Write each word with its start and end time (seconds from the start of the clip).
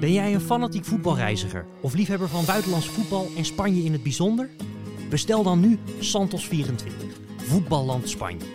Ben 0.00 0.12
jij 0.12 0.34
een 0.34 0.40
fanatiek 0.40 0.84
voetbalreiziger 0.84 1.66
of 1.80 1.94
liefhebber 1.94 2.28
van 2.28 2.44
buitenlands 2.44 2.88
voetbal 2.88 3.28
en 3.36 3.44
Spanje 3.44 3.82
in 3.82 3.92
het 3.92 4.02
bijzonder? 4.02 4.50
Bestel 5.10 5.42
dan 5.42 5.60
nu 5.60 5.78
Santos 5.98 6.46
24, 6.46 7.16
Voetballand 7.36 8.08
Spanje. 8.08 8.46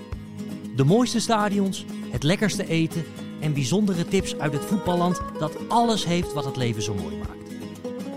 De 0.75 0.83
mooiste 0.83 1.19
stadions, 1.19 1.85
het 2.09 2.23
lekkerste 2.23 2.67
eten 2.67 3.03
en 3.39 3.53
bijzondere 3.53 4.05
tips 4.05 4.37
uit 4.37 4.53
het 4.53 4.65
voetballand 4.65 5.21
dat 5.39 5.69
alles 5.69 6.05
heeft 6.05 6.33
wat 6.33 6.45
het 6.45 6.55
leven 6.55 6.81
zo 6.81 6.93
mooi 6.93 7.17
maakt. 7.17 7.53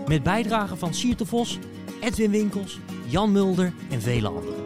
Met 0.07 0.23
bijdragen 0.23 0.77
van 0.77 0.93
Sierte 0.93 1.25
Vos, 1.25 1.59
Edwin 2.01 2.31
Winkels, 2.31 2.79
Jan 3.07 3.31
Mulder 3.31 3.73
en 3.89 4.01
vele 4.01 4.27
anderen. 4.27 4.63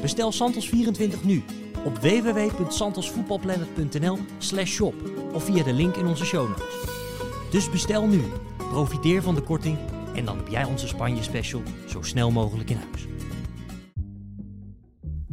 Bestel 0.00 0.32
Santos 0.32 0.68
24 0.68 1.24
nu 1.24 1.42
op 1.84 1.98
www.santosvoetbalplanet.nl 1.98 4.18
slash 4.38 4.70
shop 4.70 4.94
of 5.32 5.44
via 5.44 5.62
de 5.62 5.72
link 5.72 5.96
in 5.96 6.06
onze 6.06 6.24
show 6.24 6.48
notes. 6.48 6.91
Dus 7.52 7.70
bestel 7.70 8.06
nu, 8.06 8.22
profiteer 8.56 9.22
van 9.22 9.34
de 9.34 9.40
korting 9.40 9.78
en 10.14 10.24
dan 10.24 10.36
heb 10.36 10.48
jij 10.48 10.64
onze 10.64 10.88
Spanje 10.88 11.22
special 11.22 11.62
zo 11.88 12.02
snel 12.02 12.30
mogelijk 12.30 12.70
in 12.70 12.76
huis. 12.76 13.06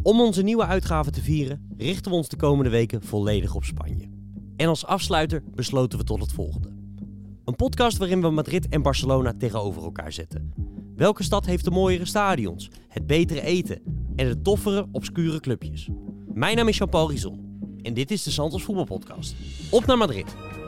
Om 0.01 0.21
onze 0.21 0.41
nieuwe 0.41 0.65
uitgave 0.65 1.11
te 1.11 1.21
vieren, 1.21 1.67
richten 1.77 2.11
we 2.11 2.17
ons 2.17 2.29
de 2.29 2.35
komende 2.35 2.69
weken 2.69 3.03
volledig 3.03 3.55
op 3.55 3.63
Spanje. 3.63 4.09
En 4.55 4.67
als 4.67 4.85
afsluiter 4.85 5.43
besloten 5.55 5.99
we 5.99 6.05
tot 6.05 6.21
het 6.21 6.31
volgende. 6.31 6.69
Een 7.45 7.55
podcast 7.55 7.97
waarin 7.97 8.21
we 8.21 8.29
Madrid 8.29 8.69
en 8.69 8.81
Barcelona 8.81 9.33
tegenover 9.37 9.83
elkaar 9.83 10.13
zetten. 10.13 10.53
Welke 10.95 11.23
stad 11.23 11.45
heeft 11.45 11.63
de 11.63 11.71
mooiere 11.71 12.05
stadions, 12.05 12.69
het 12.87 13.07
betere 13.07 13.41
eten 13.41 13.81
en 14.15 14.27
de 14.27 14.41
toffere, 14.41 14.87
obscure 14.91 15.39
clubjes? 15.39 15.89
Mijn 16.33 16.55
naam 16.55 16.67
is 16.67 16.77
Jean-Paul 16.77 17.09
Rizon 17.09 17.67
en 17.81 17.93
dit 17.93 18.11
is 18.11 18.23
de 18.23 18.31
Santos 18.31 18.63
Voetbalpodcast. 18.63 19.35
Op 19.71 19.85
naar 19.85 19.97
Madrid! 19.97 20.48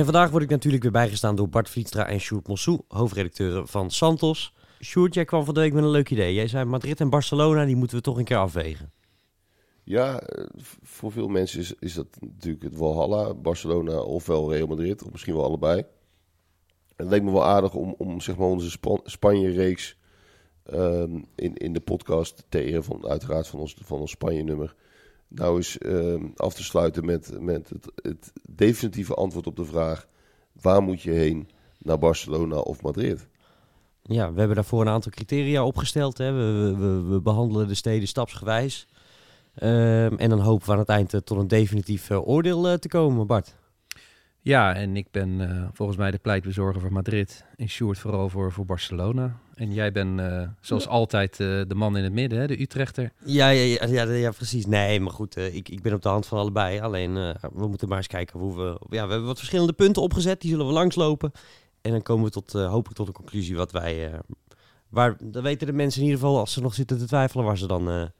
En 0.00 0.06
vandaag 0.06 0.30
word 0.30 0.42
ik 0.42 0.50
natuurlijk 0.50 0.82
weer 0.82 0.92
bijgestaan 0.92 1.36
door 1.36 1.48
Bart 1.48 1.68
Vlietstra 1.68 2.06
en 2.06 2.20
Sjoerd 2.20 2.48
Mossou, 2.48 2.80
hoofdredacteuren 2.88 3.68
van 3.68 3.90
Santos. 3.90 4.54
Sjoerd, 4.82 5.14
jij 5.14 5.24
kwam 5.24 5.44
van 5.44 5.54
de 5.54 5.60
week 5.60 5.72
met 5.72 5.84
een 5.84 5.90
leuk 5.90 6.10
idee. 6.10 6.34
Jij 6.34 6.48
zei 6.48 6.64
Madrid 6.64 7.00
en 7.00 7.10
Barcelona, 7.10 7.64
die 7.64 7.76
moeten 7.76 7.96
we 7.96 8.02
toch 8.02 8.18
een 8.18 8.24
keer 8.24 8.36
afwegen. 8.36 8.92
Ja, 9.84 10.20
eh, 10.20 10.44
voor 10.82 11.12
veel 11.12 11.28
mensen 11.28 11.76
is, 11.78 11.94
dat 11.94 12.06
natuurlijk 12.20 12.62
het 12.62 12.76
Valhalla, 12.76 13.34
Barcelona 13.34 14.00
ofwel 14.00 14.52
Real 14.52 14.66
Madrid, 14.66 15.02
of 15.02 15.10
misschien 15.10 15.34
wel 15.34 15.44
allebei. 15.44 15.84
Het 16.96 17.08
leek 17.08 17.22
me 17.22 17.32
wel 17.32 17.44
aardig 17.44 17.74
om, 17.74 17.94
om 17.98 18.20
zeg 18.20 18.36
maar 18.36 18.48
onze 18.48 18.70
Span- 18.70 19.02
Spanje-reeks 19.04 19.96
ehm, 20.62 21.20
in, 21.34 21.56
in 21.56 21.72
de 21.72 21.80
podcast, 21.80 22.44
ter 22.48 22.64
ere 22.64 22.82
van 22.82 23.08
uiteraard 23.08 23.46
van 23.46 23.60
ons, 23.60 23.76
van 23.82 24.00
ons 24.00 24.10
Spanje-nummer, 24.10 24.74
nou 25.30 25.56
eens 25.56 25.78
ehm, 25.78 26.24
af 26.36 26.54
te 26.54 26.62
sluiten 26.62 27.04
met, 27.04 27.40
met 27.40 27.68
het, 27.68 27.90
het 28.02 28.32
definitieve 28.50 29.14
antwoord 29.14 29.46
op 29.46 29.56
de 29.56 29.64
vraag, 29.64 30.06
waar 30.52 30.82
moet 30.82 31.02
je 31.02 31.10
heen, 31.10 31.48
naar 31.78 31.98
Barcelona 31.98 32.56
of 32.56 32.82
Madrid? 32.82 33.28
Ja, 34.02 34.32
we 34.32 34.38
hebben 34.38 34.56
daarvoor 34.56 34.80
een 34.80 34.88
aantal 34.92 35.12
criteria 35.12 35.64
opgesteld. 35.64 36.18
Hè. 36.18 36.32
We, 36.32 36.74
we, 36.76 37.02
we- 37.02 37.20
behandelen 37.20 37.68
de 37.68 37.74
steden 37.74 38.08
stapsgewijs. 38.08 38.86
Ehm, 39.54 40.14
en 40.16 40.30
dan 40.30 40.40
hopen 40.40 40.66
we 40.66 40.72
aan 40.72 40.78
het 40.78 40.88
eind 40.88 41.14
eh, 41.14 41.20
tot 41.20 41.38
een 41.38 41.48
definitief 41.48 42.10
eh, 42.10 42.28
oordeel 42.28 42.68
eh, 42.68 42.74
te 42.74 42.88
komen, 42.88 43.26
Bart. 43.26 43.54
Ja, 44.42 44.74
en 44.74 44.96
ik 44.96 45.06
ben 45.10 45.40
eh, 45.40 45.68
volgens 45.72 45.98
mij 45.98 46.10
de 46.10 46.18
pleitbezorger 46.18 46.80
voor 46.80 46.92
Madrid. 46.92 47.44
En 47.56 47.68
Sjoerd 47.68 47.98
vooral 47.98 48.28
voor, 48.28 48.52
voor 48.52 48.64
Barcelona. 48.64 49.36
En 49.54 49.72
jij 49.72 49.92
bent 49.92 50.20
eh, 50.20 50.48
zoals 50.60 50.86
altijd 50.88 51.32
eh, 51.40 51.46
de 51.66 51.74
man 51.74 51.96
in 51.96 52.04
het 52.04 52.12
midden, 52.12 52.38
hè, 52.38 52.46
de 52.46 52.60
Utrechter. 52.60 53.12
Ja, 53.24 53.48
ja, 53.48 53.62
ja, 53.62 53.86
ja, 53.86 54.12
ja, 54.12 54.30
precies. 54.30 54.66
Nee, 54.66 55.00
maar 55.00 55.12
goed, 55.12 55.36
ik, 55.36 55.68
ik 55.68 55.82
ben 55.82 55.94
op 55.94 56.02
de 56.02 56.08
hand 56.08 56.26
van 56.26 56.38
allebei. 56.38 56.80
Alleen, 56.80 57.14
we 57.52 57.66
moeten 57.66 57.88
maar 57.88 57.96
eens 57.96 58.06
kijken 58.06 58.38
hoe 58.38 58.56
we... 58.56 58.62
Ja, 58.88 59.04
we 59.04 59.10
hebben 59.10 59.26
wat 59.26 59.38
verschillende 59.38 59.72
punten 59.72 60.02
opgezet, 60.02 60.40
die 60.40 60.50
zullen 60.50 60.66
we 60.66 60.72
langslopen. 60.72 61.32
En 61.80 61.90
dan 61.90 62.02
komen 62.02 62.24
we 62.24 62.30
tot, 62.30 62.52
hopelijk 62.52 62.96
tot 62.96 63.06
een 63.06 63.12
conclusie 63.12 63.56
wat 63.56 63.72
wij... 63.72 64.20
waar, 64.88 65.16
dan 65.22 65.42
weten 65.42 65.66
de 65.66 65.72
mensen 65.72 66.00
in 66.00 66.06
ieder 66.06 66.20
geval, 66.20 66.38
als 66.38 66.52
ze 66.52 66.60
nog 66.60 66.74
zitten 66.74 66.98
te 66.98 67.06
twijfelen, 67.06 67.44
waar 67.44 67.58
ze 67.58 67.66
dan 67.66 68.10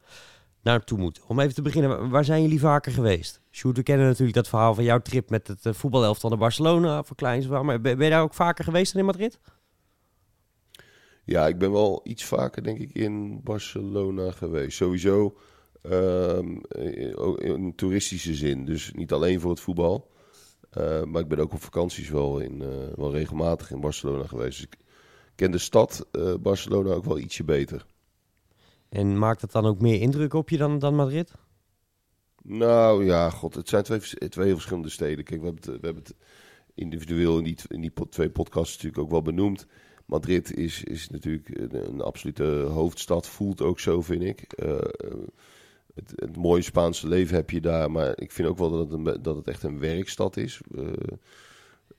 naartoe 0.63 0.99
moeten. 0.99 1.23
Om 1.27 1.41
even 1.41 1.55
te 1.55 1.63
beginnen, 1.63 2.11
waar- 2.11 2.25
zijn 2.25 2.43
jullie 2.43 2.61
vaker 2.61 2.93
geweest? 2.93 3.41
Sjoerd, 3.51 3.77
we 3.77 3.83
kennen 3.83 4.07
natuurlijk 4.07 4.35
dat 4.35 4.49
verhaal 4.49 4.75
van 4.75 4.85
jouw 4.85 5.01
trip 5.01 5.31
met 5.31 5.49
het 5.49 5.65
uh, 5.65 5.73
voetbalelftal 5.73 6.31
naar 6.31 6.39
Barcelona 6.39 7.03
voor 7.03 7.17
kleins. 7.17 7.47
Maar 7.47 7.81
ben, 7.81 7.99
je 7.99 8.11
daar 8.11 8.23
ook 8.23 8.35
vaker 8.35 8.65
geweest 8.65 8.93
dan 8.93 9.01
in 9.01 9.07
Madrid? 9.07 9.39
Ja, 11.25 11.47
ik 11.47 11.59
ben 11.59 11.73
wel 11.73 12.01
iets 12.05 12.25
vaker, 12.25 12.63
denk 12.63 12.79
ik, 12.79 12.93
in 12.93 13.43
Barcelona 13.43 14.31
geweest. 14.31 14.77
Sowieso 14.77 15.37
eh, 15.83 16.39
ook 17.15 17.41
in 17.41 17.75
toeristische 17.75 18.35
zin. 18.35 18.65
Dus 18.65 18.93
niet 18.93 19.13
alleen 19.13 19.41
voor 19.41 19.51
het 19.51 19.61
voetbal. 19.61 20.11
Eh, 20.71 21.03
maar 21.03 21.23
ik 21.23 21.29
ben 21.29 21.39
ook 21.39 21.53
op 21.53 21.63
vakanties 21.63 22.09
wel, 22.09 22.39
in, 22.39 22.63
eh, 22.63 22.69
wel 22.97 23.13
regelmatig 23.13 23.71
in 23.71 23.81
Barcelona 23.81 24.27
geweest. 24.27 24.57
Dus 24.57 24.67
ik 24.67 24.77
ken 25.35 25.51
de 25.51 25.59
stad 25.59 26.07
eh, 26.13 26.35
Barcelona 26.41 26.93
ook 26.93 27.05
wel 27.05 27.19
ietsje 27.19 27.45
beter. 27.45 27.87
En 28.91 29.19
maakt 29.19 29.41
het 29.41 29.53
dan 29.53 29.67
ook 29.67 29.81
meer 29.81 30.01
indruk 30.01 30.35
op 30.35 30.49
je 30.49 30.57
dan, 30.57 30.79
dan 30.79 30.95
Madrid? 30.95 31.35
Nou 32.43 33.05
ja, 33.05 33.31
god, 33.31 33.55
het 33.55 33.69
zijn 33.69 33.83
twee, 33.83 34.01
twee 34.29 34.53
verschillende 34.53 34.89
steden. 34.89 35.25
Kijk, 35.25 35.41
we 35.41 35.47
hebben 35.47 35.65
het, 35.65 35.81
we 35.81 35.87
hebben 35.87 36.03
het 36.03 36.15
individueel 36.75 37.39
in 37.39 37.45
die, 37.45 37.57
in 37.69 37.81
die 37.81 37.93
twee 38.09 38.31
podcasts 38.31 38.73
natuurlijk 38.77 39.03
ook 39.03 39.11
wel 39.11 39.23
benoemd. 39.23 39.67
Madrid 40.07 40.55
is, 40.57 40.85
is 40.85 41.09
natuurlijk 41.09 41.73
een, 41.73 42.01
absolute 42.01 42.45
hoofdstad, 42.69 43.27
voelt 43.27 43.63
ook 43.63 43.81
zo, 43.81 44.03
vind 44.03 44.23
ik. 44.23 44.41
Eh, 44.53 44.79
het, 45.95 46.13
het 46.15 46.37
mooie 46.37 46.63
Spaanse 46.63 47.09
leven 47.09 47.37
heb 47.37 47.51
je 47.51 47.61
daar, 47.61 47.91
maar 47.91 48.13
ik 48.21 48.33
vind 48.33 48.49
ook 48.49 48.59
wel 48.59 48.71
dat 48.71 48.91
het, 48.91 49.25
dat 49.25 49.37
het 49.37 49.49
echt 49.49 49.63
een 49.63 49.79
werkstad 49.79 50.37
is. 50.37 50.61
eh, 50.77 50.83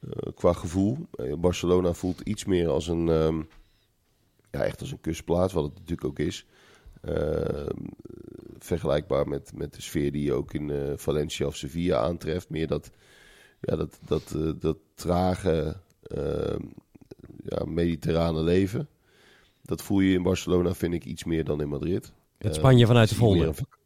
eh, 0.01 0.33
qua 0.35 0.53
gevoel. 0.53 0.97
Eh, 1.11 1.33
Barcelona 1.33 1.93
voelt 1.93 2.21
iets 2.21 2.45
meer 2.45 2.69
als 2.69 2.87
een, 2.87 3.09
ehm, 3.09 3.41
ja, 4.51 4.63
echt 4.63 4.79
als 4.79 4.91
een 4.91 5.01
kustplaats, 5.01 5.53
wat 5.53 5.63
het 5.63 5.73
natuurlijk 5.73 6.07
ook 6.07 6.19
is. 6.19 6.45
Ehm, 7.01 7.77
vergelijkbaar 8.59 9.27
met, 9.27 9.51
met 9.55 9.73
de 9.73 9.81
sfeer 9.81 10.11
die 10.11 10.23
je 10.23 10.33
ook 10.33 10.53
in 10.53 10.69
eh, 10.69 10.93
Valencia 10.95 11.45
of 11.45 11.55
Sevilla 11.55 11.97
aantreft. 11.99 12.49
Meer 12.49 12.67
dat, 12.67 12.89
ja, 13.61 13.75
dat, 13.75 13.99
dat, 14.05 14.33
eh, 14.35 14.51
dat 14.59 14.77
trage, 14.93 15.75
ehm, 16.03 16.61
ja, 17.43 17.63
mediterrane 17.65 18.43
leven. 18.43 18.87
Dat 19.61 19.81
voel 19.81 19.99
je 19.99 20.13
in 20.15 20.23
Barcelona, 20.23 20.73
vind 20.73 20.93
ik, 20.93 21.05
iets 21.05 21.23
meer 21.23 21.43
dan 21.43 21.61
in 21.61 21.67
Madrid. 21.69 22.11
Het 22.37 22.51
Eh, 22.51 22.57
Spanje 22.57 22.85
vanuit 22.85 23.09
de 23.09 23.15
vak- 23.53 23.79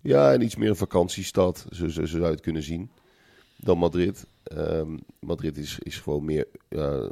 Ja, 0.00 0.32
en 0.32 0.40
iets 0.42 0.56
meer 0.56 0.68
een 0.68 0.76
vakantiestad, 0.76 1.66
zo, 1.70 1.88
zo, 1.88 2.00
zo 2.00 2.06
zou 2.06 2.22
je 2.24 2.30
het 2.30 2.40
kunnen 2.40 2.62
zien, 2.62 2.90
dan 3.56 3.78
Madrid. 3.78 4.26
Ehm, 4.42 4.96
Madrid 5.20 5.56
is, 5.56 5.78
is 5.78 5.98
gewoon 5.98 6.24
meer, 6.24 6.46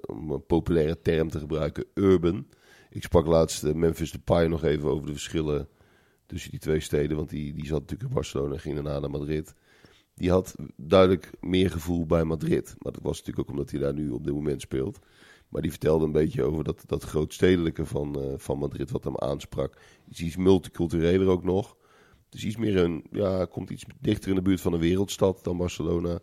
om 0.07 0.31
een 0.31 0.47
populaire 0.47 1.01
term 1.03 1.29
te 1.31 1.39
gebruiken, 1.39 1.85
urban. 1.95 2.47
Ik 2.97 3.03
sprak 3.03 3.27
laatst 3.27 3.65
eh, 3.65 3.75
Memphis 3.75 4.11
Depay 4.11 4.47
nog 4.47 4.65
even 4.65 4.89
over 4.89 5.07
de 5.07 5.13
verschillen 5.13 5.69
tussen 6.27 6.51
die 6.51 6.61
twee 6.61 6.81
steden. 6.81 7.17
Want 7.17 7.29
die, 7.29 7.53
die 7.53 7.67
zat 7.67 7.81
natuurlijk 7.81 8.09
in 8.09 8.15
Barcelona 8.15 8.55
en 8.55 8.61
ging 8.61 8.75
daarna 8.75 8.99
naar 8.99 9.11
Madrid. 9.11 9.55
Die 10.15 10.31
had 10.31 10.55
duidelijk 10.77 11.31
meer 11.41 11.71
gevoel 11.71 12.07
bij 12.07 12.25
Madrid. 12.25 12.75
Maar 12.79 12.93
dat 12.93 13.03
was 13.03 13.19
natuurlijk 13.19 13.49
ook 13.49 13.55
omdat 13.55 13.71
hij 13.71 13.81
daar 13.81 13.95
nu 13.95 14.11
op 14.11 14.25
dit 14.25 14.35
moment 14.35 14.61
speelt. 14.61 14.99
Maar 15.49 15.63
die 15.63 15.71
vertelde 15.71 16.05
een 16.05 16.13
beetje 16.13 16.43
over 16.43 16.65
dat, 16.65 16.83
dat 16.87 17.03
grootstedelijke 17.03 17.87
van, 17.87 18.21
eh, 18.21 18.33
van 18.37 18.59
Madrid 18.59 18.91
wat 18.91 19.05
hem 19.05 19.17
aansprak. 19.17 19.77
Is 20.09 20.21
iets 20.21 20.37
multicultureler 20.37 21.29
ook 21.29 21.45
nog. 21.45 21.77
Dus 22.29 22.45
iets 22.45 22.57
meer 22.57 22.77
een, 22.77 23.05
ja, 23.11 23.45
komt 23.45 23.71
iets 23.71 23.85
dichter 24.01 24.29
in 24.29 24.35
de 24.35 24.43
buurt 24.43 24.61
van 24.61 24.73
een 24.73 24.81
wereldstad 24.81 25.45
dan 25.45 25.57
Barcelona. 25.57 26.19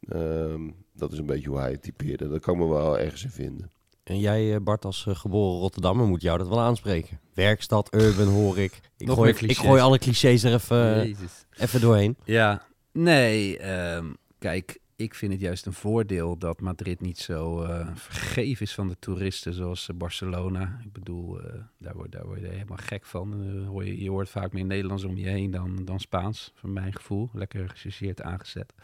Ehm, 0.00 0.70
dat 0.92 1.12
is 1.12 1.18
een 1.18 1.26
beetje 1.26 1.48
hoe 1.48 1.58
hij 1.58 1.70
het 1.70 1.82
typeerde. 1.82 2.28
Daar 2.28 2.40
kan 2.40 2.58
me 2.58 2.68
wel 2.68 2.98
ergens 2.98 3.24
in 3.24 3.30
vinden. 3.30 3.70
En 4.08 4.18
jij, 4.18 4.54
eh, 4.54 4.60
Bart, 4.60 4.84
als 4.84 5.06
eh, 5.06 5.16
geboren 5.16 5.60
Rotterdammer, 5.60 6.06
moet 6.06 6.22
jou 6.22 6.38
dat 6.38 6.48
wel 6.48 6.60
aanspreken. 6.60 7.20
Werkstad, 7.34 7.94
urban, 7.94 8.26
hoor 8.26 8.58
ik. 8.58 8.80
Ik, 8.96 9.08
gooi, 9.10 9.34
ik 9.38 9.56
gooi 9.56 9.80
alle 9.80 9.98
clichés 9.98 10.44
er 10.44 10.54
even, 10.54 11.08
Jezus. 11.08 11.46
even 11.56 11.80
doorheen. 11.80 12.16
Ja, 12.24 12.62
nee, 12.92 13.58
ehm, 13.58 14.06
kijk, 14.38 14.78
ik 14.96 15.14
vind 15.14 15.32
het 15.32 15.40
juist 15.40 15.66
een 15.66 15.72
voordeel 15.72 16.38
dat 16.38 16.60
Madrid 16.60 17.00
niet 17.00 17.18
zo 17.18 17.62
uh, 17.62 17.88
vergeef 17.94 18.60
is 18.60 18.74
van 18.74 18.88
de 18.88 18.96
toeristen 18.98 19.52
zoals 19.52 19.90
Barcelona. 19.94 20.80
Ik 20.84 20.92
bedoel, 20.92 21.40
daar, 21.78 21.94
word, 21.94 22.12
daar 22.12 22.26
word 22.26 22.40
je 22.40 22.46
helemaal 22.46 22.78
gek 22.80 23.04
van. 23.04 23.64
hoor 23.66 23.84
je, 23.84 24.02
je 24.02 24.10
hoort 24.10 24.28
vaak 24.28 24.52
meer 24.52 24.64
Nederlands 24.64 25.04
om 25.04 25.16
je 25.16 25.28
heen 25.28 25.50
dan, 25.50 25.84
dan 25.84 26.00
Spaans, 26.00 26.52
van 26.54 26.72
mijn 26.72 26.94
gevoel. 26.94 27.30
Lekker 27.32 27.68
gechargeerd 27.68 28.22
aangezet. 28.22 28.74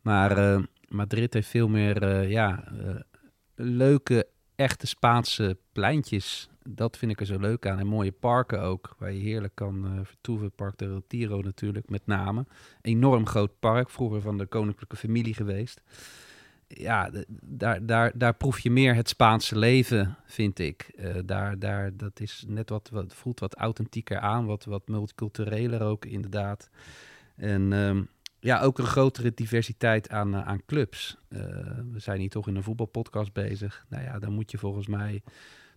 Maar 0.00 0.60
Madrid 0.88 1.34
heeft 1.34 1.48
veel 1.48 1.68
meer 1.68 2.28
ja, 2.28 2.64
leuke, 3.54 4.26
echte 4.56 4.86
Spaanse 4.86 5.58
pleintjes 5.72 6.48
dat 6.68 6.96
vind 6.96 7.12
ik 7.12 7.20
er 7.20 7.26
zo 7.26 7.38
leuk 7.38 7.66
aan. 7.66 7.78
En 7.78 7.86
mooie 7.86 8.12
parken 8.12 8.60
ook, 8.60 8.94
waar 8.98 9.12
je 9.12 9.20
heerlijk 9.20 9.54
kan 9.54 9.84
uh, 9.84 10.00
vertoeven. 10.02 10.52
Park 10.52 10.78
de 10.78 10.92
Retiro 10.92 11.40
natuurlijk, 11.40 11.88
met 11.88 12.06
name. 12.06 12.46
Enorm 12.82 13.26
groot 13.26 13.58
park, 13.58 13.90
vroeger 13.90 14.20
van 14.20 14.38
de 14.38 14.46
koninklijke 14.46 14.96
familie 14.96 15.34
geweest. 15.34 15.82
Ja, 16.68 17.10
daar, 17.42 17.86
daar, 17.86 18.12
daar 18.18 18.34
proef 18.34 18.58
je 18.58 18.70
meer 18.70 18.94
het 18.94 19.08
Spaanse 19.08 19.58
leven, 19.58 20.16
vind 20.24 20.58
ik. 20.58 20.92
Uh, 20.96 21.14
daar, 21.24 21.58
daar, 21.58 21.96
dat 21.96 22.20
is 22.20 22.44
net 22.46 22.70
wat, 22.70 22.88
wat, 22.92 23.14
voelt 23.14 23.40
wat 23.40 23.54
authentieker 23.54 24.18
aan, 24.18 24.46
wat, 24.46 24.64
wat 24.64 24.88
multicultureler 24.88 25.82
ook 25.82 26.04
inderdaad. 26.04 26.70
En 27.36 27.72
um, 27.72 28.08
ja, 28.40 28.60
ook 28.60 28.78
een 28.78 28.86
grotere 28.86 29.34
diversiteit 29.34 30.10
aan, 30.10 30.34
uh, 30.34 30.46
aan 30.46 30.64
clubs. 30.66 31.16
we 31.92 31.98
zijn 31.98 32.20
hier 32.20 32.30
toch 32.30 32.48
in 32.48 32.56
een 32.56 32.62
voetbalpodcast 32.62 33.32
bezig. 33.32 33.84
Nou 33.88 34.02
ja, 34.02 34.18
dan 34.18 34.32
moet 34.32 34.50
je 34.50 34.58
volgens 34.58 34.86
mij 34.86 35.22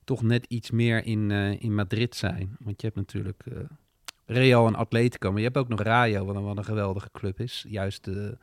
toch 0.04 0.22
net 0.22 0.46
iets 0.48 0.72
meer 0.72 1.06
in, 1.06 1.30
uh, 1.30 1.62
in 1.62 1.76
Madrid 1.76 2.16
zijn. 2.16 2.56
Want 2.60 2.82
je 2.82 2.88
hebt 2.88 3.00
natuurlijk 3.00 3.44
Real 4.26 4.68
en 4.68 4.76
Atletico, 4.76 5.30
maar 5.30 5.40
je 5.40 5.46
hebt 5.46 5.58
ook 5.58 5.68
nog 5.68 5.82
Rayo, 5.82 6.26
wat 6.26 6.36
een, 6.36 6.44
wat 6.44 6.58
een 6.58 6.66
geweldige 6.66 7.10
club 7.12 7.40
is. 7.40 7.66
Juist, 7.68 8.04
de, 8.04 8.38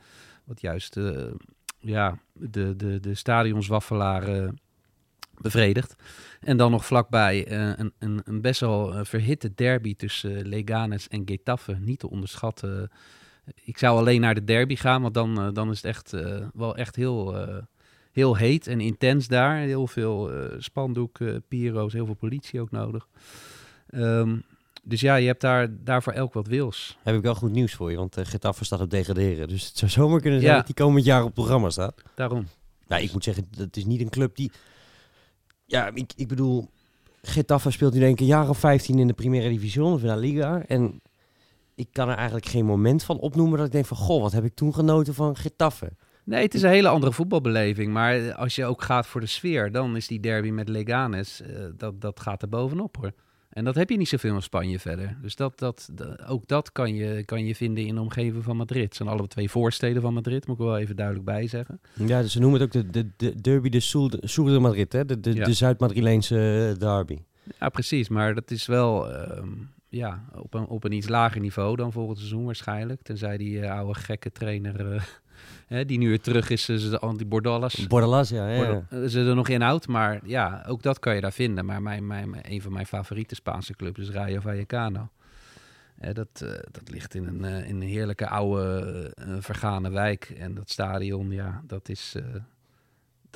wat 0.45 0.61
juist 0.61 0.97
uh, 0.97 1.33
ja, 1.79 2.19
de, 2.33 2.77
de, 2.77 3.01
de 3.01 4.53
bevredigd. 5.41 5.97
En 6.41 6.57
dan 6.57 6.71
nog 6.71 6.87
vlakbij 6.87 7.51
een, 7.51 7.93
een, 7.99 8.21
een 8.25 8.41
best 8.41 8.61
wel 8.61 9.05
verhitte 9.05 9.55
derby 9.55 9.97
tussen 9.97 10.49
Leganes 10.49 11.09
en 11.09 11.23
Getafe. 11.25 11.77
Niet 11.81 11.99
te 11.99 12.11
onderschatten. 12.11 12.91
Ik 13.55 13.79
zou 13.79 13.99
alleen 13.99 14.21
naar 14.21 14.35
de 14.35 14.45
derby 14.45 14.77
gaan, 14.77 15.03
want 15.03 15.15
dan, 15.15 15.55
dan 15.55 15.71
is 15.71 15.77
het 15.77 15.85
echt 15.85 16.15
wel 16.55 16.77
echt 16.77 16.97
heel 16.97 17.35
heel 18.13 18.37
heet 18.37 18.67
en 18.67 18.81
intens 18.81 19.29
daar. 19.29 19.57
Heel 19.57 19.87
veel 19.87 20.31
spandoek, 20.59 21.19
pyro's, 21.49 21.93
heel 21.93 22.07
veel 22.07 22.15
politie 22.15 22.61
ook 22.61 22.71
nodig. 22.71 23.09
Um, 23.91 24.45
dus 24.89 25.01
ja, 25.01 25.17
je 25.17 25.27
hebt 25.27 25.41
daar, 25.41 25.69
daarvoor 25.85 26.13
elk 26.13 26.33
wat 26.33 26.47
wils. 26.47 26.99
Heb 27.03 27.15
ik 27.15 27.23
wel 27.23 27.35
goed 27.35 27.51
nieuws 27.51 27.75
voor 27.75 27.91
je, 27.91 27.97
want 27.97 28.19
uh, 28.19 28.25
Getafe 28.25 28.65
staat 28.65 28.81
op 28.81 28.91
degraderen. 28.91 29.49
Dus 29.49 29.67
het 29.67 29.79
zou 29.79 29.91
zomaar 29.91 30.21
kunnen 30.21 30.41
zijn 30.41 30.53
ja. 30.53 30.59
dat 30.59 30.67
die 30.67 30.75
komend 30.75 31.05
jaar 31.05 31.25
op 31.25 31.35
programma 31.35 31.71
staat. 31.71 32.03
Daarom. 32.15 32.47
Nou, 32.87 33.03
ik 33.03 33.13
moet 33.13 33.25
zeggen, 33.25 33.49
het 33.57 33.77
is 33.77 33.85
niet 33.85 34.01
een 34.01 34.09
club 34.09 34.37
die... 34.37 34.51
Ja, 35.65 35.91
ik, 35.95 36.13
ik 36.17 36.29
bedoel, 36.29 36.71
Getafe 37.23 37.71
speelt 37.71 37.93
nu 37.93 38.01
denk 38.01 38.13
ik 38.13 38.21
een 38.21 38.27
jaar 38.27 38.49
of 38.49 38.59
15 38.59 38.99
in 38.99 39.07
de 39.07 39.13
Primera 39.13 39.49
Division 39.49 39.93
of 39.93 40.01
in 40.01 40.07
La 40.07 40.17
Liga. 40.17 40.63
En 40.67 41.01
ik 41.77 41.89
kan 41.93 42.09
er 42.09 42.17
eigenlijk 42.17 42.47
geen 42.47 42.65
moment 42.65 43.05
van 43.05 43.19
opnoemen 43.19 43.57
dat 43.57 43.67
ik 43.67 43.73
denk 43.73 43.87
van... 43.87 43.97
Goh, 43.97 44.23
wat 44.23 44.33
heb 44.33 44.45
ik 44.45 44.55
toen 44.55 44.75
genoten 44.75 45.15
van 45.15 45.37
Getafe. 45.37 45.93
Nee, 46.25 46.43
het 46.43 46.55
is 46.55 46.63
een 46.63 46.71
hele 46.71 46.89
andere 46.89 47.13
voetbalbeleving. 47.13 47.93
Maar 47.93 48.35
als 48.35 48.55
je 48.55 48.65
ook 48.65 48.83
gaat 48.83 49.07
voor 49.07 49.21
de 49.21 49.27
sfeer, 49.27 49.73
dan 49.73 49.97
is 49.97 50.07
die 50.07 50.21
derby 50.21 50.51
met 50.51 50.69
Leganes, 50.69 51.41
uh, 51.41 51.65
dat, 51.77 52.01
dat 52.01 52.21
gaat 52.21 52.43
er 52.43 52.49
bovenop 52.49 52.97
hoor. 52.97 53.13
En 53.49 53.65
dat 53.65 53.75
heb 53.75 53.91
je 53.91 53.97
niet 53.97 54.09
zoveel 54.09 54.35
in 54.35 54.43
Spanje 54.43 54.79
verder. 54.79 55.19
Dus 55.23 55.37
dat, 55.37 55.59
dat, 55.59 55.91
ook 56.27 56.49
dat 56.49 56.73
kan 56.73 56.95
je, 56.95 57.25
kan 57.25 57.45
je 57.45 57.55
vinden 57.55 57.87
in 57.87 57.95
de 57.95 58.01
omgeving 58.01 58.45
van 58.45 58.57
Madrid. 58.57 58.83
Het 58.85 58.97
zijn 58.97 59.09
alle 59.09 59.27
twee 59.27 59.51
voorsteden 59.51 60.03
van 60.03 60.15
Madrid, 60.15 60.47
moet 60.47 60.59
ik 60.59 60.65
wel 60.65 60.79
even 60.79 60.97
duidelijk 60.97 61.27
bij 61.27 61.47
zeggen. 61.47 61.81
Ja, 61.93 62.23
dus 62.23 62.33
ze 62.33 62.41
noemen 62.41 62.61
het 62.61 62.77
ook 62.77 62.83
de, 62.83 62.91
de, 62.91 63.11
de 63.17 63.41
derby 63.41 63.69
de 63.69 63.81
Sur 63.81 64.45
de 64.45 64.59
Madrid, 64.59 64.93
hè? 64.93 65.05
de, 65.05 65.21
de, 65.21 65.35
ja. 65.35 65.45
de 65.45 65.53
Zuid-Madrileense 65.53 66.69
eh, 66.73 66.81
derby. 66.81 67.19
Ja, 67.61 67.69
precies. 67.69 68.09
Maar 68.09 68.35
dat 68.35 68.51
is 68.51 68.67
wel 68.67 69.15
um, 69.37 69.71
ja, 69.89 70.25
op, 70.35 70.55
een, 70.55 70.67
op 70.67 70.85
een 70.85 70.93
iets 70.93 71.09
lager 71.09 71.41
niveau 71.41 71.77
dan 71.77 71.93
volgend 71.93 72.19
seizoen 72.19 72.45
waarschijnlijk. 72.45 73.03
Tenzij 73.03 73.37
die 73.37 73.59
uh, 73.59 73.71
oude 73.71 73.95
gekke 73.95 74.33
trainer... 74.33 74.95
Uh, 74.95 75.03
Hè, 75.67 75.85
die 75.85 75.99
nu 75.99 76.09
weer 76.09 76.21
terug 76.21 76.51
is, 76.51 76.69
is 76.69 76.91
de 76.91 76.99
anti 76.99 77.27
Bordalas. 77.27 77.87
Bordalas, 77.87 78.29
ja. 78.29 78.49
ja, 78.49 78.65
ja. 78.65 78.87
Eh, 78.91 79.05
ze 79.07 79.21
er 79.21 79.35
nog 79.35 79.49
in 79.49 79.63
oud, 79.63 79.87
maar 79.87 80.21
ja, 80.25 80.65
ook 80.69 80.83
dat 80.83 80.99
kan 80.99 81.15
je 81.15 81.21
daar 81.21 81.33
vinden. 81.33 81.65
Maar 81.65 81.83
mijn, 81.83 82.07
mijn, 82.07 82.39
een 82.43 82.63
van 82.63 82.73
mijn 82.73 82.87
favoriete 82.87 83.35
Spaanse 83.35 83.75
clubs 83.75 84.01
is 84.01 84.11
Rayo 84.11 84.41
Vallecano. 84.41 85.09
Dat, 86.13 86.41
uh, 86.43 86.49
dat 86.49 86.91
ligt 86.91 87.15
in 87.15 87.27
een, 87.27 87.65
in 87.65 87.75
een 87.75 87.89
heerlijke 87.89 88.29
oude 88.29 89.13
vergane 89.41 89.91
wijk. 89.91 90.35
En 90.39 90.55
dat 90.55 90.71
stadion, 90.71 91.31
ja, 91.31 91.63
dat 91.67 91.89
is, 91.89 92.15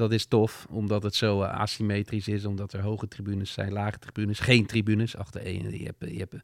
dat 0.01 0.13
is 0.13 0.27
tof. 0.27 0.67
Omdat 0.71 1.03
het 1.03 1.15
zo 1.15 1.43
asymmetrisch 1.43 2.29
is. 2.29 2.45
Omdat 2.45 2.73
er 2.73 2.81
hoge 2.81 3.09
tribunes 3.09 3.53
zijn, 3.53 3.73
lage 3.73 3.99
tribunes, 3.99 4.39
geen 4.39 4.67
tribunes. 4.67 5.17
Achter 5.17 5.43
één, 5.43 5.79
je 5.79 5.85
hebt, 5.85 6.13
je 6.13 6.19
hebt 6.19 6.35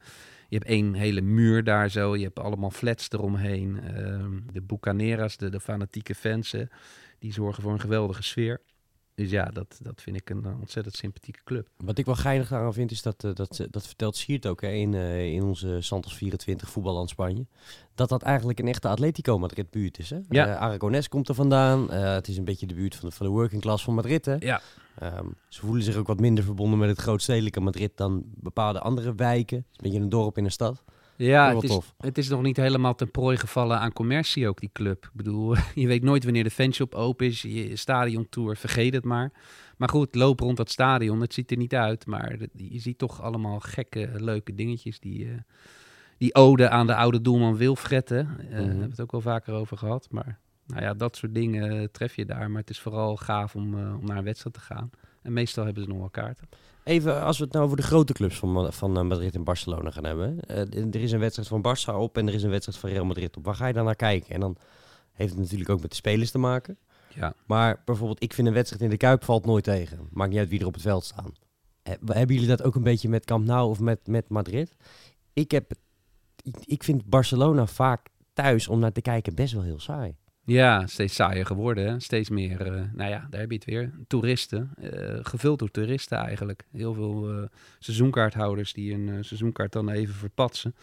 je 0.49 0.56
hebt 0.56 0.69
één 0.69 0.94
hele 0.94 1.20
muur 1.20 1.64
daar 1.64 1.91
zo. 1.91 2.17
Je 2.17 2.25
hebt 2.25 2.38
allemaal 2.38 2.70
flats 2.70 3.11
eromheen. 3.11 3.81
Uh, 3.85 4.25
de 4.53 4.62
Bucaneras, 4.62 5.37
de, 5.37 5.49
de 5.49 5.61
fanatieke 5.61 6.14
fans, 6.14 6.55
die 7.19 7.32
zorgen 7.32 7.62
voor 7.62 7.73
een 7.73 7.81
geweldige 7.81 8.23
sfeer. 8.23 8.61
Dus 9.17 9.31
ja, 9.31 9.45
dat, 9.45 9.79
dat 9.83 10.03
vind 10.03 10.17
ik 10.17 10.31
een 10.31 10.47
ontzettend 10.61 10.97
sympathieke 10.97 11.41
club. 11.45 11.69
Wat 11.77 11.99
ik 11.99 12.05
wel 12.05 12.15
geinig 12.15 12.53
aan 12.53 12.73
vind, 12.73 12.91
is 12.91 13.03
dat, 13.03 13.25
uh, 13.25 13.35
dat, 13.35 13.67
dat 13.71 13.87
vertelt 13.87 14.17
Siert 14.17 14.47
ook 14.47 14.61
hè, 14.61 14.71
in, 14.71 14.95
in 14.95 15.43
onze 15.43 15.81
Santos 15.81 16.15
24 16.15 16.69
voetballand 16.69 17.11
Spanje. 17.11 17.47
Dat 17.95 18.09
dat 18.09 18.23
eigenlijk 18.23 18.59
een 18.59 18.69
echte 18.69 18.89
Atletico 18.89 19.39
Madrid 19.39 19.71
buurt 19.71 19.99
is. 19.99 20.11
Hè? 20.11 20.19
Ja. 20.29 20.47
Uh, 20.47 20.57
Aragonés 20.57 21.09
komt 21.09 21.29
er 21.29 21.35
vandaan. 21.35 21.91
het 21.91 22.29
is 22.29 22.37
een 22.37 22.45
beetje 22.45 22.67
de 22.67 22.75
buurt 22.75 22.97
van 22.97 23.09
de, 23.09 23.15
van 23.15 23.27
de 23.27 23.33
working 23.33 23.63
class 23.63 23.85
van 23.85 23.95
Madrid. 23.95 24.25
Hè? 24.25 24.37
Ja. 24.39 24.61
Um, 25.03 25.35
ze 25.49 25.61
voelen 25.61 25.83
zich 25.83 25.97
ook 25.97 26.07
wat 26.07 26.21
minder 26.21 26.45
verbonden 26.45 26.79
met 26.79 26.89
het 26.89 26.99
grootstedelijke 26.99 27.61
Madrid 27.61 27.93
dan 27.95 28.25
bepaalde 28.27 28.81
andere 28.81 29.15
wijken. 29.15 29.57
Het 29.57 29.67
is 29.71 29.77
een 29.77 29.85
beetje 29.85 30.01
een 30.01 30.09
dorp 30.09 30.39
in 30.39 30.45
een 30.45 30.51
stad. 30.51 30.83
Ja, 31.17 31.55
het 31.55 31.63
is, 31.63 31.79
het 31.99 32.19
is 32.19 32.29
nog 32.29 32.43
niet 32.43 32.57
helemaal 32.57 32.95
ten 32.95 33.11
prooi 33.11 33.37
gevallen 33.37 33.79
aan 33.79 33.93
commercie 33.93 34.49
ook, 34.49 34.61
die 34.61 34.71
club. 34.73 35.05
Ik 35.05 35.11
bedoel, 35.13 35.55
je 35.75 35.87
weet 35.87 36.03
nooit 36.03 36.25
wanneer 36.25 36.45
de 36.45 36.51
fanshop 36.51 36.95
open 36.95 37.27
is, 37.27 37.43
je 37.43 37.77
stadiontour, 37.77 38.57
vergeet 38.57 38.95
het 38.95 39.05
maar. 39.05 39.33
Maar 39.77 39.89
goed, 39.89 40.15
loop 40.15 40.41
rond 40.41 40.57
dat 40.57 40.71
stadion, 40.71 41.21
het 41.21 41.35
ziet 41.35 41.51
er 41.51 41.57
niet 41.57 41.75
uit, 41.75 42.07
maar 42.07 42.37
je 42.53 42.79
ziet 42.79 42.99
toch 42.99 43.23
allemaal 43.23 43.61
gekke, 43.61 44.11
leuke 44.15 44.55
dingetjes 44.55 45.01
die... 45.01 45.25
Uh, 45.25 45.33
die 46.19 46.35
ode 46.35 46.69
aan 46.69 46.87
de 46.87 46.95
oude 46.95 47.21
doelman 47.21 47.57
Wilfretten, 47.57 48.19
uh, 48.19 48.45
mm 48.45 48.49
-hmm. 48.49 48.57
hebben 48.57 48.81
we 48.81 48.91
het 48.91 49.01
ook 49.01 49.13
wel 49.13 49.21
vaker 49.21 49.55
over 49.55 49.79
gehad. 49.79 50.09
Maar 50.11 50.39
nou 50.67 50.83
ja, 50.83 50.95
dat 50.95 51.17
soort 51.17 51.35
dingen 51.35 51.91
tref 51.91 52.17
je 52.17 52.27
daar. 52.27 52.51
Maar 52.51 52.61
het 52.61 52.71
is 52.71 52.81
vooral 52.81 53.17
gaaf 53.17 53.55
om, 53.55 53.75
uh, 53.75 53.99
om 53.99 54.07
naar 54.07 54.17
een 54.17 54.25
wedstrijd 54.25 54.55
te 54.55 54.61
gaan. 54.61 54.91
En 55.26 55.32
meestal 55.32 55.64
hebben 55.64 55.82
ze 55.82 55.88
nog 55.88 55.99
wel 55.99 56.11
kaarten. 56.11 56.49
Even 56.84 57.23
als 57.23 57.38
we 57.38 57.44
het 57.44 57.52
nou 57.52 57.64
over 57.64 57.76
de 57.76 57.82
grote 57.82 58.12
clubs 58.12 58.37
van, 58.37 58.73
van 58.73 58.99
eh, 58.99 59.02
Madrid 59.02 59.34
en 59.34 59.44
Barcelona 59.44 59.90
gaan 59.90 60.05
hebben. 60.05 60.38
Uh, 60.50 60.58
er 60.94 60.96
is 60.96 61.12
een 61.12 61.19
wedstrijd 61.19 61.48
van 61.48 61.60
Barça 61.60 61.94
op 61.94 62.17
en 62.17 62.29
er 62.29 62.34
is 62.34 62.43
een 62.43 62.51
wedstrijd 62.51 62.79
van 62.79 62.91
Real 62.91 63.05
Madrid 63.05 63.36
op. 63.36 63.44
Waar 63.44 63.55
ga 63.55 63.67
je 63.67 63.72
dan 63.72 63.84
naar 63.84 63.96
kijken? 63.96 64.34
En 64.34 64.41
dan 64.41 64.56
heeft 65.12 65.31
het 65.31 65.41
natuurlijk 65.41 65.70
ook 65.70 65.81
met 65.81 65.91
de 65.91 65.96
spelers 65.96 66.31
te 66.31 66.39
maken. 66.39 66.79
Ja. 67.15 67.34
Maar 67.46 67.82
bijvoorbeeld, 67.84 68.22
ik 68.22 68.32
vind 68.32 68.46
een 68.46 68.55
wedstrijd 68.55 68.82
in 68.82 68.91
de 68.91 68.96
Kuip 68.96 69.24
valt 69.24 69.46
nooit 69.46 69.65
tegen. 69.65 70.08
Maakt 70.12 70.31
niet 70.31 70.39
uit 70.39 70.48
wie 70.48 70.60
er 70.60 70.67
op 70.67 70.72
het 70.72 70.82
veld 70.82 71.05
staan. 71.05 71.32
Hebben 72.06 72.34
jullie 72.34 72.48
dat 72.48 72.62
ook 72.62 72.74
een 72.74 72.82
beetje 72.82 73.08
met 73.08 73.24
Camp 73.24 73.46
Nou 73.46 73.70
of 73.70 73.81
met, 73.81 74.06
met 74.06 74.29
Madrid? 74.29 74.77
Ik, 75.32 75.51
heb, 75.51 75.72
ik 76.65 76.82
vind 76.82 77.05
Barcelona 77.05 77.67
vaak 77.67 78.08
thuis 78.32 78.69
om 78.69 78.79
naar 78.79 78.93
te 78.93 79.01
kijken 79.01 79.34
best 79.34 79.53
wel 79.53 79.62
heel 79.62 79.81
saai. 79.81 80.17
Ja, 80.46 80.86
steeds 80.86 81.15
saaier 81.15 81.46
geworden. 81.46 82.00
Steeds 82.00 82.29
meer, 82.29 82.67
uh, 82.67 82.82
nou 82.93 83.10
ja, 83.10 83.26
daar 83.31 83.41
heb 83.41 83.50
je 83.50 83.56
het 83.56 83.65
weer. 83.65 83.93
Toeristen, 84.06 84.70
uh, 84.81 85.19
gevuld 85.22 85.58
door 85.58 85.70
toeristen 85.70 86.19
eigenlijk. 86.19 86.65
Heel 86.72 86.94
veel 86.94 87.31
uh, 87.31 87.46
seizoenkaarthouders 87.79 88.72
die 88.72 88.93
een 88.93 89.24
seizoenkaart 89.24 89.72
dan 89.72 89.91
even 89.91 90.15
verpatsen. 90.15 90.74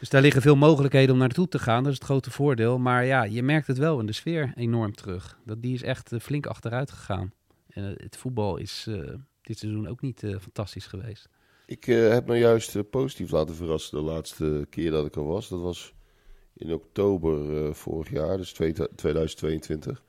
Dus 0.00 0.08
daar 0.08 0.22
liggen 0.22 0.42
veel 0.42 0.56
mogelijkheden 0.56 1.12
om 1.12 1.18
naartoe 1.18 1.48
te 1.48 1.58
gaan. 1.58 1.82
Dat 1.82 1.92
is 1.92 1.98
het 1.98 2.08
grote 2.08 2.30
voordeel. 2.30 2.78
Maar 2.78 3.04
ja, 3.04 3.22
je 3.22 3.42
merkt 3.42 3.66
het 3.66 3.78
wel 3.78 4.00
in 4.00 4.06
de 4.06 4.12
sfeer 4.12 4.52
enorm 4.56 4.94
terug. 4.94 5.38
Dat 5.44 5.62
die 5.62 5.74
is 5.74 5.82
echt 5.82 6.10
flink 6.20 6.46
achteruit 6.46 6.90
gegaan. 6.90 7.32
Het 7.74 8.16
voetbal 8.16 8.56
is 8.56 8.88
dit 9.42 9.58
seizoen 9.58 9.88
ook 9.88 10.00
niet 10.00 10.24
fantastisch 10.40 10.86
geweest. 10.86 11.28
Ik 11.66 11.84
heb 11.84 12.26
me 12.26 12.38
juist 12.38 12.90
positief 12.90 13.30
laten 13.30 13.54
verrassen 13.54 13.98
de 13.98 14.04
laatste 14.04 14.66
keer 14.70 14.90
dat 14.90 15.06
ik 15.06 15.14
er 15.14 15.26
was. 15.26 15.48
Dat 15.48 15.60
was 15.60 15.94
in 16.56 16.72
oktober 16.72 17.64
uh, 17.66 17.72
vorig 17.72 18.10
jaar, 18.10 18.36
dus 18.36 18.52
2022. 18.52 20.02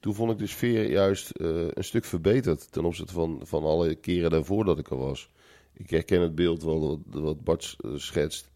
Toen 0.00 0.14
vond 0.14 0.32
ik 0.32 0.38
de 0.38 0.46
sfeer 0.46 0.90
juist 0.90 1.30
uh, 1.40 1.68
een 1.68 1.84
stuk 1.84 2.04
verbeterd 2.04 2.72
ten 2.72 2.84
opzichte 2.84 3.12
van, 3.12 3.40
van 3.42 3.64
alle 3.64 3.94
keren 3.94 4.30
daarvoor 4.30 4.64
dat 4.64 4.78
ik 4.78 4.90
er 4.90 4.96
was. 4.96 5.30
Ik 5.72 5.90
herken 5.90 6.20
het 6.20 6.34
beeld 6.34 6.62
wel 6.62 7.02
wat, 7.06 7.44
Bart 7.44 7.76
uh, 7.80 7.96
schetst. 7.96 8.50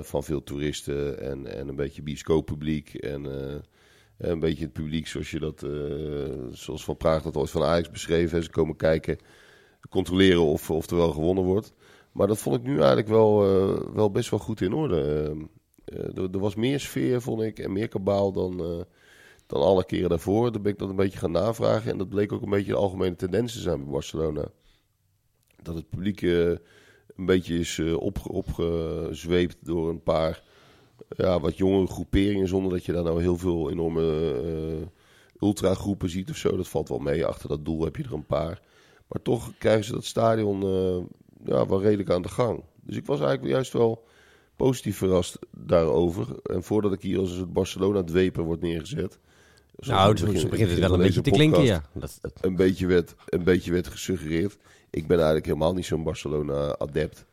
van 0.00 0.24
veel 0.24 0.42
toeristen 0.42 1.20
en, 1.20 1.46
en 1.46 1.68
een 1.68 1.76
beetje 1.76 2.02
bioscooppubliek. 2.02 2.94
En 2.94 3.24
een 4.18 4.40
beetje 4.40 4.64
het 4.64 4.72
publiek 4.72 5.06
zoals 5.06 5.30
je 5.30 5.38
dat, 5.38 5.66
zoals 6.58 6.84
Van 6.84 6.96
Praag 6.96 7.22
dat 7.22 7.36
ooit 7.36 7.50
van 7.50 7.62
Ajax 7.62 7.90
beschreven. 7.90 8.42
Ze 8.42 8.50
komen 8.50 8.76
kijken, 8.76 9.18
controleren 9.88 10.42
of, 10.42 10.70
of 10.70 10.90
er 10.90 10.96
wel 10.96 11.12
gewonnen 11.12 11.44
wordt. 11.44 11.72
Maar 12.12 12.26
dat 12.26 12.38
vond 12.38 12.56
ik 12.56 12.62
nu 12.62 12.76
eigenlijk 12.76 13.08
wel, 13.08 13.38
wel 13.94 14.10
best 14.10 14.30
wel 14.30 14.38
goed 14.38 14.60
in 14.60 14.72
orde. 14.72 15.34
Eh, 15.86 16.16
er, 16.16 16.30
er, 16.32 16.38
was 16.38 16.54
meer 16.54 16.80
sfeer, 16.80 17.22
vond 17.22 17.42
ik, 17.42 17.58
en 17.58 17.72
meer 17.72 17.88
kabaal 17.88 18.32
dan, 18.32 18.60
eh, 18.60 18.80
dan 19.46 19.62
alle 19.62 19.84
keren 19.84 20.08
daarvoor. 20.08 20.52
Dan 20.52 20.62
ben 20.62 20.72
ik 20.72 20.78
dat 20.78 20.88
een 20.88 20.96
beetje 20.96 21.18
gaan 21.18 21.30
navragen. 21.30 21.90
En 21.90 21.98
dat 21.98 22.08
bleek 22.08 22.32
ook 22.32 22.42
een 22.42 22.50
beetje 22.50 22.72
de 22.72 22.78
algemene 22.78 23.16
tendens 23.16 23.52
te 23.52 23.58
zijn 23.58 23.82
bij 23.82 23.92
Barcelona. 23.92 24.44
Dat 25.62 25.74
het 25.74 25.88
publiek 25.88 26.22
eh, 26.22 26.48
een 27.16 27.26
beetje 27.26 27.58
is 27.58 27.78
opge 27.78 28.32
opgezweept 28.32 29.56
door 29.60 29.88
een 29.88 30.02
paar 30.02 30.42
ja, 31.08 31.40
wat 31.40 31.56
jongere 31.56 31.86
groeperingen. 31.86 32.48
Zonder 32.48 32.72
dat 32.72 32.84
je 32.84 32.92
daar 32.92 33.04
nou 33.04 33.20
heel 33.20 33.36
veel 33.36 33.70
enorme 33.70 34.34
uh, 34.44 34.86
ultragroepen 35.48 36.10
ziet 36.10 36.30
of 36.30 36.36
zo. 36.36 36.56
Dat 36.56 36.68
valt 36.68 36.88
wel 36.88 36.98
mee. 36.98 37.26
Achter 37.26 37.48
dat 37.48 37.64
doel 37.64 37.84
heb 37.84 37.96
je 37.96 38.02
er 38.02 38.12
een 38.12 38.26
paar. 38.26 38.62
Maar 39.08 39.22
toch 39.22 39.52
krijgen 39.58 39.84
ze 39.84 39.92
dat 39.92 40.04
stadion 40.04 40.60
ja, 41.44 41.66
wel 41.66 41.82
redelijk 41.82 42.10
aan 42.10 42.22
de 42.22 42.28
gang. 42.28 42.64
Dus 42.82 42.96
ik 42.96 43.06
was 43.06 43.20
eigenlijk 43.20 43.52
juist 43.52 43.72
wel 43.72 44.04
positief 44.56 44.96
verrast 44.96 45.38
daarover. 45.50 46.26
En 46.42 46.62
voordat 46.62 46.92
ik 46.92 47.02
hier 47.02 47.18
als 47.18 47.30
het 47.30 47.52
Barcelona-dweper 47.52 48.42
wordt 48.42 48.62
neergezet. 48.62 49.18
Nou, 49.76 50.16
zo 50.16 50.26
begint, 50.26 50.50
begint 50.50 50.70
het 50.70 50.78
wel 50.78 50.92
een 50.92 50.98
beetje 50.98 51.20
te 51.20 51.30
klinken, 51.30 51.64
ja. 51.64 51.82
Dat, 51.92 52.18
dat... 52.20 52.32
Een, 52.40 52.56
beetje 52.56 52.86
werd, 52.86 53.14
een 53.26 53.44
beetje 53.44 53.72
werd 53.72 53.86
gesuggereerd. 53.86 54.56
Ik 54.90 55.06
ben 55.06 55.16
eigenlijk 55.16 55.46
helemaal 55.46 55.74
niet 55.74 55.86
zo'n 55.86 56.02
Barcelona-adept. 56.02 57.24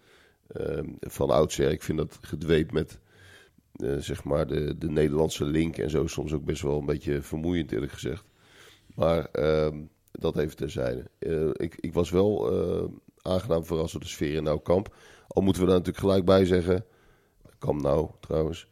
Uh, 0.57 0.79
van 0.99 1.29
oudsher. 1.29 1.71
Ik 1.71 1.83
vind 1.83 1.97
dat 1.97 2.17
gedweep 2.21 2.71
met 2.71 2.99
uh, 3.75 3.97
zeg 3.97 4.23
maar 4.23 4.47
de, 4.47 4.77
de 4.77 4.89
Nederlandse 4.89 5.45
link 5.45 5.77
en 5.77 5.89
zo 5.89 6.07
soms 6.07 6.33
ook 6.33 6.45
best 6.45 6.61
wel 6.61 6.79
een 6.79 6.85
beetje 6.85 7.21
vermoeiend, 7.21 7.71
eerlijk 7.71 7.91
gezegd. 7.91 8.25
Maar 8.95 9.27
uh, 9.33 9.67
dat 10.11 10.37
even 10.37 10.55
terzijde. 10.55 11.09
Uh, 11.19 11.49
ik, 11.53 11.75
ik 11.79 11.93
was 11.93 12.09
wel 12.09 12.51
eh, 12.51 12.83
aangenaam 13.21 13.65
verrast 13.65 13.91
door 13.91 14.01
de 14.01 14.07
sfeer 14.07 14.35
in 14.35 14.43
Nou 14.43 14.59
Kamp. 14.63 14.95
Al 15.27 15.41
moeten 15.41 15.61
we 15.61 15.67
daar 15.67 15.77
natuurlijk 15.77 16.05
gelijk 16.05 16.25
bij 16.25 16.45
zeggen 16.45 16.85
Kam 17.63 17.81
nou 17.81 18.09
trouwens, 18.19 18.67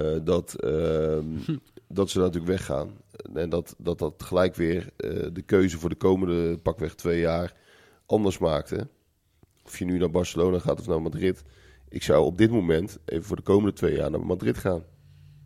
uh, 0.00 0.18
dat, 0.24 0.56
uh, 0.64 1.18
dat 1.98 2.10
ze 2.10 2.18
natuurlijk 2.18 2.46
weggaan. 2.46 2.90
En 3.34 3.48
dat 3.48 3.74
dat, 3.78 3.98
dat 3.98 4.22
gelijk 4.22 4.54
weer 4.54 4.90
uh, 4.96 5.26
de 5.32 5.42
keuze 5.42 5.78
voor 5.78 5.88
de 5.88 5.94
komende 5.94 6.58
pakweg 6.62 6.94
twee 6.94 7.20
jaar 7.20 7.54
anders 8.06 8.38
maakte. 8.38 8.88
Of 9.64 9.78
je 9.78 9.84
nu 9.84 9.98
naar 9.98 10.10
Barcelona 10.10 10.58
gaat 10.58 10.80
of 10.80 10.86
naar 10.86 11.02
Madrid. 11.02 11.42
Ik 11.88 12.02
zou 12.02 12.24
op 12.24 12.38
dit 12.38 12.50
moment 12.50 12.98
even 13.04 13.24
voor 13.24 13.36
de 13.36 13.42
komende 13.42 13.72
twee 13.72 13.96
jaar 13.96 14.10
naar 14.10 14.26
Madrid 14.26 14.58
gaan. 14.58 14.82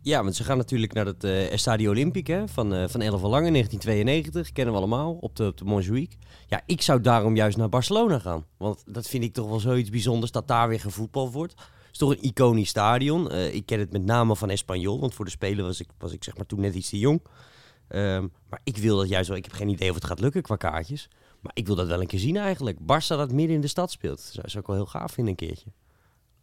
Ja, 0.01 0.23
want 0.23 0.35
ze 0.35 0.43
gaan 0.43 0.57
natuurlijk 0.57 0.93
naar 0.93 1.05
het 1.05 1.23
uh, 1.23 1.51
Estadio 1.51 1.89
Olympique 1.89 2.33
hè, 2.33 2.47
van, 2.47 2.73
uh, 2.73 2.87
van 2.87 3.01
van 3.01 3.29
Lange, 3.29 3.51
1992. 3.51 4.51
Kennen 4.51 4.73
we 4.73 4.79
allemaal, 4.79 5.13
op 5.13 5.35
de, 5.35 5.45
op 5.45 5.57
de 5.57 5.65
Montjuïc. 5.65 6.17
Ja, 6.47 6.61
ik 6.65 6.81
zou 6.81 7.01
daarom 7.01 7.35
juist 7.35 7.57
naar 7.57 7.69
Barcelona 7.69 8.19
gaan. 8.19 8.45
Want 8.57 8.83
dat 8.85 9.07
vind 9.07 9.23
ik 9.23 9.33
toch 9.33 9.49
wel 9.49 9.59
zoiets 9.59 9.89
bijzonders, 9.89 10.31
dat 10.31 10.47
daar 10.47 10.67
weer 10.67 10.79
gevoetbald 10.79 11.33
wordt 11.33 11.53
toch 11.97 12.11
een 12.11 12.21
iconisch 12.21 12.69
stadion. 12.69 13.33
Uh, 13.33 13.53
ik 13.53 13.65
ken 13.65 13.79
het 13.79 13.91
met 13.91 14.05
name 14.05 14.35
van 14.35 14.49
Espanyol, 14.49 14.99
want 14.99 15.13
voor 15.13 15.25
de 15.25 15.31
Spelen 15.31 15.65
was 15.65 15.79
ik, 15.79 15.87
was 15.97 16.13
ik 16.13 16.23
zeg 16.23 16.37
maar 16.37 16.45
toen 16.45 16.59
net 16.59 16.75
iets 16.75 16.89
te 16.89 16.99
jong. 16.99 17.21
Um, 17.89 18.31
maar 18.49 18.59
ik 18.63 18.77
wil 18.77 18.97
dat 18.97 19.09
juist 19.09 19.27
wel. 19.27 19.37
Ik 19.37 19.43
heb 19.43 19.53
geen 19.53 19.69
idee 19.69 19.89
of 19.89 19.95
het 19.95 20.05
gaat 20.05 20.19
lukken 20.19 20.41
qua 20.41 20.55
kaartjes. 20.55 21.09
Maar 21.41 21.51
ik 21.55 21.65
wil 21.65 21.75
dat 21.75 21.87
wel 21.87 22.01
een 22.01 22.07
keer 22.07 22.19
zien 22.19 22.37
eigenlijk. 22.37 22.77
Barça 22.81 23.07
dat 23.07 23.31
midden 23.31 23.55
in 23.55 23.61
de 23.61 23.67
stad 23.67 23.91
speelt. 23.91 24.17
Dat 24.17 24.33
zou, 24.33 24.49
zou 24.49 24.59
ik 24.59 24.67
wel 24.67 24.75
heel 24.75 24.85
gaaf 24.85 25.11
vinden 25.11 25.33
een 25.39 25.47
keertje. 25.47 25.69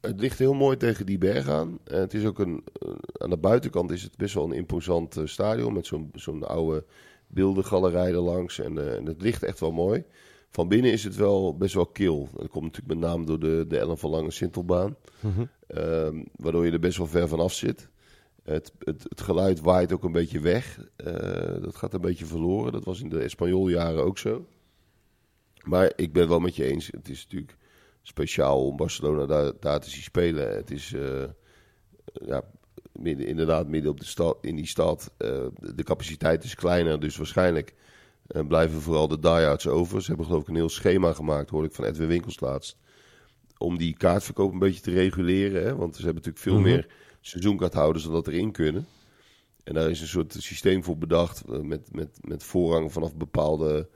Het 0.01 0.21
ligt 0.21 0.39
heel 0.39 0.55
mooi 0.55 0.77
tegen 0.77 1.07
die 1.07 1.19
berg 1.19 1.49
aan. 1.49 1.79
Het 1.85 2.15
is 2.15 2.25
ook 2.25 2.39
een, 2.39 2.65
aan 3.19 3.31
de 3.31 3.37
buitenkant 3.37 3.91
is 3.91 4.03
het 4.03 4.17
best 4.17 4.35
wel 4.35 4.45
een 4.45 4.53
imposant 4.53 5.17
uh, 5.17 5.27
stadion. 5.27 5.73
Met 5.73 5.87
zo'n 5.87 6.11
zo'n 6.15 6.47
oude 6.47 6.85
beeldengalerij 7.27 8.13
erlangs. 8.13 8.59
En, 8.59 8.97
en 8.97 9.07
het 9.07 9.23
ligt 9.23 9.43
echt 9.43 9.61
wel 9.61 9.73
mooi. 9.73 10.05
Van 10.55 10.69
binnen 10.69 10.93
is 10.93 11.05
het 11.05 11.17
wel 11.17 11.57
best 11.57 11.75
wel 11.75 11.87
kil. 11.87 12.29
Dat 12.35 12.49
komt 12.49 12.65
natuurlijk 12.65 13.01
met 13.01 13.11
name 13.11 13.25
door 13.25 13.39
de, 13.39 13.65
de 13.69 13.79
Ellen 13.79 13.99
van 13.99 14.11
Lange 14.11 14.31
Sintelbaan. 14.31 14.97
Mm 15.21 15.33
-hmm. 15.33 15.49
um, 15.79 16.25
waardoor 16.37 16.67
je 16.67 16.73
er 16.73 16.79
best 16.79 16.97
wel 16.97 17.07
ver 17.07 17.29
vanaf 17.29 17.53
zit. 17.53 17.89
Het, 18.43 18.73
het, 18.79 19.03
het 19.09 19.21
geluid 19.21 19.61
waait 19.61 19.93
ook 19.93 20.05
een 20.05 20.13
beetje 20.13 20.41
weg. 20.41 20.79
Uh, 21.07 21.63
dat 21.63 21.77
gaat 21.77 21.95
een 21.95 22.01
beetje 22.01 22.27
verloren. 22.27 22.73
Dat 22.73 22.85
was 22.85 23.01
in 23.01 23.09
de 23.09 23.21
Espanjoljaren 23.21 24.05
ook 24.05 24.19
zo. 24.19 24.47
Maar 25.63 25.93
ik 25.97 26.13
ben 26.13 26.29
wel 26.29 26.41
met 26.41 26.57
je 26.57 26.65
eens. 26.65 26.87
Het 26.87 27.09
is 27.09 27.23
natuurlijk 27.23 27.57
speciaal 28.03 28.67
om 28.67 28.77
Barcelona 28.77 29.27
daar, 29.27 29.53
daar 29.61 29.81
te 29.81 29.91
zien 29.91 30.03
spelen. 30.03 30.57
Het 30.57 30.71
is 30.71 30.93
uh, 30.93 31.25
ja, 32.13 32.43
midden, 32.93 33.27
inderdaad 33.27 33.69
midden 33.69 33.91
op 33.91 34.01
de 34.01 34.07
stad, 34.07 34.39
in 34.41 34.57
die 34.57 34.67
stad. 34.67 35.13
Uh, 35.19 35.47
de 35.75 35.83
capaciteit 35.83 36.45
is 36.45 36.55
kleiner, 36.55 37.01
dus 37.01 37.17
waarschijnlijk 37.17 37.75
en 38.26 38.47
blijven 38.47 38.81
vooral 38.81 39.09
de 39.09 39.19
diehards 39.19 39.66
over. 39.66 40.00
Ze 40.00 40.07
hebben 40.07 40.26
geloof 40.26 40.43
ik 40.43 40.49
een 40.49 40.54
heel 40.54 40.69
schema 40.69 41.12
gemaakt, 41.12 41.50
hoor 41.50 41.64
ik 41.64 41.73
van 41.73 41.85
Edwin 41.85 42.09
Winkels 42.09 42.40
laatst. 42.40 42.76
Om 43.59 43.78
die 43.78 43.97
kaartverkoop 43.97 44.52
een 44.52 44.59
beetje 44.59 44.81
te 44.81 44.90
reguleren. 44.90 45.62
Hè? 45.62 45.76
Want 45.76 45.97
ze 45.97 46.04
hebben 46.04 46.23
natuurlijk 46.23 46.45
veel 46.45 46.59
mm 46.59 46.62
-hmm. 46.62 46.73
meer 46.73 46.87
seizoenkaarthouders 47.21 48.04
dan 48.04 48.12
dat 48.12 48.26
erin 48.26 48.52
kunnen. 48.52 48.87
En 49.64 49.75
daar 49.75 49.90
is 49.90 50.00
een 50.00 50.07
soort 50.07 50.37
systeem 50.38 50.85
voor 50.85 50.99
bedacht. 50.99 51.43
Uh, 51.50 51.61
met, 51.61 51.88
met, 51.93 52.19
met 52.21 52.43
voorrang 52.43 52.93
vanaf 52.93 53.16
bepaalde 53.16 53.88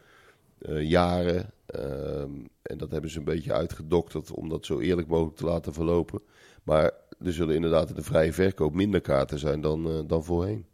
uh, 0.58 0.88
jaren. 0.88 1.52
Um, 1.74 2.48
en 2.62 2.78
dat 2.78 2.90
hebben 2.90 3.10
ze 3.10 3.18
een 3.18 3.24
beetje 3.24 3.52
uitgedokterd 3.52 4.30
om 4.30 4.48
dat 4.48 4.66
zo 4.66 4.78
eerlijk 4.78 5.08
mogelijk 5.08 5.36
te 5.36 5.44
laten 5.44 5.72
verlopen. 5.72 6.20
Maar 6.62 6.92
er 7.24 7.32
zullen 7.32 7.54
inderdaad 7.54 7.88
in 7.88 7.94
de 7.94 8.02
vrije 8.02 8.32
verkoop 8.32 8.74
minder 8.74 9.00
kaarten 9.00 9.38
zijn 9.38 9.60
dan, 9.60 9.86
uh, 9.86 10.00
dan 10.06 10.24
voorheen. 10.24 10.66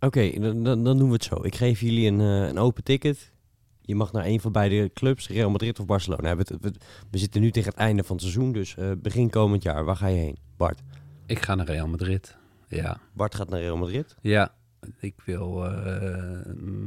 Oké, 0.00 0.06
okay, 0.06 0.38
dan, 0.40 0.62
dan, 0.62 0.84
dan, 0.84 0.98
doen 0.98 1.08
we 1.08 1.14
het 1.14 1.24
zo. 1.24 1.44
Ik 1.44 1.54
geef 1.54 1.80
jullie 1.80 2.06
een, 2.06 2.20
uh, 2.20 2.46
een 2.48 2.58
open 2.58 2.84
ticket. 2.84 3.32
Je 3.80 3.94
mag 3.94 4.12
naar 4.12 4.24
een 4.24 4.40
van 4.40 4.52
beide 4.52 4.90
clubs, 4.92 5.28
Real 5.28 5.50
Madrid 5.50 5.78
of 5.78 5.86
Barcelona. 5.86 6.36
We, 6.36 6.44
we, 6.60 6.72
we 7.10 7.18
zitten 7.18 7.40
nu 7.40 7.50
tegen 7.50 7.70
het 7.70 7.78
einde 7.78 8.04
van 8.04 8.16
het 8.16 8.24
seizoen, 8.24 8.52
dus 8.52 8.76
uh, 8.78 8.92
begin 8.98 9.30
komend 9.30 9.62
jaar. 9.62 9.84
Waar 9.84 9.96
ga 9.96 10.06
je 10.06 10.16
heen, 10.16 10.38
Bart? 10.56 10.82
Ik 11.26 11.42
ga 11.42 11.54
naar 11.54 11.66
Real 11.66 11.88
Madrid, 11.88 12.36
ja. 12.68 13.00
Bart 13.12 13.34
gaat 13.34 13.48
naar 13.48 13.60
Real 13.60 13.76
Madrid? 13.76 14.16
Ja, 14.20 14.54
ik 15.00 15.14
wil 15.24 15.64
uh, 15.66 16.40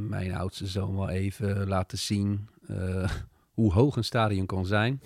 mijn 0.08 0.34
oudste 0.34 0.66
zoon 0.66 0.96
wel 0.96 1.08
even 1.08 1.68
laten 1.68 1.98
zien 1.98 2.48
hoe 3.52 3.72
hoog 3.72 3.96
een 3.96 4.04
stadion 4.04 4.46
kan 4.46 4.66
zijn. 4.66 5.00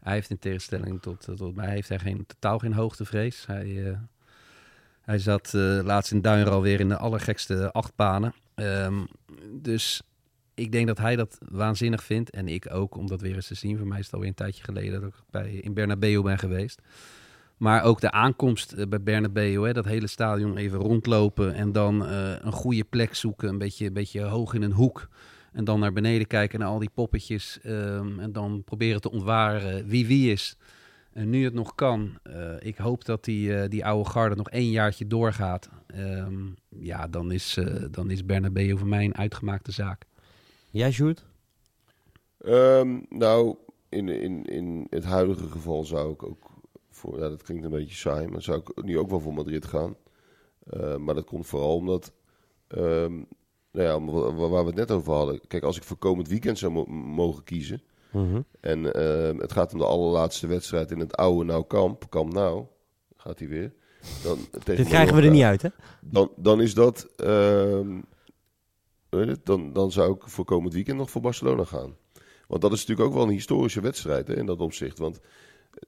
Hij 0.00 0.12
heeft 0.12 0.30
in 0.30 0.38
tegenstelling 0.38 1.02
tot, 1.02 1.28
tot 1.36 1.54
mij 1.54 1.70
heeft 1.70 1.88
hij 1.88 1.98
geen, 1.98 2.26
totaal 2.26 2.58
geen 2.58 2.72
hoogtevrees. 2.72 3.46
Hij 3.46 3.98
hij 5.02 5.18
zat 5.18 5.52
uh, 5.54 5.80
laatst 5.82 6.12
in 6.12 6.20
Duinral 6.20 6.62
weer 6.62 6.80
in 6.80 6.88
de 6.88 6.96
allergekste 6.96 7.72
achtbanen. 7.72 8.34
Um, 8.54 9.06
dus 9.52 10.02
ik 10.54 10.72
denk 10.72 10.86
dat 10.86 10.98
hij 10.98 11.16
dat 11.16 11.38
waanzinnig 11.50 12.04
vindt. 12.04 12.30
En 12.30 12.48
ik 12.48 12.74
ook, 12.74 12.96
om 12.96 13.06
dat 13.06 13.20
weer 13.20 13.34
eens 13.34 13.46
te 13.46 13.54
zien. 13.54 13.78
Voor 13.78 13.86
mij 13.86 13.98
is 13.98 14.04
het 14.04 14.14
alweer 14.14 14.28
een 14.28 14.34
tijdje 14.34 14.64
geleden 14.64 15.00
dat 15.00 15.08
ik 15.08 15.14
bij, 15.30 15.52
in 15.52 15.74
Bernabeu 15.74 16.22
ben 16.22 16.38
geweest. 16.38 16.82
Maar 17.56 17.82
ook 17.82 18.00
de 18.00 18.10
aankomst 18.10 18.74
uh, 18.76 18.86
bij 18.86 19.02
Bernabeu, 19.02 19.66
hè, 19.66 19.72
dat 19.72 19.84
hele 19.84 20.06
stadion 20.06 20.56
even 20.56 20.78
rondlopen... 20.78 21.54
en 21.54 21.72
dan 21.72 22.02
uh, 22.02 22.34
een 22.40 22.52
goede 22.52 22.84
plek 22.84 23.14
zoeken, 23.14 23.48
een 23.48 23.58
beetje, 23.58 23.86
een 23.86 23.92
beetje 23.92 24.22
hoog 24.22 24.54
in 24.54 24.62
een 24.62 24.72
hoek... 24.72 25.08
En 25.52 25.64
dan 25.64 25.80
naar 25.80 25.92
beneden 25.92 26.26
kijken 26.26 26.58
naar 26.58 26.68
al 26.68 26.78
die 26.78 26.90
poppetjes. 26.94 27.58
Um, 27.66 28.20
en 28.20 28.32
dan 28.32 28.62
proberen 28.64 29.00
te 29.00 29.10
ontwaren 29.10 29.86
wie 29.86 30.06
wie 30.06 30.32
is. 30.32 30.56
En 31.12 31.30
nu 31.30 31.44
het 31.44 31.54
nog 31.54 31.74
kan, 31.74 32.18
uh, 32.26 32.54
ik 32.58 32.76
hoop 32.76 33.04
dat 33.04 33.24
die, 33.24 33.48
uh, 33.48 33.68
die 33.68 33.84
oude 33.84 34.10
garde 34.10 34.36
nog 34.36 34.50
één 34.50 34.70
jaartje 34.70 35.06
doorgaat. 35.06 35.68
Um, 35.96 36.56
ja, 36.68 37.08
dan 37.08 37.32
is, 37.32 37.56
uh, 37.56 37.84
dan 37.90 38.10
is 38.10 38.26
Bernabeu 38.26 38.76
voor 38.76 38.88
mij 38.88 39.04
een 39.04 39.16
uitgemaakte 39.16 39.72
zaak. 39.72 40.06
Jij, 40.70 40.92
Sjoerd? 40.92 41.24
Um, 42.44 43.06
nou, 43.08 43.56
in, 43.88 44.08
in, 44.08 44.44
in 44.44 44.86
het 44.90 45.04
huidige 45.04 45.48
geval 45.48 45.84
zou 45.84 46.12
ik 46.12 46.22
ook 46.22 46.50
voor, 46.90 47.18
ja, 47.18 47.28
dat 47.28 47.42
klinkt 47.42 47.64
een 47.64 47.70
beetje 47.70 47.96
saai, 47.96 48.28
maar 48.28 48.42
zou 48.42 48.60
ik 48.60 48.84
nu 48.84 48.98
ook 48.98 49.10
wel 49.10 49.20
voor 49.20 49.34
Madrid 49.34 49.66
gaan. 49.66 49.96
maar 50.98 51.14
dat 51.14 51.24
komt 51.24 51.46
vooral 51.46 51.76
omdat, 51.76 52.12
um, 52.68 53.26
nou 53.70 53.86
ja, 53.86 54.00
waar 54.48 54.62
we 54.62 54.66
het 54.66 54.74
net 54.74 54.90
over 54.90 55.12
hadden. 55.12 55.40
Kijk, 55.46 55.62
als 55.62 55.76
ik 55.76 55.82
voor 55.82 55.96
komend 55.96 56.28
weekend 56.28 56.58
zou 56.58 56.72
mo 56.72 56.84
mogen 56.84 57.44
kiezen. 57.44 57.82
Mm 58.12 58.30
-hmm. 58.32 58.44
En 58.60 58.78
uh, 58.78 59.40
het 59.40 59.52
gaat 59.52 59.72
om 59.72 59.78
de 59.78 59.86
allerlaatste 59.86 60.46
wedstrijd 60.46 60.90
in 60.90 60.98
het 60.98 61.16
oude 61.16 61.44
Nou 61.44 61.64
Kamp. 61.66 62.10
Kamp 62.10 62.32
Nou, 62.32 62.64
gaat 63.16 63.38
hij 63.38 63.48
weer. 63.48 63.72
Dan, 64.22 64.38
Dit 64.64 64.86
krijgen 64.86 65.14
we 65.14 65.22
er 65.22 65.30
niet 65.30 65.42
uit, 65.42 65.62
hè? 65.62 65.68
Dan, 66.00 66.30
dan 66.36 66.60
is 66.60 66.74
dat... 66.74 67.08
Weet 69.08 69.28
het, 69.28 69.46
dan, 69.46 69.72
dan 69.72 69.92
zou 69.92 70.14
ik 70.14 70.22
voor 70.24 70.44
komend 70.44 70.74
weekend 70.74 70.98
nog 70.98 71.10
voor 71.10 71.20
Barcelona 71.20 71.64
gaan. 71.64 71.96
Want 72.46 72.62
dat 72.62 72.72
is 72.72 72.80
natuurlijk 72.80 73.08
ook 73.08 73.14
wel 73.14 73.24
een 73.24 73.32
historische 73.32 73.80
wedstrijd 73.80 74.28
hè, 74.28 74.36
in 74.36 74.46
dat 74.46 74.60
opzicht. 74.60 74.98
Want 74.98 75.20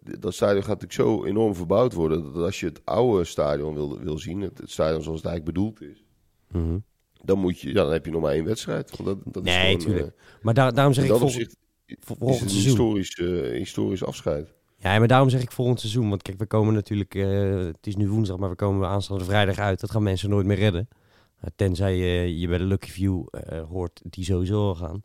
dat 0.00 0.34
stadion 0.34 0.64
gaat 0.64 0.80
natuurlijk 0.80 1.10
zo 1.10 1.24
enorm 1.24 1.54
verbouwd 1.54 1.92
worden... 1.92 2.32
dat 2.32 2.44
als 2.44 2.60
je 2.60 2.66
het 2.66 2.80
oude 2.84 3.24
stadion 3.24 3.74
wil, 3.74 3.98
wil 3.98 4.18
zien, 4.18 4.40
het, 4.40 4.58
het 4.58 4.70
stadion 4.70 5.02
zoals 5.02 5.18
het 5.22 5.26
eigenlijk 5.28 5.56
bedoeld 5.56 5.82
is... 5.82 6.04
Mm 6.50 6.62
-hmm. 6.62 6.84
Dan, 7.22 7.38
moet 7.38 7.60
je, 7.60 7.68
ja, 7.68 7.74
dan 7.74 7.92
heb 7.92 8.04
je 8.04 8.10
nog 8.10 8.22
maar 8.22 8.32
één 8.32 8.44
wedstrijd. 8.44 8.96
Want 8.96 9.04
dat, 9.04 9.34
dat 9.34 9.42
nee, 9.42 9.54
is 9.54 9.60
gewoon, 9.60 9.78
tuurlijk. 9.78 10.16
Uh, 10.16 10.42
maar 10.42 10.54
daar, 10.54 10.74
daarom 10.74 10.94
zeg 10.94 11.04
ik... 11.04 11.10
Volgens, 11.10 11.34
opzicht, 11.34 11.56
is 11.86 12.40
een 12.40 12.48
historisch, 12.48 13.18
uh, 13.18 13.52
historisch 13.52 14.04
afscheid. 14.04 14.52
Ja, 14.76 14.98
maar 14.98 15.08
daarom 15.08 15.28
zeg 15.28 15.42
ik 15.42 15.50
volgend 15.50 15.80
seizoen. 15.80 16.08
Want 16.08 16.22
kijk, 16.22 16.38
we 16.38 16.46
komen 16.46 16.74
natuurlijk... 16.74 17.14
Uh, 17.14 17.66
het 17.66 17.86
is 17.86 17.96
nu 17.96 18.08
woensdag, 18.08 18.38
maar 18.38 18.50
we 18.50 18.56
komen 18.56 18.88
aanstaande 18.88 19.24
vrijdag 19.24 19.58
uit. 19.58 19.80
Dat 19.80 19.90
gaan 19.90 20.02
mensen 20.02 20.30
nooit 20.30 20.46
meer 20.46 20.56
redden. 20.56 20.88
Uh, 20.90 21.50
tenzij 21.56 21.96
je, 21.96 22.38
je 22.38 22.48
bij 22.48 22.58
de 22.58 22.64
Lucky 22.64 22.90
View 22.90 23.26
hoort 23.68 24.00
die 24.04 24.24
sowieso 24.24 24.68
al 24.68 24.74
gaan. 24.74 25.02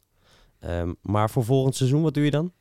Um, 0.65 0.95
maar 1.01 1.29
voor 1.29 1.43
volgend 1.43 1.75
seizoen, 1.75 2.01
wat 2.01 2.13
doe 2.13 2.24
je 2.24 2.31
dan? 2.31 2.51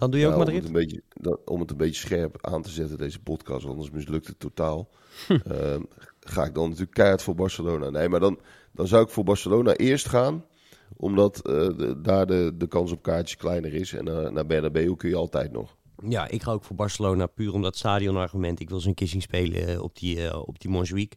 Dan 0.00 0.10
doe 0.10 0.20
je 0.20 0.26
ja, 0.26 0.32
ook 0.32 0.38
Madrid? 0.38 0.58
Om 0.58 0.66
het, 0.66 0.76
een 0.76 0.80
beetje, 0.80 1.02
dan, 1.08 1.38
om 1.44 1.60
het 1.60 1.70
een 1.70 1.76
beetje 1.76 2.00
scherp 2.00 2.46
aan 2.46 2.62
te 2.62 2.70
zetten, 2.70 2.98
deze 2.98 3.20
podcast. 3.20 3.66
Anders 3.66 3.90
mislukt 3.90 4.26
het 4.26 4.38
totaal. 4.38 4.88
uh, 5.28 5.76
ga 6.34 6.44
ik 6.44 6.54
dan 6.54 6.64
natuurlijk 6.64 6.94
keihard 6.94 7.22
voor 7.22 7.34
Barcelona. 7.34 7.90
Nee, 7.90 8.08
maar 8.08 8.20
dan, 8.20 8.40
dan 8.72 8.86
zou 8.86 9.04
ik 9.04 9.10
voor 9.10 9.24
Barcelona 9.24 9.74
eerst 9.74 10.08
gaan. 10.08 10.44
Omdat 10.96 11.46
eh, 11.46 11.68
daar 12.02 12.26
de, 12.26 12.52
de 12.56 12.66
kans 12.66 12.92
op 12.92 13.02
kaartjes 13.02 13.36
kleiner 13.36 13.74
is. 13.74 13.92
En 13.92 14.08
eh, 14.08 14.30
naar 14.30 14.46
Bernabeu 14.46 14.96
kun 14.96 15.08
je 15.08 15.16
altijd 15.16 15.52
nog. 15.52 15.76
Ja, 16.08 16.28
ik 16.28 16.42
ga 16.42 16.50
ook 16.50 16.64
voor 16.64 16.76
Barcelona 16.76 17.26
puur 17.26 17.52
om 17.52 17.62
dat 17.62 17.76
stadionargument. 17.76 18.60
Ik 18.60 18.68
wil 18.68 18.94
keer 18.94 19.06
zien 19.06 19.22
spelen 19.22 19.68
eh, 19.68 19.82
op 19.82 19.98
die, 19.98 20.26
eh, 20.26 20.42
op 20.44 20.60
die 20.60 20.70
Montjuïc. 20.70 21.16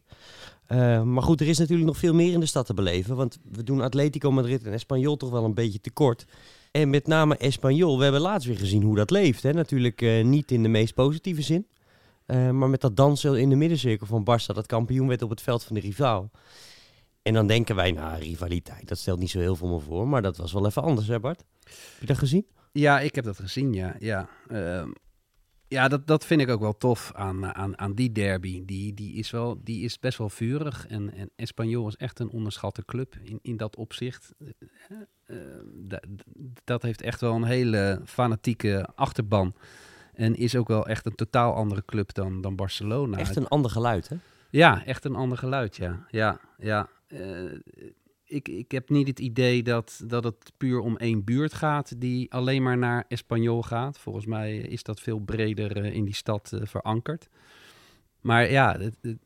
Maar 1.04 1.22
goed, 1.22 1.40
er 1.40 1.48
is 1.48 1.58
natuurlijk 1.58 1.86
nog 1.86 1.96
veel 1.96 2.14
meer 2.14 2.32
in 2.32 2.40
de 2.40 2.46
stad 2.46 2.66
te 2.66 2.74
beleven. 2.74 3.16
Want 3.16 3.38
we 3.50 3.62
doen 3.62 3.80
Atletico 3.80 4.30
Madrid 4.30 4.64
en 4.64 4.72
Espanyol 4.72 5.16
toch 5.16 5.30
wel 5.30 5.44
een 5.44 5.54
beetje 5.54 5.80
tekort. 5.80 6.26
En 6.70 6.90
met 6.90 7.06
name 7.06 7.36
Espanyol, 7.36 7.96
we 7.96 8.02
hebben 8.02 8.20
laatst 8.20 8.46
weer 8.46 8.56
gezien 8.56 8.82
hoe 8.82 8.96
dat 8.96 9.10
leeft. 9.10 9.42
Hè? 9.42 9.52
Natuurlijk 9.52 10.22
niet 10.22 10.50
in 10.50 10.62
de 10.62 10.68
meest 10.68 10.94
positieve 10.94 11.42
zin. 11.42 11.66
Maar 12.26 12.68
met 12.68 12.80
dat 12.80 12.96
dansen 12.96 13.36
in 13.36 13.48
de 13.48 13.56
middencirkel 13.56 14.06
van 14.06 14.26
Barça, 14.30 14.54
dat 14.54 14.66
kampioen 14.66 15.08
werd 15.08 15.22
op 15.22 15.30
het 15.30 15.42
veld 15.42 15.64
van 15.64 15.74
de 15.74 15.80
rivaal. 15.80 16.30
En 17.24 17.32
dan 17.34 17.46
denken 17.46 17.76
wij, 17.76 17.92
nou, 17.92 18.18
rivaliteit, 18.18 18.88
dat 18.88 18.98
stelt 18.98 19.18
niet 19.18 19.30
zo 19.30 19.38
heel 19.38 19.56
veel 19.56 19.68
me 19.68 19.78
voor. 19.80 20.08
Maar 20.08 20.22
dat 20.22 20.36
was 20.36 20.52
wel 20.52 20.66
even 20.66 20.82
anders, 20.82 21.06
hè 21.08 21.20
Bart? 21.20 21.44
Heb 21.64 22.00
je 22.00 22.06
dat 22.06 22.18
gezien? 22.18 22.46
Ja, 22.72 23.00
ik 23.00 23.14
heb 23.14 23.24
dat 23.24 23.38
gezien, 23.38 23.72
ja. 23.72 23.94
Ja, 23.98 24.28
Ehm, 24.48 24.90
ja 25.68 25.88
dat, 25.88 26.06
dat 26.06 26.24
vind 26.26 26.40
ik 26.40 26.48
ook 26.48 26.60
wel 26.60 26.76
tof 26.76 27.12
aan, 27.14 27.54
aan, 27.54 27.78
aan 27.78 27.94
die 27.94 28.12
derby. 28.12 28.62
Die, 28.64 28.94
die, 28.94 29.14
is 29.14 29.30
wel, 29.30 29.60
die 29.62 29.84
is 29.84 29.98
best 29.98 30.18
wel 30.18 30.28
vurig. 30.28 30.86
En, 30.86 31.14
en 31.14 31.30
Espanyol 31.36 31.88
is 31.88 31.96
echt 31.96 32.18
een 32.20 32.30
onderschatte 32.30 32.84
club 32.84 33.16
in, 33.22 33.38
in 33.42 33.56
dat 33.56 33.76
opzicht. 33.76 34.34
Da- 35.72 36.00
dat 36.64 36.82
heeft 36.82 37.02
echt 37.02 37.20
wel 37.20 37.34
een 37.34 37.44
hele 37.44 38.00
fanatieke 38.04 38.88
achterban. 38.94 39.54
En 40.14 40.34
is 40.36 40.56
ook 40.56 40.68
wel 40.68 40.86
echt 40.86 41.06
een 41.06 41.14
totaal 41.14 41.54
andere 41.54 41.84
club 41.84 42.14
dan, 42.14 42.40
dan 42.40 42.56
Barcelona. 42.56 43.18
Echt 43.18 43.36
een 43.36 43.48
ander 43.48 43.70
geluid, 43.70 44.08
hè? 44.08 44.16
Ja, 44.50 44.84
echt 44.84 45.04
een 45.04 45.14
ander 45.14 45.38
geluid, 45.38 45.76
ja. 45.76 46.06
Ja, 46.10 46.40
ja. 46.58 46.88
Eh, 47.14 47.58
ik, 48.24 48.48
ik 48.48 48.70
heb 48.70 48.88
niet 48.88 49.06
het 49.08 49.18
idee 49.18 49.62
dat, 49.62 50.02
dat 50.06 50.24
het 50.24 50.52
puur 50.56 50.78
om 50.80 50.96
één 50.96 51.24
buurt 51.24 51.54
gaat 51.54 52.00
die 52.00 52.32
alleen 52.32 52.62
maar 52.62 52.78
naar 52.78 53.04
Espanyol 53.08 53.62
gaat. 53.62 53.98
Volgens 53.98 54.26
mij 54.26 54.56
is 54.58 54.82
dat 54.82 55.00
veel 55.00 55.18
breder 55.18 55.76
eh, 55.76 55.94
in 55.94 56.04
die 56.04 56.14
stad 56.14 56.52
eh, 56.52 56.60
verankerd. 56.64 57.28
Maar 58.20 58.50
ja, 58.50 58.78
het- 58.78 58.98
het- 59.02 59.18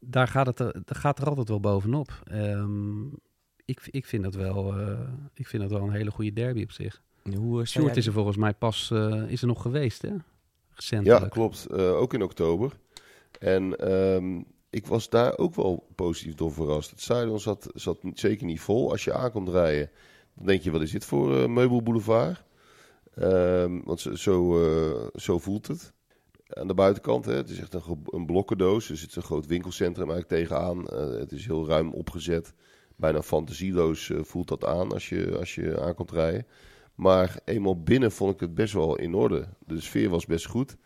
daar 0.00 0.28
gaat 0.28 0.46
het 0.46 0.58
er, 0.60 0.82
gaat 0.86 1.18
er 1.18 1.26
altijd 1.28 1.48
wel 1.48 1.60
bovenop. 1.60 2.20
Ehm, 2.24 3.06
ik, 3.64 3.88
ik, 3.90 4.06
vind 4.06 4.22
dat 4.22 4.34
wel, 4.34 4.78
eh, 4.78 4.98
ik 5.34 5.46
vind 5.46 5.62
dat 5.62 5.70
wel 5.72 5.82
een 5.82 5.92
hele 5.92 6.10
goede 6.10 6.32
derby 6.32 6.62
op 6.62 6.70
zich. 6.72 7.02
Hoe, 7.34 7.66
sta 7.66 7.78
Sjoerd 7.80 7.86
jij- 7.94 7.98
is 7.98 8.06
er 8.06 8.12
volgens 8.12 8.36
mij 8.36 8.54
pas 8.54 8.90
is 9.28 9.40
er 9.40 9.46
nog 9.46 9.62
geweest, 9.62 10.02
hè? 10.02 10.08
Ja, 10.08 10.16
Recentelijk. 10.74 11.30
klopt. 11.30 11.66
Eh, 11.66 11.92
ook 11.96 12.14
in 12.14 12.22
oktober. 12.22 12.72
En 13.38 13.76
ehm, 13.76 14.42
ik 14.70 14.86
was 14.86 15.08
daar 15.08 15.38
ook 15.38 15.54
wel 15.54 15.86
positief 15.94 16.34
door 16.34 16.52
verrast. 16.52 16.90
Het 16.90 17.00
stadion 17.00 17.40
zat, 17.40 17.70
zat 17.74 17.98
zeker 18.14 18.46
niet 18.46 18.60
vol. 18.60 18.90
Als 18.90 19.04
je 19.04 19.12
aankomt 19.12 19.48
rijden, 19.48 19.90
dan 20.34 20.46
denk 20.46 20.62
je, 20.62 20.70
wat 20.70 20.82
is 20.82 20.90
dit 20.90 21.04
voor 21.04 21.42
eh 21.42 21.48
meubelboulevard? 21.48 22.44
Ehm, 23.14 23.80
want 23.84 24.00
zo, 24.00 24.14
zo, 24.14 24.62
eh, 24.64 25.06
zo 25.14 25.38
voelt 25.38 25.66
het. 25.66 25.92
Aan 26.48 26.66
de 26.66 26.74
buitenkant, 26.74 27.24
hè, 27.24 27.34
het 27.34 27.48
is 27.48 27.58
echt 27.58 27.74
een, 27.74 27.82
een 28.04 28.26
blokkendoos. 28.26 28.90
Er 28.90 28.96
zit 28.96 29.16
een 29.16 29.22
groot 29.22 29.46
winkelcentrum 29.46 30.10
eigenlijk 30.10 30.48
tegenaan. 30.48 30.88
Eh, 30.88 31.18
het 31.18 31.32
is 31.32 31.46
heel 31.46 31.66
ruim 31.66 31.92
opgezet. 31.92 32.54
Bijna 32.96 33.22
fantasieloos 33.22 34.10
voelt 34.14 34.48
dat 34.48 34.64
aan 34.64 34.92
als 34.92 35.08
je, 35.08 35.38
als 35.38 35.54
je 35.54 35.80
aankomt 35.80 36.10
rijden. 36.10 36.46
Maar 36.94 37.40
eenmaal 37.44 37.82
binnen 37.82 38.12
vond 38.12 38.34
ik 38.34 38.40
het 38.40 38.54
best 38.54 38.72
wel 38.72 38.96
in 38.96 39.14
orde. 39.14 39.48
De 39.66 39.80
sfeer 39.80 40.08
was 40.08 40.26
best 40.26 40.46
goed. 40.46 40.76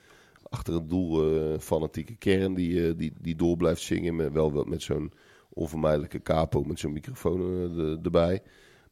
Achter 0.55 0.75
het 0.75 0.89
doel 0.91 1.35
eh 1.53 1.59
fanatieke 1.59 2.17
kern 2.17 2.55
die, 2.55 2.89
eh, 2.89 2.97
die, 2.97 3.13
die 3.21 3.37
door 3.37 3.57
blijft 3.57 3.81
zingen. 3.81 4.17
Met, 4.17 4.33
wel 4.33 4.51
met 4.51 4.83
zo'n 4.83 5.13
onvermijdelijke 5.49 6.23
capo 6.23 6.63
met 6.63 6.79
zo'n 6.79 6.93
microfoon 6.93 7.41
eh, 7.41 7.77
de- 7.77 7.99
erbij. 8.03 8.43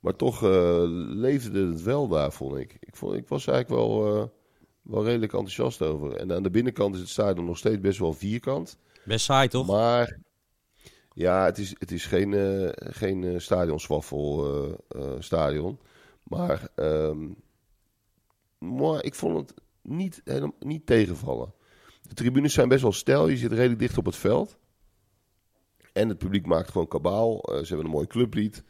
Maar 0.00 0.16
toch 0.16 0.40
leefde 1.26 1.66
het 1.66 1.82
wel 1.82 2.08
daar, 2.08 2.32
vond 2.32 2.56
ik. 2.56 2.76
Ik, 2.80 2.96
vond, 2.96 3.14
ik 3.14 3.28
was 3.28 3.46
eigenlijk 3.46 3.80
wel, 3.80 4.02
wel 4.82 5.04
redelijk 5.04 5.32
enthousiast 5.32 5.82
over. 5.82 6.16
En 6.16 6.32
aan 6.32 6.42
de 6.42 6.50
binnenkant 6.50 6.94
is 6.94 7.00
het 7.00 7.08
stadion 7.08 7.44
nog 7.44 7.58
steeds 7.58 7.80
best 7.80 7.98
wel 7.98 8.12
vierkant. 8.12 8.78
Best 9.04 9.24
saai, 9.24 9.48
toch? 9.48 9.66
Maar 9.66 10.18
ja, 11.14 11.44
het 11.44 11.58
is, 11.58 11.74
het 11.78 11.90
is 11.90 12.06
geen, 12.06 12.34
geen 12.74 13.40
stadionswaffel 13.40 14.46
stadion. 15.18 15.78
Maar, 16.22 16.68
ehm, 16.74 17.28
maar 18.58 19.04
ik 19.04 19.14
vond 19.14 19.36
het 19.36 19.62
niet, 19.82 20.22
niet 20.58 20.86
tegenvallen. 20.86 21.54
De 22.02 22.14
tribunes 22.14 22.52
zijn 22.52 22.68
best 22.68 22.82
wel 22.82 22.92
stijl. 22.92 23.28
Je 23.28 23.36
zit 23.36 23.52
redelijk 23.52 23.78
dicht 23.78 23.98
op 23.98 24.04
het 24.04 24.16
veld. 24.16 24.58
En 25.92 26.08
het 26.08 26.18
publiek 26.18 26.46
maakt 26.46 26.70
gewoon 26.70 26.88
kabaal. 26.88 27.42
Eh, 27.42 27.58
ze 27.58 27.66
hebben 27.66 27.84
een 27.86 27.92
mooi 27.92 28.06
clublied. 28.06 28.64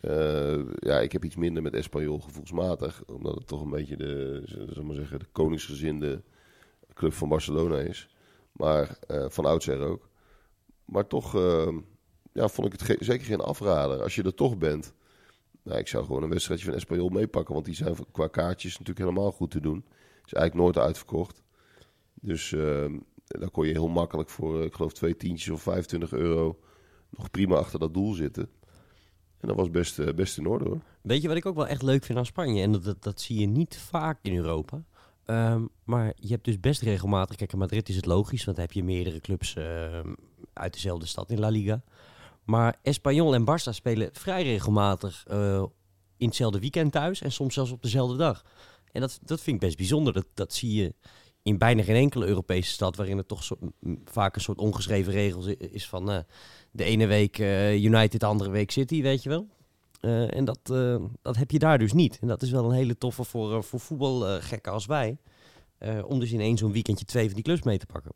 Eh, 0.00 0.58
ja, 0.78 1.00
ik 1.00 1.12
heb 1.12 1.24
iets 1.24 1.36
minder 1.36 1.62
met 1.62 1.74
Espanyol 1.74 2.20
gevoelsmatig. 2.20 3.04
Omdat 3.06 3.34
het 3.34 3.46
toch 3.46 3.62
een 3.62 3.70
beetje 3.70 3.96
de, 3.96 4.42
we 4.74 4.82
maar 4.82 4.94
zeggen, 4.94 5.18
de 5.18 5.28
koningsgezinde 5.32 6.22
club 6.94 7.12
van 7.12 7.28
Barcelona 7.28 7.78
is. 7.78 8.08
Maar 8.52 8.98
eh, 9.06 9.24
van 9.28 9.44
oudsher 9.44 9.80
ook. 9.80 10.08
Maar 10.84 11.06
toch 11.06 11.34
eh, 11.34 11.76
ja, 12.32 12.48
vond 12.48 12.74
ik 12.74 12.80
het 12.80 12.96
zeker 13.04 13.26
geen 13.26 13.40
afrader. 13.40 14.02
Als 14.02 14.14
je 14.14 14.22
er 14.22 14.34
toch 14.34 14.58
bent. 14.58 14.94
Nou, 15.62 15.78
ik 15.78 15.88
zou 15.88 16.04
gewoon 16.04 16.22
een 16.22 16.30
wedstrijdje 16.30 16.66
van 16.66 16.74
Espanyol 16.74 17.08
meepakken. 17.08 17.54
Want 17.54 17.66
die 17.66 17.74
zijn 17.74 17.96
qua 18.12 18.26
kaartjes 18.26 18.72
natuurlijk 18.72 18.98
helemaal 18.98 19.32
goed 19.32 19.50
te 19.50 19.60
doen. 19.60 19.84
Is 20.32 20.38
eigenlijk 20.38 20.54
nooit 20.64 20.86
uitverkocht. 20.86 21.42
Dus 22.14 22.52
eh, 22.52 22.86
daar 23.26 23.50
kon 23.50 23.66
je 23.66 23.72
heel 23.72 23.88
makkelijk 23.88 24.28
voor, 24.28 24.58
eh, 24.58 24.64
ik 24.64 24.74
geloof, 24.74 24.92
twee 24.92 25.16
tientjes 25.16 25.48
of 25.48 25.62
25 25.62 26.12
euro. 26.12 26.58
nog 27.10 27.30
prima 27.30 27.56
achter 27.56 27.78
dat 27.78 27.94
doel 27.94 28.12
zitten. 28.12 28.48
En 29.40 29.48
dat 29.48 29.56
was 29.56 29.70
best, 29.70 29.98
eh, 29.98 30.14
best 30.14 30.38
in 30.38 30.46
orde 30.46 30.64
hoor. 30.64 30.80
Weet 31.02 31.22
je 31.22 31.28
wat 31.28 31.36
ik 31.36 31.46
ook 31.46 31.54
wel 31.54 31.66
echt 31.66 31.82
leuk 31.82 32.04
vind 32.04 32.18
aan 32.18 32.26
Spanje? 32.26 32.62
En 32.62 32.72
dat, 32.72 32.84
dat, 32.84 33.02
dat 33.02 33.20
zie 33.20 33.40
je 33.40 33.46
niet 33.46 33.78
vaak 33.78 34.18
in 34.22 34.36
Europa. 34.36 34.84
Ehm, 35.24 35.64
maar 35.84 36.12
je 36.16 36.28
hebt 36.28 36.44
dus 36.44 36.60
best 36.60 36.82
regelmatig... 36.82 37.36
Kijk, 37.36 37.52
in 37.52 37.58
Madrid 37.58 37.88
is 37.88 37.96
het 37.96 38.06
logisch, 38.06 38.44
want 38.44 38.56
dan 38.56 38.66
heb 38.66 38.74
je 38.74 38.84
meerdere 38.84 39.20
clubs 39.20 39.56
ehm, 39.56 40.14
uit 40.52 40.72
dezelfde 40.72 41.06
stad 41.06 41.30
in 41.30 41.38
La 41.38 41.48
Liga. 41.48 41.82
Maar 42.44 42.78
Espanyol 42.82 43.34
en 43.34 43.44
Barça 43.44 43.70
spelen 43.70 44.10
vrij 44.12 44.42
regelmatig 44.42 45.24
eh, 45.26 45.64
in 46.16 46.26
hetzelfde 46.26 46.60
weekend 46.60 46.92
thuis. 46.92 47.22
En 47.22 47.32
soms 47.32 47.54
zelfs 47.54 47.70
op 47.70 47.82
dezelfde 47.82 48.16
dag. 48.16 48.44
En 48.92 49.00
dat, 49.00 49.18
dat 49.22 49.40
vind 49.40 49.56
ik 49.56 49.62
best 49.62 49.76
bijzonder. 49.76 50.12
Dat, 50.12 50.26
dat 50.34 50.52
zie 50.52 50.74
je 50.74 50.94
in 51.42 51.58
bijna 51.58 51.82
geen 51.82 51.96
enkele 51.96 52.26
Europese 52.26 52.72
stad... 52.72 52.96
waarin 52.96 53.18
er 53.18 53.26
toch 53.26 53.44
zo, 53.44 53.56
vaak 54.04 54.34
een 54.34 54.40
soort 54.40 54.58
ongeschreven 54.58 55.12
regels 55.12 55.46
is 55.46 55.88
van... 55.88 56.10
eh, 56.10 56.18
de 56.70 56.84
ene 56.84 57.06
week 57.06 57.38
eh, 57.38 57.82
United, 57.84 58.20
de 58.20 58.26
andere 58.26 58.50
week 58.50 58.70
City, 58.70 59.02
weet 59.02 59.22
je 59.22 59.28
wel. 59.28 59.48
Eh, 60.00 60.36
en 60.36 60.44
dat, 60.44 60.60
dat 61.22 61.36
heb 61.36 61.50
je 61.50 61.58
daar 61.58 61.78
dus 61.78 61.92
niet. 61.92 62.18
En 62.20 62.28
dat 62.28 62.42
is 62.42 62.50
wel 62.50 62.64
een 62.64 62.76
hele 62.76 62.98
toffe 62.98 63.24
voor, 63.24 63.64
voor 63.64 63.80
voetbalgekken 63.80 64.72
als 64.72 64.86
wij. 64.86 65.16
om 66.04 66.20
dus 66.20 66.32
in 66.32 66.40
één 66.40 66.58
zo'n 66.58 66.72
weekendje 66.72 67.04
twee 67.04 67.26
van 67.26 67.34
die 67.34 67.44
clubs 67.44 67.62
mee 67.62 67.78
te 67.78 67.86
pakken. 67.86 68.12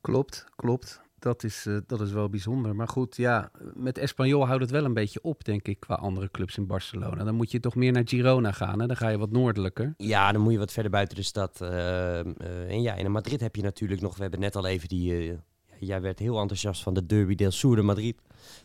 Klopt, 0.00 0.44
klopt. 0.56 1.00
Dat 1.18 1.44
is, 1.44 1.66
eh, 1.66 1.76
dat 1.86 2.00
is 2.00 2.12
wel 2.12 2.28
bijzonder. 2.28 2.76
Maar 2.76 2.88
goed, 2.88 3.16
ja, 3.16 3.50
met 3.74 3.98
Espanyol 3.98 4.46
houdt 4.46 4.62
het 4.62 4.70
wel 4.70 4.84
een 4.84 4.94
beetje 4.94 5.22
op, 5.22 5.44
denk 5.44 5.68
ik, 5.68 5.80
qua 5.80 5.94
andere 5.94 6.30
clubs 6.30 6.56
in 6.56 6.66
Barcelona. 6.66 7.24
Dan 7.24 7.34
moet 7.34 7.50
je 7.50 7.60
toch 7.60 7.74
meer 7.74 7.92
naar 7.92 8.02
Girona 8.08 8.52
gaan, 8.52 8.80
hè? 8.80 8.86
Dan 8.86 8.96
ga 8.96 9.08
je 9.08 9.18
wat 9.18 9.30
noordelijker. 9.30 9.94
Ja, 9.96 10.32
dan 10.32 10.40
moet 10.40 10.52
je 10.52 10.58
wat 10.58 10.72
verder 10.72 10.90
buiten 10.90 11.16
de 11.16 11.22
stad. 11.22 11.60
eh, 11.60 12.20
eh, 12.20 12.26
en 12.68 12.82
ja, 12.82 12.94
in 12.94 13.10
Madrid 13.10 13.40
heb 13.40 13.56
je 13.56 13.62
natuurlijk 13.62 14.00
nog... 14.00 14.16
We 14.16 14.22
hebben 14.22 14.40
net 14.40 14.56
al 14.56 14.66
even 14.66 14.88
die... 14.88 15.38
jij 15.78 16.00
werd 16.00 16.18
heel 16.18 16.40
enthousiast 16.40 16.82
van 16.82 16.94
de 16.94 17.06
Derby 17.06 17.34
del 17.34 17.50
Sur 17.50 17.76
de 17.76 17.82
Madrid. 17.82 18.16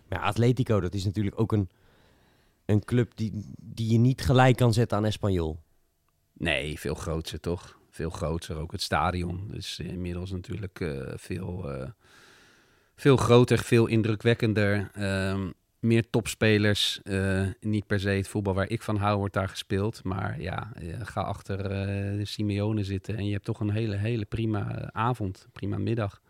Maar 0.09 0.19
ja, 0.19 0.25
Atletico, 0.25 0.79
dat 0.79 0.93
is 0.93 1.05
natuurlijk 1.05 1.39
ook 1.39 1.51
een, 1.51 1.69
een 2.65 2.85
club 2.85 3.11
die, 3.15 3.45
die 3.61 3.91
je 3.91 3.97
niet 3.97 4.21
gelijk 4.21 4.55
kan 4.55 4.73
zetten 4.73 4.97
aan 4.97 5.05
Espanyol. 5.05 5.59
Nee, 6.33 6.79
veel 6.79 6.95
groter 6.95 7.39
toch? 7.39 7.79
Veel 7.89 8.09
groter, 8.09 8.57
ook 8.57 8.71
het 8.71 8.81
stadion. 8.81 9.47
Dus 9.51 9.79
inmiddels 9.79 10.31
natuurlijk 10.31 10.93
veel, 11.15 11.65
veel 13.01 13.17
groter, 13.17 13.57
veel 13.57 13.87
indrukwekkender. 13.87 14.89
Ehm, 14.93 15.49
meer 15.79 16.09
topspelers. 16.09 16.99
eh, 17.03 17.47
niet 17.59 17.87
per 17.87 17.99
se 17.99 18.09
het 18.09 18.27
voetbal 18.27 18.53
waar 18.53 18.69
ik 18.69 18.81
van 18.81 18.95
hou 18.95 19.17
wordt 19.17 19.33
daar 19.33 19.49
gespeeld. 19.49 20.03
Maar 20.03 20.41
ja, 20.41 20.71
eh, 20.75 20.85
ga 21.01 21.21
achter 21.21 21.57
de 22.17 22.25
Simeone 22.25 22.83
zitten 22.83 23.17
en 23.17 23.25
je 23.25 23.31
hebt 23.31 23.45
toch 23.45 23.59
een 23.59 23.69
hele, 23.69 23.95
hele 23.95 24.25
prima 24.25 24.91
avond, 24.91 25.47
prima 25.51 25.77
middag. 25.77 26.21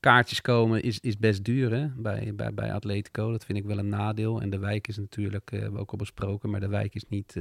Kaartjes 0.00 0.40
komen 0.40 0.82
is, 0.82 1.00
is 1.00 1.18
best 1.18 1.44
duur 1.44 1.72
hè? 1.72 1.86
Bij, 1.96 2.34
bij, 2.34 2.54
bij 2.54 2.72
Atletico. 2.72 3.30
Dat 3.30 3.44
vind 3.44 3.58
ik 3.58 3.64
wel 3.64 3.78
een 3.78 3.88
nadeel. 3.88 4.40
En 4.40 4.50
de 4.50 4.58
wijk 4.58 4.88
is 4.88 4.96
natuurlijk, 4.96 5.50
hebben 5.50 5.72
we 5.72 5.78
ook 5.78 5.90
al 5.90 5.98
besproken, 5.98 6.50
maar 6.50 6.60
de 6.60 6.68
wijk 6.68 6.94
is 6.94 7.04
niet 7.08 7.36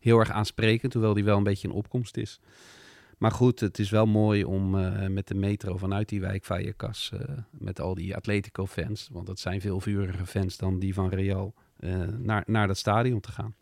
heel 0.00 0.18
erg 0.18 0.30
aansprekend, 0.30 0.92
hoewel 0.92 1.14
die 1.14 1.24
wel 1.24 1.36
een 1.36 1.42
beetje 1.42 1.68
in 1.68 1.74
opkomst 1.74 2.16
is. 2.16 2.40
Maar 3.24 3.32
goed, 3.32 3.60
het 3.60 3.78
is 3.78 3.90
wel 3.90 4.06
mooi 4.06 4.44
om 4.44 4.78
eh, 4.78 5.06
met 5.08 5.28
de 5.28 5.34
metro 5.34 5.76
vanuit 5.76 6.08
die 6.08 6.20
wijk 6.20 6.44
Vallecas, 6.44 7.10
eh 7.12 7.20
met 7.50 7.80
al 7.80 7.94
die 7.94 8.16
Atletico-fans, 8.16 9.08
want 9.12 9.26
dat 9.26 9.38
zijn 9.38 9.60
veel 9.60 9.80
vurige 9.80 10.26
fans 10.26 10.56
dan 10.56 10.78
die 10.78 10.94
van 10.94 11.08
Real, 11.08 11.54
eh, 11.76 12.06
naar, 12.18 12.42
naar 12.46 12.66
dat 12.66 12.76
stadion 12.76 13.20
te 13.20 13.32
gaan. 13.32 13.54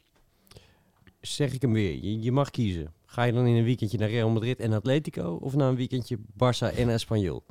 Zeg 1.20 1.52
ik 1.52 1.62
hem 1.62 1.72
weer, 1.72 2.04
je, 2.04 2.22
je 2.22 2.32
mag 2.32 2.50
kiezen. 2.50 2.92
Ga 3.06 3.22
je 3.22 3.32
dan 3.32 3.46
in 3.46 3.54
een 3.54 3.64
weekendje 3.64 3.98
naar 3.98 4.08
Real 4.08 4.30
Madrid 4.30 4.60
en 4.60 4.72
Atletico... 4.72 5.38
of 5.40 5.54
naar 5.54 5.68
een 5.68 5.76
weekendje 5.76 6.18
Barça 6.18 6.76
en 6.76 6.88
Espanyol? 6.88 7.44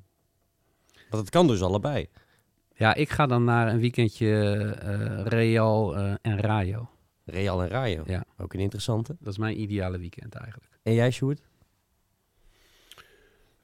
Want 1.10 1.22
het 1.22 1.30
kan 1.30 1.48
dus 1.48 1.62
allebei. 1.62 2.08
Ja, 2.76 2.96
ik 2.96 3.10
ga 3.10 3.26
dan 3.26 3.44
naar 3.44 3.68
een 3.68 3.80
weekendje 3.80 4.60
Real 5.24 5.98
en 5.98 6.40
Rayo. 6.40 6.90
Real 7.26 7.62
en 7.62 7.68
Rayo. 7.68 8.04
Ja. 8.06 8.24
Ook 8.38 8.54
een 8.54 8.60
interessante. 8.60 9.16
Dat 9.20 9.32
is 9.32 9.40
mijn 9.40 9.62
ideale 9.62 9.98
weekend 9.98 10.36
eigenlijk. 10.36 10.70
En 10.84 10.94
jij, 10.94 11.12
Sjoerd? 11.12 11.50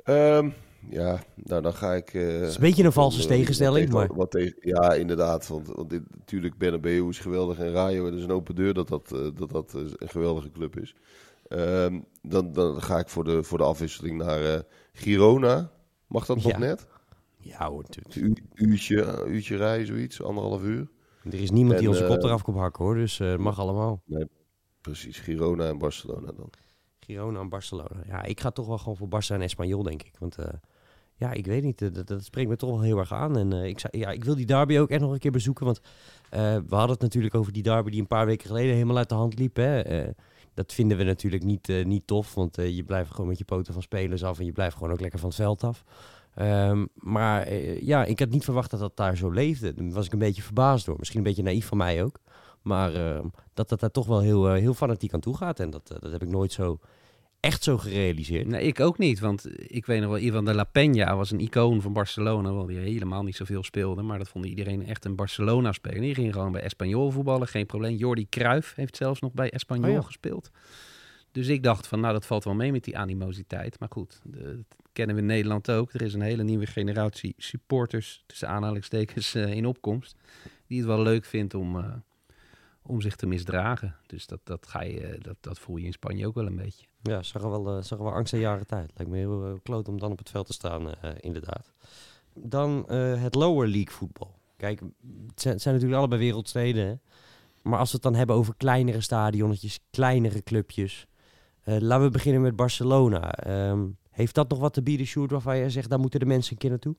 Ehm, 0.08 0.50
ja, 0.90 1.20
nou 1.36 1.62
dan 1.62 1.74
ga 1.74 1.94
ik... 1.94 2.14
eh, 2.14 2.22
Het 2.40 2.48
is 2.48 2.56
een 2.56 2.62
beetje 2.62 2.84
een 2.84 2.92
valse 2.92 3.18
wat- 3.20 3.28
tegenstelling, 3.28 3.90
wat- 3.92 4.08
maar... 4.08 4.18
Wat 4.18 4.32
tegen, 4.32 4.56
ja, 4.60 4.94
inderdaad. 4.94 5.48
Want, 5.48 5.68
want 5.68 5.90
dit, 5.90 6.02
natuurlijk, 6.18 6.58
Bernabeu 6.58 7.08
is 7.10 7.20
geweldig 7.20 7.60
en 7.60 7.72
Rayo, 7.72 8.08
is 8.08 8.24
een 8.24 8.32
open 8.32 8.56
deur 8.56 8.74
dat 8.74 8.88
dat, 8.88 9.12
eh, 9.12 9.28
dat, 9.36 9.50
dat 9.50 9.74
eh, 9.76 9.82
een 9.82 10.10
geweldige 10.10 10.52
club 10.52 10.80
is. 10.80 10.96
Ehm, 11.48 12.00
dan, 12.22 12.52
dan 12.52 12.82
ga 12.82 12.98
ik 13.00 13.10
voor 13.10 13.24
de, 13.24 13.44
voor 13.44 13.58
de 13.58 13.64
afwisseling 13.64 14.18
naar 14.18 14.54
eh, 14.54 14.60
Girona. 14.94 15.72
Mag 16.08 16.26
dat 16.26 16.44
nog 16.44 16.58
net? 16.58 16.88
Ja 17.38 17.70
hoor, 17.70 17.84
natuurlijk. 17.88 18.16
Een 18.54 18.70
uurtje, 18.70 19.24
uurtje 19.28 19.56
rijden, 19.58 19.88
zoiets, 19.88 20.24
anderhalf 20.24 20.64
uur. 20.64 20.88
Er 21.24 21.34
is 21.42 21.52
niemand 21.52 21.80
die 21.80 21.88
onze 21.90 22.06
kop 22.06 22.18
eh, 22.18 22.24
eraf 22.24 22.42
komt 22.42 22.58
hakken 22.58 22.86
hoor, 22.86 22.96
dus 22.96 23.20
eh, 23.20 23.30
het 23.30 23.40
mag 23.40 23.60
allemaal. 23.60 24.04
Precies, 24.82 25.20
Girona 25.20 25.68
en 25.68 25.78
Barcelona 25.78 26.32
dan. 26.32 26.50
Girona 27.00 27.40
en 27.40 27.50
Barcelona. 27.50 28.04
Ja, 28.08 28.24
ik 28.24 28.40
ga 28.40 28.52
toch 28.52 28.68
wel 28.68 28.78
gewoon 28.78 28.98
voor 28.98 29.08
Barça 29.08 29.36
en 29.36 29.42
Espanyol, 29.42 29.84
denk 29.84 30.04
ik. 30.04 30.14
Want 30.20 30.38
eh, 30.38 30.46
ja, 31.16 31.32
ik 31.32 31.46
weet 31.46 31.64
niet, 31.64 31.94
dat, 31.96 32.08
dat 32.08 32.24
spreekt 32.24 32.50
me 32.50 32.56
toch 32.56 32.70
wel 32.70 32.82
heel 32.82 32.98
erg 32.98 33.14
aan. 33.14 33.38
En 33.38 33.54
eh, 33.54 33.66
ik, 33.66 33.96
ja, 33.96 34.10
ik 34.10 34.24
wil 34.24 34.36
die 34.36 34.46
derby 34.46 34.78
ook 34.78 34.90
echt 34.90 35.02
nog 35.02 35.12
een 35.12 35.20
keer 35.20 35.32
bezoeken. 35.32 35.66
Want 35.66 35.82
eh, 36.30 36.40
we 36.40 36.76
hadden 36.76 36.92
het 36.92 37.02
natuurlijk 37.02 37.36
over 37.36 37.52
die 37.52 37.64
derby 37.64 37.92
die 37.92 38.00
een 38.00 38.08
paar 38.08 38.26
weken 38.26 38.48
geleden 38.48 38.74
helemaal 38.74 38.98
uit 38.98 39.10
de 39.10 39.16
hand 39.16 39.40
liep. 39.40 39.56
Hè. 39.56 40.06
Dat 40.54 40.74
vinden 40.74 40.98
we 40.98 41.04
natuurlijk 41.04 41.44
niet, 41.44 41.86
niet 41.86 42.08
tof, 42.08 42.34
want 42.34 42.56
je 42.56 42.84
blijft 42.84 43.12
gewoon 43.12 43.28
met 43.28 43.38
je 43.38 43.46
poten 43.46 43.74
van 43.74 43.82
spelers 43.82 44.24
af 44.24 44.40
en 44.40 44.46
je 44.46 44.52
blijft 44.52 44.76
gewoon 44.76 44.92
ook 44.92 45.00
lekker 45.00 45.20
van 45.20 45.30
het 45.30 45.38
veld 45.38 45.64
af. 45.64 45.84
Ehm, 46.34 46.86
maar 46.94 47.54
ja, 47.84 48.06
ik 48.06 48.20
had 48.20 48.30
niet 48.30 48.44
verwacht 48.44 48.72
dat 48.72 48.80
dat 48.80 48.96
daar 48.96 49.18
zo 49.18 49.30
leefde. 49.30 49.74
Daar 49.74 49.90
was 49.90 50.06
ik 50.06 50.14
een 50.14 50.20
beetje 50.20 50.42
verbaasd 50.42 50.86
door. 50.86 50.96
Misschien 50.98 51.20
een 51.20 51.26
beetje 51.26 51.44
naïef 51.44 51.66
van 51.66 51.78
mij 51.78 52.04
ook. 52.04 52.20
Maar 52.62 52.94
ehm, 52.94 53.26
dat 53.54 53.70
dat 53.70 53.80
daar 53.80 53.92
toch 53.92 54.06
wel 54.08 54.20
heel, 54.20 54.48
eh, 54.50 54.60
heel 54.60 54.74
fanatiek 54.74 55.14
aan 55.14 55.20
toe 55.20 55.38
gaat. 55.38 55.60
En 55.60 55.70
dat, 55.70 55.92
eh, 55.92 55.98
dat 56.00 56.12
heb 56.12 56.22
ik 56.24 56.30
nooit 56.30 56.52
zo 56.52 56.80
echt 57.40 57.64
zo 57.64 57.78
gerealiseerd. 57.78 58.48
Nee, 58.48 58.62
ik 58.68 58.80
ook 58.80 58.98
niet. 58.98 59.20
Want 59.20 59.48
ik 59.72 59.86
weet 59.86 60.02
nog 60.02 60.10
wel, 60.10 60.20
Ivan 60.20 60.46
de 60.46 60.54
La 60.54 60.68
Peña 60.68 61.16
was 61.16 61.32
een 61.32 61.40
icoon 61.40 61.82
van 61.82 61.94
Barcelona. 61.94 62.54
Wel 62.54 62.66
die 62.66 62.78
helemaal 62.78 63.24
niet 63.24 63.36
zoveel 63.36 63.64
speelde. 63.64 64.02
Maar 64.02 64.18
dat 64.18 64.30
vond 64.30 64.46
iedereen 64.46 64.86
echt 64.86 65.06
een 65.06 65.16
Barcelona-speler. 65.16 66.02
Die 66.02 66.14
ging 66.16 66.34
gewoon 66.34 66.52
bij 66.52 66.62
Espanyol 66.62 67.12
voetballen, 67.12 67.48
geen 67.48 67.66
probleem. 67.66 67.96
Jordi 67.96 68.30
Cruijff 68.30 68.76
heeft 68.76 68.96
zelfs 68.96 69.20
nog 69.22 69.34
bij 69.34 69.50
Espanyol 69.52 69.90
Oh 69.90 69.96
ja. 69.96 70.02
gespeeld. 70.02 70.50
Dus 71.32 71.48
ik 71.48 71.64
dacht 71.64 71.88
van, 71.88 72.00
nou 72.00 72.14
dat 72.14 72.26
valt 72.26 72.44
wel 72.44 72.54
mee 72.56 72.72
met 72.72 72.84
die 72.84 72.98
animositeit. 72.98 73.80
Maar 73.80 73.90
goed, 73.92 74.20
de- 74.24 74.40
dat 74.70 74.78
kennen 74.94 75.16
we 75.16 75.22
in 75.22 75.28
Nederland 75.28 75.72
ook. 75.72 75.94
Er 75.94 76.02
is 76.02 76.14
een 76.14 76.22
hele 76.22 76.44
nieuwe 76.44 76.66
generatie 76.66 77.34
supporters, 77.38 78.24
tussen 78.28 78.48
aanhalingstekens, 78.48 79.36
eh, 79.36 79.52
in 79.52 79.66
opkomst. 79.66 80.16
Die 80.68 80.78
het 80.78 80.88
wel 80.88 81.02
leuk 81.02 81.26
vindt 81.26 81.54
om, 81.54 82.04
om 82.88 83.02
zich 83.02 83.16
te 83.16 83.26
misdragen. 83.26 83.96
Dus 84.08 84.28
dat, 84.28 84.40
dat, 84.44 84.68
ga 84.68 84.82
je, 84.84 85.00
eh, 85.02 85.22
dat, 85.22 85.36
dat 85.40 85.60
voel 85.60 85.78
je 85.78 85.86
in 85.86 85.94
Spanje 85.94 86.28
ook 86.28 86.36
wel 86.36 86.46
een 86.46 86.56
beetje. 86.56 86.86
Ja, 87.02 87.24
zag 87.24 87.42
er 87.44 87.50
wel, 87.50 87.78
eh, 87.78 87.84
zag 87.84 87.98
er 87.98 88.04
wel 88.04 88.14
angst 88.14 88.34
en 88.34 88.40
jaren 88.40 88.68
tijd. 88.68 88.92
Lijkt 88.96 89.12
me 89.12 89.18
heel 89.18 89.46
eh, 89.46 89.54
kloot 89.64 89.88
om 89.88 90.00
dan 90.00 90.12
op 90.12 90.18
het 90.18 90.30
veld 90.30 90.46
te 90.48 90.54
staan, 90.54 90.94
eh, 90.94 91.12
inderdaad. 91.20 91.72
Dan 92.34 92.88
eh, 92.88 93.22
het 93.22 93.36
lower 93.36 93.68
league 93.68 93.94
voetbal. 93.96 94.36
Kijk, 94.58 94.80
het 95.28 95.42
zijn, 95.42 95.54
het 95.54 95.64
zijn 95.64 95.74
natuurlijk 95.74 96.00
allebei 96.02 96.22
wereldsteden. 96.22 96.86
Hè? 96.88 96.94
Maar 97.62 97.80
als 97.80 97.90
we 97.90 97.94
het 97.96 98.04
dan 98.04 98.16
hebben 98.16 98.36
over 98.36 98.54
kleinere 98.58 99.02
stadionnetjes, 99.02 99.80
kleinere 99.92 100.44
clubjes. 100.44 101.08
eh, 101.64 101.78
laten 101.80 102.06
we 102.06 102.12
beginnen 102.12 102.42
met 102.42 102.56
Barcelona. 102.56 103.32
Ehm, 103.34 103.86
heeft 104.10 104.36
dat 104.36 104.50
nog 104.50 104.60
wat 104.60 104.74
te 104.74 104.82
bieden, 104.84 105.06
Sjoerd, 105.06 105.32
waarvan 105.32 105.58
je 105.58 105.70
zegt, 105.70 105.90
daar 105.90 106.00
moeten 106.00 106.20
de 106.20 106.26
mensen 106.26 106.52
een 106.52 106.58
keer 106.58 106.70
naartoe? 106.70 106.96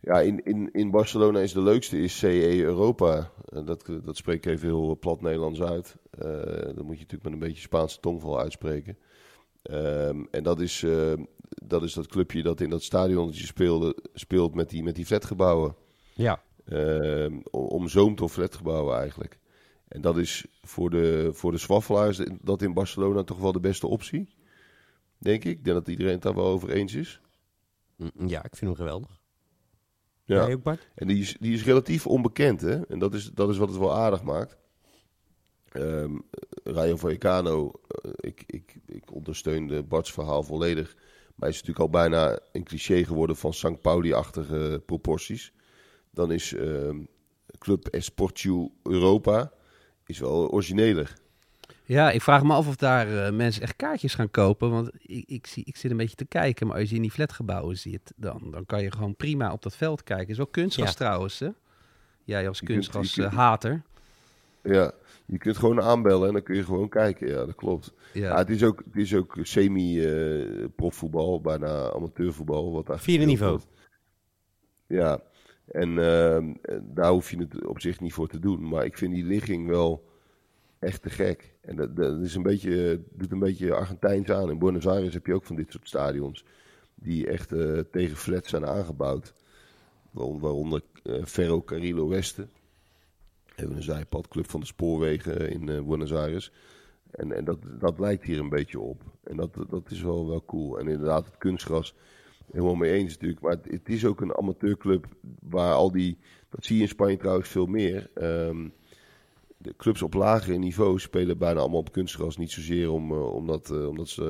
Ja, 0.00 0.20
in, 0.20 0.44
in, 0.44 0.68
in 0.72 0.90
Barcelona 0.90 1.40
is 1.40 1.52
de 1.52 1.62
leukste 1.62 1.98
is 2.02 2.18
CE 2.18 2.62
Europa. 2.62 3.30
Eh, 3.52 3.64
dat, 3.66 3.90
dat 4.04 4.16
spreek 4.16 4.36
ik 4.36 4.52
even 4.52 4.68
heel 4.68 4.96
plat 5.00 5.20
Nederlands 5.20 5.60
uit. 5.62 5.96
Eh 6.10 6.30
dat 6.74 6.82
moet 6.84 6.96
je 6.98 7.02
natuurlijk 7.02 7.22
met 7.22 7.32
een 7.32 7.38
beetje 7.38 7.60
Spaanse 7.62 8.00
tongval 8.00 8.38
uitspreken. 8.40 8.98
Ehm, 9.62 10.24
en 10.30 10.42
dat 10.42 10.60
is, 10.60 10.82
eh, 10.82 11.12
dat 11.48 11.82
is 11.82 11.92
dat 11.94 12.06
clubje 12.06 12.42
dat 12.42 12.60
in 12.60 12.70
dat 12.70 12.82
stadionnetje 12.82 13.46
speelde, 13.46 13.96
speelt 14.14 14.54
met 14.54 14.70
die, 14.70 14.82
met 14.82 14.94
die 14.94 15.06
flatgebouwen. 15.06 15.74
Ja. 16.14 16.42
Ehm, 16.64 17.38
om- 17.50 17.66
omzoomd 17.68 18.18
door 18.18 18.28
flatgebouwen 18.28 18.96
eigenlijk. 18.98 19.38
En 19.88 20.00
dat 20.00 20.16
is 20.18 20.46
voor 20.62 20.90
de, 20.90 21.30
voor 21.32 21.52
de 21.52 21.58
zwaffelaars 21.58 22.20
dat 22.42 22.62
in 22.62 22.74
Barcelona 22.74 23.22
toch 23.22 23.38
wel 23.38 23.52
de 23.52 23.60
beste 23.60 23.86
optie. 23.86 24.28
Denk 25.18 25.44
ik. 25.44 25.58
Ik 25.58 25.64
denk 25.64 25.76
dat 25.76 25.88
iedereen 25.88 26.12
het 26.12 26.22
daar 26.22 26.34
wel 26.34 26.46
over 26.46 26.70
eens 26.70 26.94
is. 26.94 27.20
Mm, 27.96 28.28
Ja, 28.28 28.38
ik 28.44 28.56
vind 28.56 28.60
hem 28.70 28.74
geweldig. 28.74 29.17
Ja. 30.28 30.44
Jij 30.44 30.54
ook, 30.54 30.62
Bart? 30.62 30.88
En 30.94 31.06
die 31.06 31.20
is, 31.20 31.36
die 31.40 31.54
is 31.54 31.64
relatief 31.64 32.06
onbekend, 32.06 32.60
hè? 32.60 32.86
En 32.86 32.98
dat 32.98 33.14
is, 33.14 33.30
dat 33.34 33.48
is 33.48 33.56
wat 33.56 33.68
het 33.68 33.78
wel 33.78 33.94
aardig 33.94 34.22
maakt. 34.22 34.56
Ehm 35.68 36.16
Rayo 36.64 36.96
Vallecano, 36.96 37.72
eh, 37.88 38.10
ik, 38.16 38.44
ik, 38.46 38.76
ik 38.86 39.14
ondersteunde 39.14 39.82
Bart's 39.82 40.12
verhaal 40.12 40.42
volledig. 40.42 40.96
Maar 41.34 41.48
is 41.48 41.54
natuurlijk 41.54 41.84
al 41.84 41.90
bijna 41.90 42.38
een 42.52 42.64
cliché 42.64 43.04
geworden 43.04 43.36
van 43.36 43.52
St. 43.52 43.80
Pauli-achtige 43.80 44.82
proporties. 44.86 45.52
Dan 46.10 46.32
is 46.32 46.54
ehm, 46.54 47.00
Club 47.58 47.86
Esportiu 47.86 48.70
Europa 48.82 49.52
is 50.06 50.18
wel 50.18 50.50
origineler. 50.50 51.14
Ja, 51.88 52.10
ik 52.10 52.22
vraag 52.22 52.42
me 52.42 52.52
af 52.52 52.68
of 52.68 52.76
daar 52.76 53.24
eh, 53.26 53.32
mensen 53.32 53.62
echt 53.62 53.76
kaartjes 53.76 54.14
gaan 54.14 54.30
kopen. 54.30 54.70
Want 54.70 54.90
ik, 55.02 55.24
ik, 55.28 55.46
zie, 55.46 55.64
ik 55.66 55.76
zit 55.76 55.90
een 55.90 55.96
beetje 55.96 56.16
te 56.16 56.24
kijken. 56.24 56.66
Maar 56.66 56.78
als 56.80 56.88
je 56.90 56.96
in 56.96 57.02
die 57.02 57.10
flatgebouwen 57.10 57.78
zit, 57.78 58.12
dan, 58.16 58.48
dan 58.50 58.66
kan 58.66 58.82
je 58.82 58.92
gewoon 58.92 59.16
prima 59.16 59.52
op 59.52 59.62
dat 59.62 59.76
veld 59.76 60.02
kijken. 60.02 60.28
Is 60.28 60.36
wel 60.36 60.46
kunstgras 60.46 60.88
Ja. 60.88 60.94
trouwens, 60.94 61.38
hè? 61.38 61.48
Jij 62.24 62.48
als 62.48 62.58
je 62.58 62.66
kunt- 62.66 62.88
kunstgras-hater. 62.88 63.82
Ja, 64.62 64.92
je 65.26 65.38
kunt 65.38 65.56
gewoon 65.56 65.82
aanbellen 65.82 66.26
en 66.26 66.32
dan 66.32 66.42
kun 66.42 66.56
je 66.56 66.64
gewoon 66.64 66.88
kijken. 66.88 67.28
Ja, 67.28 67.44
dat 67.44 67.54
klopt. 67.54 67.92
Ja. 68.12 68.28
Ja. 68.28 68.36
het, 68.36 68.50
is 68.50 68.62
ook, 68.64 68.82
het 68.84 68.96
is 68.96 69.14
ook 69.14 69.36
semi-profvoetbal, 69.42 71.40
bijna 71.40 71.92
amateurvoetbal. 71.92 72.72
Wat 72.72 72.86
daar 72.86 72.98
Vierde 73.00 73.24
niveau. 73.24 73.50
wordt. 73.50 73.66
Ja, 74.86 75.20
en 75.66 75.98
ehm, 75.98 76.52
daar 76.82 77.10
hoef 77.10 77.30
je 77.30 77.36
het 77.38 77.66
op 77.66 77.80
zich 77.80 78.00
niet 78.00 78.12
voor 78.12 78.28
te 78.28 78.38
doen. 78.38 78.68
Maar 78.68 78.84
ik 78.84 78.98
vind 78.98 79.14
die 79.14 79.24
ligging 79.24 79.68
wel 79.68 80.07
echt 80.78 81.02
te 81.02 81.10
gek. 81.10 81.54
En 81.60 81.76
dat, 81.76 81.96
dat 81.96 82.20
is 82.20 82.34
een 82.34 82.42
beetje, 82.42 83.02
doet 83.10 83.32
een 83.32 83.38
beetje 83.38 83.74
Argentijns 83.74 84.30
aan. 84.30 84.50
In 84.50 84.58
Buenos 84.58 84.86
Aires 84.86 85.14
heb 85.14 85.26
je 85.26 85.34
ook 85.34 85.44
van 85.44 85.56
dit 85.56 85.72
soort 85.72 85.88
stadions. 85.88 86.44
Die 86.94 87.26
echt 87.26 87.52
eh, 87.52 87.78
tegen 87.90 88.16
flats 88.16 88.48
zijn 88.48 88.66
aangebouwd. 88.66 89.34
Waaronder, 90.10 90.82
eh, 91.02 91.24
Ferro 91.24 91.62
Carril 91.62 92.08
Westen. 92.08 92.50
Een 93.56 93.82
zijpadclub 93.82 94.50
van 94.50 94.60
de 94.60 94.66
spoorwegen 94.66 95.50
in 95.50 95.68
eh, 95.68 95.82
Buenos 95.82 96.12
Aires. 96.12 96.52
En, 97.10 97.32
en 97.32 97.44
dat, 97.44 97.58
dat 97.78 97.98
lijkt 97.98 98.24
hier 98.24 98.38
een 98.38 98.48
beetje 98.48 98.80
op. 98.80 99.02
En 99.24 99.36
dat, 99.36 99.54
dat 99.68 99.90
is 99.90 100.02
wel, 100.02 100.28
wel 100.28 100.44
cool. 100.44 100.78
En 100.78 100.88
inderdaad, 100.88 101.26
het 101.26 101.38
kunstgras, 101.38 101.94
helemaal 102.52 102.74
mee 102.74 102.92
eens 102.92 103.12
natuurlijk. 103.12 103.40
Maar 103.40 103.52
het, 103.52 103.70
het 103.70 103.88
is 103.88 104.04
ook 104.04 104.20
een 104.20 104.36
amateurclub 104.36 105.06
waar 105.40 105.74
al 105.74 105.90
die... 105.92 106.18
Dat 106.48 106.64
zie 106.64 106.76
je 106.76 106.82
in 106.82 106.88
Spanje 106.88 107.16
trouwens 107.16 107.48
veel 107.48 107.66
meer. 107.66 108.10
Ehm, 108.14 108.68
de 109.58 109.76
clubs 109.76 110.02
op 110.02 110.14
lagere 110.14 110.58
niveau 110.58 110.98
spelen 110.98 111.38
bijna 111.38 111.60
allemaal 111.60 111.78
op 111.78 111.92
kunstgras. 111.92 112.36
Niet 112.36 112.50
zozeer 112.50 112.90
om, 112.90 113.12
eh, 113.12 113.32
omdat, 113.34 113.70
eh, 113.70 113.88
omdat 113.88 114.08
ze 114.08 114.24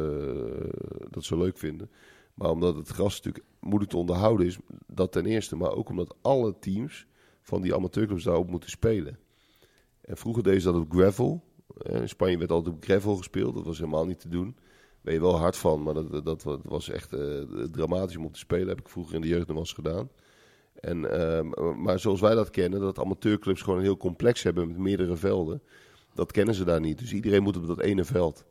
eh, 0.73 1.07
dat 1.11 1.25
zo 1.25 1.39
leuk 1.39 1.59
vinden. 1.59 1.91
Maar 2.35 2.51
omdat 2.51 2.77
het 2.77 2.89
gras 2.89 3.17
natuurlijk 3.17 3.45
moeilijk 3.61 3.91
te 3.91 3.97
onderhouden 3.97 4.47
is. 4.47 4.59
Dat 4.87 5.13
ten 5.13 5.27
eerste. 5.27 5.57
Maar 5.57 5.73
ook 5.73 5.89
omdat 5.89 6.17
alle 6.23 6.59
teams 6.59 7.07
van 7.43 7.63
die 7.63 7.75
amateurclubs 7.75 8.25
daarop 8.25 8.51
moeten 8.51 8.71
spelen. 8.71 9.19
En 10.01 10.17
vroeger 10.17 10.43
deden 10.43 10.61
ze 10.61 10.73
dat 10.73 10.81
op 10.81 10.93
gravel. 10.93 11.45
In 11.83 12.09
Spanje 12.09 12.39
werd 12.39 12.51
altijd 12.51 12.75
op 12.75 12.85
gravel 12.85 13.17
gespeeld. 13.17 13.55
Dat 13.55 13.65
was 13.65 13.79
helemaal 13.79 14.07
niet 14.07 14.21
te 14.21 14.29
doen. 14.29 14.57
Ben 15.01 15.15
je 15.15 15.21
wel 15.21 15.39
hard 15.39 15.57
van, 15.57 15.83
maar 15.83 15.95
dat, 15.95 16.25
dat, 16.25 16.43
was 16.63 16.89
echt 16.89 17.17
dramatisch 17.73 18.17
om 18.17 18.33
te 18.33 18.39
spelen. 18.39 18.69
Heb 18.69 18.81
ik 18.81 18.89
vroeger 18.89 19.15
in 19.15 19.21
de 19.21 19.29
jeugd 19.29 19.49
nog 19.49 19.59
eens 19.59 19.73
gedaan. 19.73 20.09
En, 20.81 21.11
ehm, 21.11 21.83
maar 21.83 21.99
zoals 21.99 22.21
wij 22.21 22.35
dat 22.35 22.51
kennen, 22.51 22.81
dat 22.81 22.99
amateurclubs 22.99 23.63
gewoon 23.63 23.79
een 23.79 23.85
heel 23.85 23.97
complex 23.97 24.43
hebben 24.43 24.69
met 24.69 24.79
meerdere 24.79 25.17
velden. 25.17 25.63
Dat 26.15 26.33
kennen 26.33 26.55
ze 26.55 26.65
daar 26.65 26.81
niet. 26.81 26.99
Dus 26.99 27.13
iedereen 27.13 27.43
moet 27.43 27.57
op 27.57 27.67
dat 27.67 27.81
ene 27.81 28.05
veld. 28.05 28.45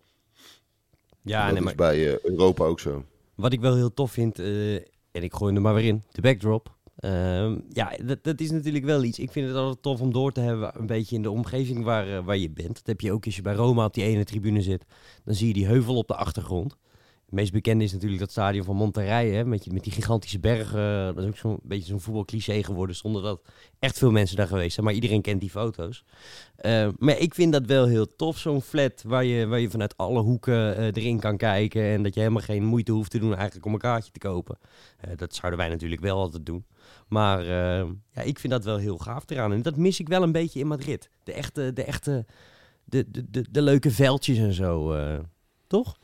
Ja, 1.22 1.44
dat 1.44 1.50
nee, 1.50 1.60
is 1.60 1.66
maar 1.66 1.76
bij 1.76 2.08
eh, 2.08 2.20
Europa 2.24 2.63
ook 2.63 2.80
zo. 2.80 3.06
Wat 3.36 3.54
ik 3.54 3.60
wel 3.60 3.76
heel 3.76 3.94
tof 3.94 4.12
vind, 4.12 4.40
eh, 4.40 4.76
en 4.76 5.24
ik 5.24 5.34
gooi 5.34 5.56
er 5.56 5.62
maar 5.62 5.74
weer 5.74 5.86
in, 5.86 6.04
de 6.12 6.22
backdrop. 6.22 6.76
Ehm, 6.98 7.60
ja, 7.70 7.98
dat, 8.04 8.24
dat 8.24 8.40
is 8.40 8.52
natuurlijk 8.52 8.86
wel 8.86 9.04
iets. 9.04 9.20
Ik 9.20 9.32
vind 9.32 9.48
het 9.48 9.56
altijd 9.56 9.82
tof 9.82 10.02
om 10.02 10.13
door 10.13 10.32
te 10.32 10.40
hebben, 10.40 10.72
een 10.80 10.86
beetje 10.86 11.16
in 11.16 11.22
de 11.22 11.32
omgeving 11.32 11.84
waar, 11.84 12.18
eh, 12.18 12.26
waar 12.26 12.38
je 12.38 12.50
bent. 12.50 12.76
Dat 12.76 12.88
heb 12.88 13.02
je 13.02 13.12
ook 13.12 13.26
als 13.26 13.36
je 13.36 13.42
bij 13.42 13.54
Roma 13.54 13.86
op 13.86 13.94
die 13.94 14.04
ene 14.04 14.24
tribune 14.24 14.62
zit. 14.62 14.86
Dan 15.24 15.36
zie 15.36 15.48
je 15.48 15.54
die 15.54 15.66
heuvel 15.66 15.96
op 15.96 16.08
de 16.08 16.16
achtergrond. 16.16 16.78
Het 17.28 17.36
meest 17.36 17.52
bekende 17.52 17.84
is 17.84 17.92
natuurlijk 17.94 18.20
dat 18.20 18.32
stadion 18.32 18.66
van 18.66 18.76
Monterrey, 18.76 19.30
hè, 19.30 19.46
met, 19.46 19.72
met 19.72 19.84
die 19.84 19.92
gigantische 19.92 20.40
bergen. 20.40 21.16
Dat 21.16 21.24
is 21.24 21.30
ook 21.30 21.38
zo'n 21.38 21.60
beetje 21.63 21.86
zo'n 21.88 22.00
voetbalcliché 22.00 22.63
geworden, 22.63 22.96
zonder 22.96 23.22
dat 23.22 23.42
echt 23.80 23.98
veel 23.98 24.12
mensen 24.12 24.38
daar 24.38 24.48
geweest 24.48 24.74
zijn. 24.74 24.86
Maar 24.86 24.96
iedereen 24.96 25.22
kent 25.22 25.40
die 25.40 25.50
foto's. 25.50 26.04
Eh, 26.56 26.90
maar 26.98 27.18
ik 27.18 27.34
vind 27.36 27.52
dat 27.52 27.66
wel 27.66 27.86
heel 27.86 28.16
tof, 28.16 28.38
zo'n 28.38 28.62
flat 28.62 29.04
waar 29.06 29.24
je, 29.26 29.46
waar 29.48 29.60
je 29.60 29.70
vanuit 29.70 29.98
alle 29.98 30.22
hoeken 30.22 30.76
eh, 30.78 30.86
erin 30.86 31.20
kan 31.20 31.38
kijken. 31.38 31.84
En 31.84 32.04
dat 32.04 32.13
je 32.13 32.20
helemaal 32.20 32.42
geen 32.42 32.63
moeite 32.63 32.92
hoeft 32.92 33.12
te 33.12 33.20
doen 33.20 33.36
eigenlijk 33.36 33.66
om 33.66 33.74
een 33.74 33.80
kaartje 33.80 34.12
te 34.12 34.20
kopen. 34.20 34.58
Eh, 35.00 35.12
dat 35.16 35.36
zouden 35.36 35.60
wij 35.60 35.70
natuurlijk 35.70 36.02
wel 36.02 36.18
altijd 36.18 36.46
doen. 36.46 36.66
Maar 37.08 37.40
eh, 37.40 37.88
ja, 38.12 38.22
ik 38.22 38.40
vind 38.40 38.54
dat 38.54 38.63
wel 38.63 38.78
heel 38.78 38.98
gaaf 38.98 39.24
eraan. 39.30 39.54
En 39.54 39.62
dat 39.62 39.76
mis 39.76 40.00
ik 40.00 40.08
wel 40.08 40.24
een 40.24 40.32
beetje 40.32 40.60
in 40.60 40.68
Madrid. 40.68 41.10
De 41.24 41.34
echte, 41.34 41.74
de 41.74 41.84
echte, 41.84 42.26
de, 42.84 43.12
de, 43.12 43.30
de, 43.30 43.46
de 43.52 43.62
leuke 43.62 43.92
veldjes 43.92 44.38
en 44.38 44.54
zo. 44.54 44.94
eh, 44.94 45.20
toch? 45.68 45.98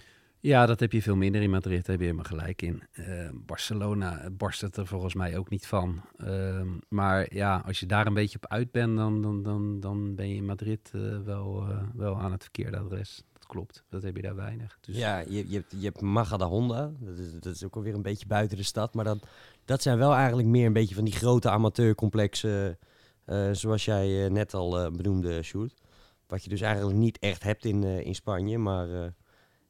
Ja, 0.43 0.65
dat 0.65 0.79
heb 0.79 0.91
je 0.91 1.01
veel 1.01 1.15
minder 1.15 1.41
in 1.41 1.49
Madrid, 1.49 1.85
daar 1.85 1.95
heb 1.95 1.99
je 1.99 2.05
helemaal 2.05 2.25
gelijk 2.25 2.61
in. 2.61 2.83
Eh, 2.91 3.29
Barcelona 3.33 4.29
barst 4.31 4.61
het 4.61 4.77
er 4.77 4.87
volgens 4.87 5.13
mij 5.13 5.37
ook 5.37 5.49
niet 5.49 5.67
van. 5.67 6.01
Ehm, 6.17 6.67
maar 6.89 7.33
ja, 7.33 7.63
als 7.65 7.79
je 7.79 7.85
daar 7.85 8.07
een 8.07 8.13
beetje 8.13 8.37
op 8.37 8.51
uit 8.51 8.71
bent, 8.71 8.97
dan, 8.97 9.21
dan, 9.21 9.43
dan, 9.43 9.79
dan 9.79 10.15
ben 10.15 10.29
je 10.29 10.35
in 10.35 10.45
Madrid 10.45 10.91
eh, 10.93 11.01
wel, 11.23 11.67
eh, 11.69 11.77
wel 11.93 12.19
aan 12.19 12.31
het 12.31 12.41
verkeerde 12.41 12.77
adres. 12.77 13.23
Dat 13.33 13.45
klopt, 13.45 13.83
dat 13.89 14.03
heb 14.03 14.15
je 14.15 14.21
daar 14.21 14.35
weinig. 14.35 14.77
Dus 14.81 14.97
Ja, 14.97 15.19
je, 15.19 15.49
je, 15.49 15.55
hebt, 15.55 15.73
je 15.77 15.83
hebt 15.85 16.01
Majadahonda. 16.01 16.91
Dat 16.99 17.17
is, 17.17 17.33
dat 17.39 17.55
is 17.55 17.63
ook 17.63 17.75
alweer 17.75 17.93
een 17.93 18.01
beetje 18.01 18.27
buiten 18.27 18.57
de 18.57 18.63
stad. 18.63 18.93
Maar 18.93 19.05
dat, 19.05 19.27
dat 19.65 19.81
zijn 19.81 19.97
wel 19.97 20.13
eigenlijk 20.13 20.47
meer 20.47 20.65
een 20.65 20.73
beetje 20.73 20.95
van 20.95 21.05
die 21.05 21.15
grote 21.15 21.49
amateurcomplexen. 21.49 22.77
zoals 23.51 23.85
jij 23.85 24.29
net 24.29 24.53
al 24.53 24.91
benoemde, 24.91 25.43
Sjoerd. 25.43 25.81
Wat 26.27 26.43
je 26.43 26.49
dus 26.49 26.61
eigenlijk 26.61 26.97
niet 26.97 27.19
echt 27.19 27.43
hebt 27.43 27.65
in, 27.65 27.83
in 27.83 28.15
Spanje. 28.15 28.57
Maar 28.57 29.13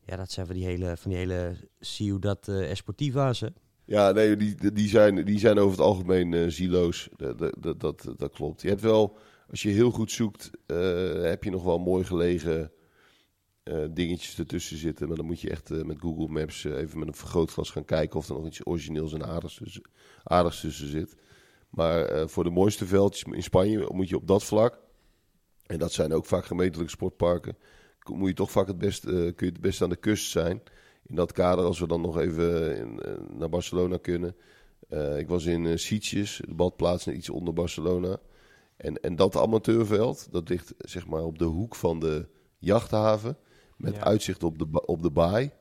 ja, 0.06 0.16
dat 0.16 0.32
zijn 0.32 0.46
van 0.46 0.56
die 0.56 0.66
hele, 0.66 0.98
van 0.98 1.12
die 1.12 1.20
hele 1.20 1.56
Ciudad 1.80 2.48
eh, 2.48 2.70
Esportiva's. 2.70 3.40
hè. 3.40 3.48
Ja, 3.86 4.12
nee, 4.12 4.36
die, 4.36 4.74
die, 4.74 4.88
zijn, 4.88 5.26
die 5.26 5.40
zijn 5.40 5.58
over 5.58 5.78
het 5.78 5.86
algemeen 5.86 6.34
eh 6.34 6.48
zieloos. 6.48 7.10
Dat, 7.16 7.40
dat, 7.40 7.80
dat, 7.80 8.14
dat, 8.18 8.32
klopt. 8.34 8.62
Je 8.62 8.68
hebt 8.68 8.82
wel, 8.82 9.18
als 9.50 9.62
je 9.62 9.70
heel 9.70 9.92
goed 9.92 10.12
zoekt, 10.12 10.52
eh, 10.66 11.22
heb 11.22 11.44
je 11.44 11.50
nog 11.50 11.64
wel 11.64 11.80
mooi 11.80 12.04
gelegen 12.04 12.72
dingetjes 13.90 14.40
ertussen 14.40 14.78
zitten. 14.78 15.08
Maar 15.08 15.18
dan 15.18 15.26
moet 15.26 15.42
je 15.42 15.50
echt 15.50 15.70
met 15.70 16.00
Google 16.00 16.28
Maps 16.28 16.64
even 16.64 17.00
met 17.00 17.08
een 17.08 17.14
vergrootglas 17.14 17.70
gaan 17.70 17.86
kijken 17.86 18.20
of 18.20 18.28
er 18.30 18.36
nog 18.36 18.46
iets 18.46 18.66
origineels 18.66 19.14
en 19.14 19.26
aardigs 19.26 19.56
tussen, 19.56 19.82
aardigs 20.24 20.62
tussen 20.62 20.88
zit. 20.88 21.16
Maar 21.70 22.30
voor 22.30 22.44
de 22.44 22.50
mooiste 22.50 22.86
veldjes 22.86 23.24
in 23.34 23.44
Spanje 23.44 23.90
moet 23.92 24.10
je 24.10 24.16
op 24.16 24.28
dat 24.28 24.44
vlak, 24.44 24.80
en 25.66 25.80
dat 25.80 25.92
zijn 25.92 26.14
ook 26.14 26.26
vaak 26.26 26.46
gemeentelijke 26.46 26.92
sportparken, 26.92 27.58
moet 28.10 28.28
je 28.30 28.36
toch 28.36 28.52
vaak 28.52 28.68
het 28.68 28.78
best, 28.78 29.06
eh, 29.06 29.12
kun 29.12 29.34
je 29.38 29.46
het 29.46 29.62
best 29.62 29.82
aan 29.82 29.90
de 29.90 29.96
kust 29.96 30.32
zijn 30.32 30.62
in 31.06 31.16
dat 31.16 31.32
kader, 31.32 31.66
als 31.66 31.80
we 31.80 31.88
dan 31.88 32.02
nog 32.02 32.18
even 32.18 32.78
in, 32.78 33.00
eh, 33.00 33.14
naar 33.30 33.50
Barcelona 33.50 33.98
kunnen. 33.98 34.36
Eh, 34.90 35.18
ik 35.18 35.28
was 35.28 35.46
in 35.46 35.80
Sitges, 35.80 36.42
de 36.48 36.54
badplaats 36.54 37.08
iets 37.08 37.30
onder 37.30 37.54
Barcelona. 37.54 38.18
En, 38.78 39.02
en 39.02 39.16
dat 39.16 39.36
amateurveld, 39.36 40.28
dat 40.32 40.50
ligt 40.50 40.74
zeg 40.78 41.08
maar 41.08 41.24
op 41.24 41.40
de 41.40 41.46
hoek 41.46 41.76
van 41.76 42.00
de 42.00 42.28
jachthaven. 42.58 43.38
Met 43.78 43.96
Ja. 43.96 44.04
uitzicht 44.04 44.44
op 44.44 44.58
de, 44.60 44.86
op 44.86 45.02
de 45.02 45.12
baai. 45.12 45.52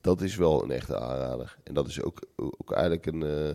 Dat 0.00 0.20
is 0.20 0.36
wel 0.36 0.62
een 0.62 0.70
echte 0.70 0.98
aanrader. 0.98 1.56
En 1.64 1.74
dat 1.74 1.86
is 1.86 2.02
ook, 2.02 2.20
ook 2.36 2.72
eigenlijk 2.72 3.06
een, 3.06 3.22
eh, 3.22 3.54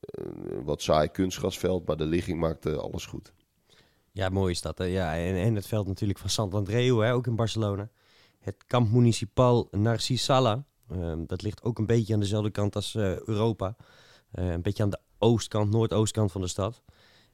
een 0.00 0.64
wat 0.64 0.82
saai 0.82 1.08
kunstgrasveld. 1.08 1.86
Maar 1.86 1.96
de 1.96 2.04
ligging 2.06 2.40
maakt 2.40 2.66
eh, 2.66 2.76
alles 2.76 3.06
goed. 3.06 3.32
Ja, 4.12 4.28
mooi 4.28 4.52
is 4.52 4.60
dat. 4.60 4.78
Hè? 4.78 4.84
Ja, 4.84 5.16
en, 5.16 5.34
en 5.34 5.54
het 5.54 5.66
veld 5.66 5.86
natuurlijk 5.86 6.18
van 6.18 6.30
Sant 6.30 6.54
Andreu, 6.54 7.04
hè, 7.04 7.12
ook 7.12 7.26
in 7.26 7.36
Barcelona. 7.36 7.88
Het 8.38 8.64
kamp 8.66 8.90
municipal 8.90 9.68
Narcís 9.70 10.24
Sala. 10.24 10.64
Ehm, 10.90 11.24
dat 11.26 11.42
ligt 11.42 11.62
ook 11.62 11.78
een 11.78 11.86
beetje 11.86 12.14
aan 12.14 12.20
dezelfde 12.20 12.50
kant 12.50 12.76
als 12.76 12.94
eh, 12.94 13.20
Europa. 13.20 13.76
Eh, 14.32 14.50
een 14.50 14.62
beetje 14.62 14.82
aan 14.82 14.90
de 14.90 15.00
oostkant, 15.18 15.70
noordoostkant 15.70 16.32
van 16.32 16.40
de 16.40 16.46
stad. 16.46 16.82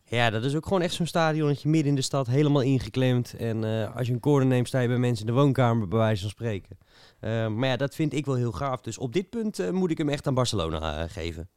Ja, 0.04 0.30
dat 0.30 0.44
is 0.44 0.54
ook 0.54 0.66
gewoon 0.66 0.82
echt 0.82 0.94
zo'n 0.94 1.06
stadionnetje 1.06 1.68
midden 1.68 1.88
in 1.88 1.94
de 1.94 2.02
stad, 2.02 2.26
helemaal 2.26 2.62
ingeklemd. 2.62 3.34
En 3.34 3.64
eh, 3.64 3.96
als 3.96 4.06
je 4.06 4.12
een 4.12 4.20
corner 4.20 4.46
neemt, 4.46 4.68
sta 4.68 4.80
je 4.80 4.88
bij 4.88 4.98
mensen 4.98 5.26
in 5.26 5.32
de 5.32 5.40
woonkamer, 5.40 5.88
bij 5.88 5.98
wijze 5.98 6.20
van 6.20 6.30
spreken. 6.30 6.78
Eh, 7.20 7.48
maar 7.48 7.68
ja, 7.68 7.76
dat 7.76 7.94
vind 7.94 8.12
ik 8.12 8.26
wel 8.26 8.34
heel 8.34 8.52
gaaf. 8.52 8.80
Dus 8.80 8.98
op 8.98 9.12
dit 9.12 9.30
punt 9.30 9.72
moet 9.72 9.90
ik 9.90 9.98
hem 9.98 10.08
echt 10.08 10.26
aan 10.26 10.34
Barcelona 10.34 11.08
geven. 11.08 11.48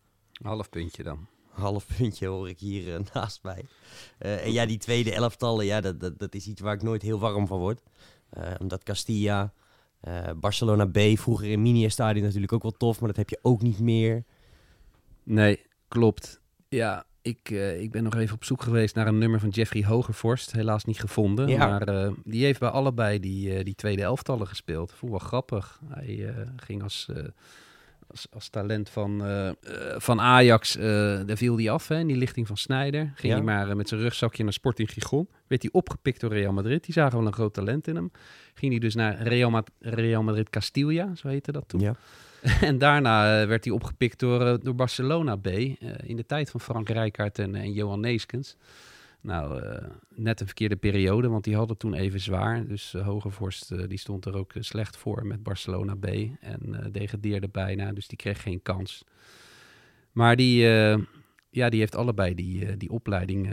half 0.43 0.69
puntje 0.69 1.03
dan. 1.03 1.27
Half 1.51 1.85
puntje 1.97 2.27
hoor 2.27 2.49
ik 2.49 2.59
hier 2.59 2.95
eh, 2.95 2.99
naast 3.13 3.43
mij. 3.43 3.65
Eh, 4.17 4.45
en 4.45 4.51
ja, 4.51 4.65
die 4.65 4.77
tweede 4.77 5.13
elftallen, 5.13 5.65
ja, 5.65 5.81
dat, 5.81 5.99
dat, 5.99 6.19
dat 6.19 6.35
is 6.35 6.47
iets 6.47 6.61
waar 6.61 6.73
ik 6.73 6.81
nooit 6.81 7.01
heel 7.01 7.19
warm 7.19 7.47
van 7.47 7.59
word. 7.59 7.81
Eh, 8.29 8.51
omdat 8.59 8.83
Castilla, 8.83 9.53
Barcelona 10.35 10.85
B, 10.85 10.99
vroeger 11.13 11.47
in 11.47 11.61
Mini-stadion 11.61 12.25
natuurlijk 12.25 12.53
ook 12.53 12.61
wel 12.61 12.71
tof, 12.71 12.99
maar 12.99 13.07
dat 13.07 13.17
heb 13.17 13.29
je 13.29 13.39
ook 13.41 13.61
niet 13.61 13.79
meer. 13.79 14.23
Nee, 15.23 15.59
klopt. 15.87 16.41
Ja, 16.69 17.05
ik, 17.21 17.49
ik 17.79 17.91
ben 17.91 18.03
nog 18.03 18.15
even 18.15 18.35
op 18.35 18.43
zoek 18.43 18.61
geweest 18.61 18.95
naar 18.95 19.07
een 19.07 19.17
nummer 19.17 19.39
van 19.39 19.49
Jeffrey 19.49 19.85
Hogervorst. 19.85 20.51
Helaas 20.51 20.85
niet 20.85 20.99
gevonden. 20.99 21.47
Ja. 21.47 21.67
Maar 21.67 22.11
die 22.23 22.43
heeft 22.43 22.59
bij 22.59 22.69
allebei 22.69 23.19
die, 23.19 23.63
die 23.63 23.75
tweede 23.75 24.01
elftallen 24.01 24.47
gespeeld. 24.47 24.91
Vond 24.91 25.11
wel 25.11 25.19
grappig. 25.19 25.79
Hij 25.87 26.33
ging 26.55 26.83
als, 26.83 27.09
als, 28.11 28.27
als 28.31 28.49
talent 28.49 28.89
van, 28.89 29.25
eh, 29.25 29.47
eh, 29.47 29.55
van 29.97 30.19
Ajax, 30.21 30.75
eh, 30.75 30.83
daar 31.25 31.37
viel 31.37 31.57
hij 31.57 31.69
af 31.69 31.87
hè, 31.87 31.99
in 31.99 32.07
die 32.07 32.15
lichting 32.17 32.47
van 32.47 32.57
Snijder. 32.57 33.01
Ging 33.15 33.33
Ja. 33.33 33.35
hij 33.35 33.41
maar 33.45 33.75
met 33.75 33.87
zijn 33.89 34.01
rugzakje 34.01 34.43
naar 34.43 34.53
Sporting 34.53 34.89
Gijon. 34.91 35.29
Werd 35.47 35.61
hij 35.61 35.71
opgepikt 35.71 36.21
door 36.21 36.33
Real 36.33 36.53
Madrid. 36.53 36.83
Die 36.85 36.93
zagen 36.93 37.17
wel 37.17 37.27
een 37.27 37.33
groot 37.33 37.53
talent 37.53 37.87
in 37.87 37.95
hem. 37.95 38.11
Ging 38.53 38.71
hij 38.71 38.79
dus 38.81 38.95
naar 38.95 39.21
Real, 39.21 39.49
Ma- 39.49 39.63
Real 39.79 40.23
Madrid 40.23 40.49
Castilla, 40.49 41.15
zo 41.15 41.27
heette 41.27 41.51
dat 41.51 41.63
toen. 41.67 41.79
Ja. 41.79 41.95
En 42.61 42.77
daarna 42.77 43.47
werd 43.47 43.63
hij 43.65 43.73
opgepikt 43.73 44.19
door, 44.19 44.59
door 44.63 44.75
Barcelona 44.75 45.35
B. 45.35 45.47
in 45.47 46.15
de 46.15 46.25
tijd 46.25 46.49
van 46.49 46.59
Frank 46.59 46.89
Rijkaard 46.89 47.39
en, 47.39 47.55
en 47.55 47.71
Johan 47.73 47.99
Neeskens. 47.99 48.55
Nou, 49.21 49.61
eh, 49.61 49.89
net 50.15 50.39
een 50.39 50.45
verkeerde 50.45 50.75
periode, 50.75 51.27
want 51.27 51.43
die 51.43 51.55
hadden 51.55 51.77
toen 51.77 51.93
even 51.93 52.19
zwaar. 52.19 52.67
Dus 52.67 52.93
uh, 52.93 53.05
Hogevorst 53.05 53.71
eh, 53.71 53.87
die 53.87 53.97
stond 53.97 54.25
er 54.25 54.35
ook 54.35 54.53
slecht 54.59 54.97
voor 54.97 55.25
met 55.25 55.43
Barcelona 55.43 55.95
B. 55.95 56.05
En 56.39 56.89
degradeerde 56.91 57.47
bijna, 57.47 57.93
dus 57.93 58.07
die 58.07 58.17
kreeg 58.17 58.41
geen 58.41 58.61
kans. 58.61 59.03
Maar 60.11 60.35
die, 60.35 60.61
ja, 61.49 61.69
die 61.69 61.79
heeft 61.79 61.95
allebei 61.95 62.35
die, 62.35 62.77
die 62.77 62.89
opleiding 62.89 63.49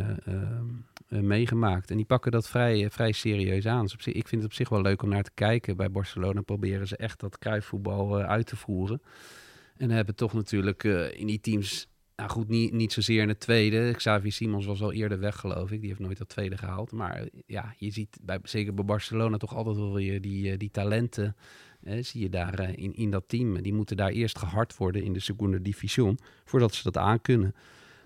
eh, 1.09 1.21
meegemaakt. 1.21 1.91
En 1.91 1.97
die 1.97 2.07
pakken 2.07 2.33
dat 2.33 2.49
vrij, 2.49 2.91
vrij 2.91 3.13
serieus 3.13 3.67
aan. 3.67 3.83
Dus 3.83 3.95
op 3.95 4.03
zich, 4.03 4.15
ik 4.15 4.29
vind 4.29 4.43
het 4.43 4.51
op 4.51 4.57
zich 4.57 4.69
wel 4.69 4.83
leuk 4.83 5.03
om 5.03 5.09
naar 5.09 5.23
te 5.23 5.31
kijken. 5.35 5.77
Bij 5.77 5.91
Barcelona 5.91 6.41
proberen 6.41 6.89
ze 6.89 6.97
echt 6.97 7.21
dat 7.21 7.39
kruifvoetbal 7.39 8.21
uit 8.21 8.47
te 8.47 8.57
voeren. 8.57 9.03
En 9.77 9.91
hebben 9.91 10.15
toch 10.15 10.33
natuurlijk 10.33 10.85
in 11.17 11.27
die 11.27 11.41
teams... 11.41 11.89
Nou 12.19 12.31
goed, 12.31 12.49
niet, 12.49 12.73
niet 12.73 12.93
zozeer 12.93 13.23
in 13.23 13.29
het 13.29 13.41
tweede. 13.41 13.93
Xavi 13.97 14.31
Simons 14.31 14.67
was 14.67 14.83
al 14.83 14.93
eerder 14.93 15.19
weg, 15.19 15.37
geloof 15.37 15.71
ik. 15.71 15.81
Die 15.81 15.89
heeft 15.89 16.01
nooit 16.01 16.19
dat 16.19 16.29
tweede 16.29 16.57
gehaald. 16.57 16.93
Maar 16.93 17.17
eh, 17.17 17.27
ja, 17.47 17.75
je 17.77 17.91
ziet 17.91 18.19
bij, 18.23 18.39
zeker 18.43 18.75
bij 18.75 18.85
Barcelona 18.85 19.37
toch 19.37 19.55
altijd 19.55 19.77
wel 19.77 19.95
weer 19.95 20.21
die, 20.21 20.51
eh, 20.51 20.59
die 20.59 20.71
talenten... 20.71 21.37
zie 22.01 22.21
je 22.21 22.29
daar 22.29 22.59
eh, 22.59 22.69
in, 22.77 22.95
in 22.95 23.11
dat 23.11 23.25
team. 23.27 23.63
Die 23.63 23.75
moeten 23.75 23.97
daar 23.97 24.11
eerst 24.11 24.39
gehard 24.39 24.77
worden 24.77 25.03
in 25.03 25.13
de 25.13 25.21
Segunda 25.21 25.59
Division... 25.59 26.19
voordat 26.45 26.75
ze 26.75 26.83
dat 26.83 26.97
aankunnen. 26.97 27.55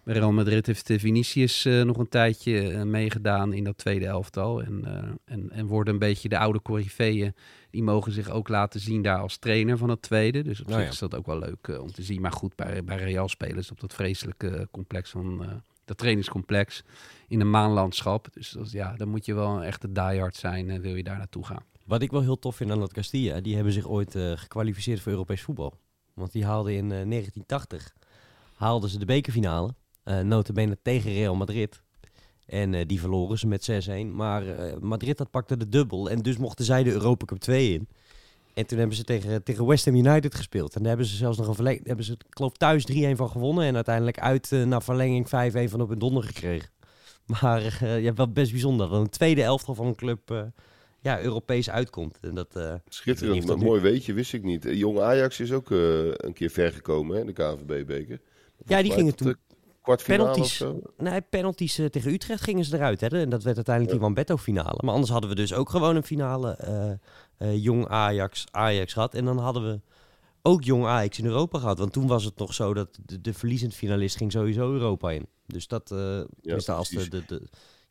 Bij 0.04 0.14
Real 0.14 0.32
Madrid 0.32 0.66
heeft 0.66 0.92
Vinicius 0.96 1.64
nog 1.64 1.96
een 1.96 2.08
tijdje 2.08 2.84
meegedaan 2.84 3.52
in 3.52 3.64
dat 3.64 3.78
tweede 3.78 4.06
elftal. 4.06 4.62
En, 4.62 4.84
en, 5.24 5.50
en 5.50 5.66
worden 5.66 5.92
een 5.92 6.00
beetje 6.00 6.28
de 6.28 6.38
oude 6.38 6.62
coryfeeën. 6.62 7.34
Die 7.72 7.82
mogen 7.82 8.12
zich 8.12 8.30
ook 8.30 8.48
laten 8.48 8.80
zien 8.80 9.02
daar 9.02 9.18
als 9.18 9.36
trainer 9.36 9.78
van 9.78 9.88
het 9.88 10.02
tweede. 10.02 10.42
Dus 10.42 10.60
op 10.60 10.66
Nou 10.66 10.78
zich 10.78 10.86
ja. 10.86 10.92
is 10.92 10.98
dat 10.98 11.14
ook 11.14 11.26
wel 11.26 11.38
leuk 11.38 11.68
eh, 11.68 11.80
om 11.80 11.92
te 11.92 12.02
zien. 12.02 12.20
Maar 12.20 12.32
goed, 12.32 12.56
bij, 12.56 12.84
bij 12.84 12.96
Real 12.96 13.28
spelen 13.28 13.64
ze 13.64 13.72
op 13.72 13.80
dat 13.80 13.94
vreselijke 13.94 14.68
complex 14.70 15.10
van... 15.10 15.44
eh, 15.44 15.48
dat 15.84 15.98
trainingscomplex 15.98 16.82
in 17.28 17.40
een 17.40 17.50
maanlandschap. 17.50 18.28
Dus 18.32 18.50
dat, 18.50 18.70
ja, 18.70 18.96
dan 18.96 19.08
moet 19.08 19.24
je 19.24 19.34
wel 19.34 19.56
een 19.56 19.62
echte 19.62 19.92
diehard 19.92 20.36
zijn, 20.36 20.70
eh, 20.70 20.80
wil 20.80 20.94
je 20.94 21.02
daar 21.02 21.16
naartoe 21.18 21.44
gaan. 21.44 21.64
Wat 21.86 22.02
ik 22.02 22.10
wel 22.10 22.20
heel 22.20 22.38
tof 22.38 22.56
vind 22.56 22.70
aan 22.70 22.80
dat 22.80 22.92
Castilla, 22.92 23.40
die 23.40 23.54
hebben 23.54 23.72
zich 23.72 23.88
ooit 23.88 24.14
eh, 24.14 24.32
gekwalificeerd 24.34 25.00
voor 25.00 25.12
Europees 25.12 25.42
voetbal. 25.42 25.78
Want 26.14 26.32
die 26.32 26.44
haalden 26.44 26.72
in 26.72 26.84
eh, 26.84 26.88
1980 26.88 27.92
haalden 28.54 28.90
ze 28.90 28.98
de 28.98 29.04
bekerfinale, 29.04 29.74
eh 30.02 30.20
notabene 30.20 30.78
tegen 30.82 31.12
Real 31.12 31.34
Madrid. 31.34 31.82
En 32.46 32.74
eh, 32.74 32.86
die 32.86 33.00
verloren 33.00 33.38
ze 33.38 33.46
met 33.46 33.70
6-1. 33.88 34.06
Maar 34.12 34.46
eh, 34.46 34.76
Madrid 34.80 35.18
dat 35.18 35.30
pakte 35.30 35.56
de 35.56 35.68
dubbel 35.68 36.10
en 36.10 36.18
dus 36.18 36.36
mochten 36.36 36.64
zij 36.64 36.82
de 36.82 36.92
Europa 36.92 37.24
Cup 37.24 37.38
2 37.38 37.72
in. 37.72 37.88
En 38.54 38.66
toen 38.66 38.78
hebben 38.78 38.96
ze 38.96 39.04
tegen, 39.04 39.42
tegen 39.42 39.66
West 39.66 39.84
Ham 39.84 39.94
United 39.94 40.34
gespeeld. 40.34 40.74
En 40.74 40.80
daar 40.80 40.88
hebben 40.88 41.06
ze 41.06 41.16
zelfs 41.16 41.38
nog 41.38 41.48
een 41.48 41.54
verlenging. 41.54 41.86
Hebben 41.86 42.04
ze, 42.04 42.12
ik 42.12 42.24
geloof, 42.30 42.52
thuis 42.52 42.92
3-1 42.92 42.94
van 43.12 43.30
gewonnen. 43.30 43.64
En 43.64 43.74
uiteindelijk 43.74 44.18
uit 44.18 44.52
eh, 44.52 44.62
naar 44.62 44.82
verlenging 44.82 45.26
5-1 45.26 45.30
van 45.70 45.80
op 45.80 45.88
hun 45.88 45.98
donder 45.98 46.22
gekregen. 46.22 46.68
Maar 47.40 47.84
ja, 48.00 48.14
wel 48.14 48.32
best 48.32 48.50
bijzonder 48.50 48.88
dat 48.88 49.00
een 49.00 49.08
tweede 49.08 49.42
elftal 49.42 49.74
van 49.74 49.86
een 49.86 49.94
club 49.94 50.50
ja, 51.00 51.20
Europees 51.20 51.70
uitkomt. 51.70 52.18
En 52.20 52.34
dat, 52.34 52.80
Schitterend, 52.88 53.46
dat 53.46 53.58
mooi 53.58 53.80
weetje, 53.80 54.12
wist 54.12 54.32
ik 54.32 54.42
niet. 54.42 54.66
Jong 54.70 55.00
Ajax 55.00 55.40
is 55.40 55.52
ook 55.52 55.70
een 55.70 56.32
keer 56.32 56.50
ver 56.50 56.72
gekomen, 56.72 57.14
hè, 57.14 57.20
in 57.20 57.26
de 57.26 57.32
KNVB-beker. 57.32 58.20
Ja, 58.66 58.82
die 58.82 58.92
gingen 58.92 59.14
toen 59.14 59.36
Kwartfinale 59.82 60.22
of 60.22 60.30
penalties. 60.30 60.56
zo. 60.56 60.80
Nee, 60.96 61.20
penalties 61.20 61.78
eh, 61.78 61.86
tegen 61.86 62.12
Utrecht 62.12 62.42
gingen 62.42 62.64
ze 62.64 62.76
eruit. 62.76 63.00
Hè? 63.00 63.08
En 63.08 63.28
dat 63.28 63.42
werd 63.42 63.56
uiteindelijk 63.56 63.94
die 63.94 64.04
Wambetto 64.04 64.36
finale. 64.36 64.78
Maar 64.80 64.92
anders 64.92 65.10
hadden 65.10 65.30
we 65.30 65.36
dus 65.36 65.54
ook 65.54 65.70
gewoon 65.70 65.96
een 65.96 66.02
finale 66.02 66.56
eh, 66.56 66.90
eh, 67.36 67.62
jong 67.62 67.88
Ajax, 67.88 68.44
Ajax 68.50 68.92
gehad. 68.92 69.14
En 69.14 69.24
dan 69.24 69.38
hadden 69.38 69.62
we 69.62 69.80
ook 70.42 70.62
jong 70.62 70.86
Ajax 70.86 71.18
in 71.18 71.24
Europa 71.24 71.58
gehad. 71.58 71.78
Want 71.78 71.92
toen 71.92 72.06
was 72.06 72.24
het 72.24 72.38
nog 72.38 72.54
zo 72.54 72.74
dat 72.74 72.98
de, 73.06 73.20
de 73.20 73.34
verliezend 73.34 73.74
finalist 73.74 74.16
ging 74.16 74.32
sowieso 74.32 74.72
Europa 74.72 75.10
in. 75.10 75.26
Dus 75.46 75.66
dat, 75.66 75.90
uh, 75.90 76.20
dus 76.40 76.68
als 76.68 76.88
de, 76.88 77.08
de, 77.08 77.22
de, 77.26 77.42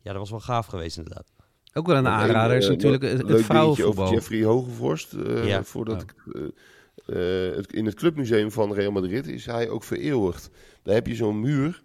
ja, 0.02 0.12
dat 0.12 0.16
was 0.16 0.30
wel 0.30 0.40
gaaf 0.40 0.66
geweest 0.66 0.98
inderdaad. 0.98 1.32
Ook 1.74 1.88
wel 1.88 1.96
een 1.96 2.08
aanrader 2.08 2.58
is 2.58 2.68
natuurlijk 2.68 3.04
het, 3.04 3.28
het 3.28 3.42
vrouwenvoetbal. 3.42 4.04
over 4.04 4.16
Jeffrey 4.16 4.44
Hogevorst. 4.44 5.14
Uh, 5.14 5.48
ja. 5.48 5.64
Voordat 5.64 6.02
ik, 6.02 6.14
uh, 6.26 7.56
het, 7.56 7.74
in 7.74 7.86
het 7.86 7.96
clubmuseum 7.96 8.52
van 8.52 8.74
Real 8.74 8.92
Madrid 8.92 9.28
is 9.28 9.46
hij 9.46 9.70
ook 9.70 9.84
vereeuwigd. 9.84 10.50
Daar 10.84 10.96
heb 10.96 11.08
je 11.08 11.16
zo'n 11.16 11.40
muur 11.40 11.84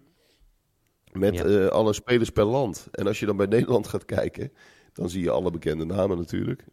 met 1.11 1.69
alle 1.69 1.93
spelers 1.93 2.29
per 2.29 2.45
land. 2.45 2.87
En 2.91 3.07
als 3.07 3.19
je 3.19 3.25
dan 3.25 3.37
bij 3.37 3.45
Nederland 3.55 3.87
gaat 3.87 4.05
kijken, 4.05 4.51
dan 4.93 5.09
zie 5.09 5.23
je 5.23 5.31
alle 5.31 5.51
bekende 5.51 5.85
namen 5.85 6.17
natuurlijk. 6.17 6.65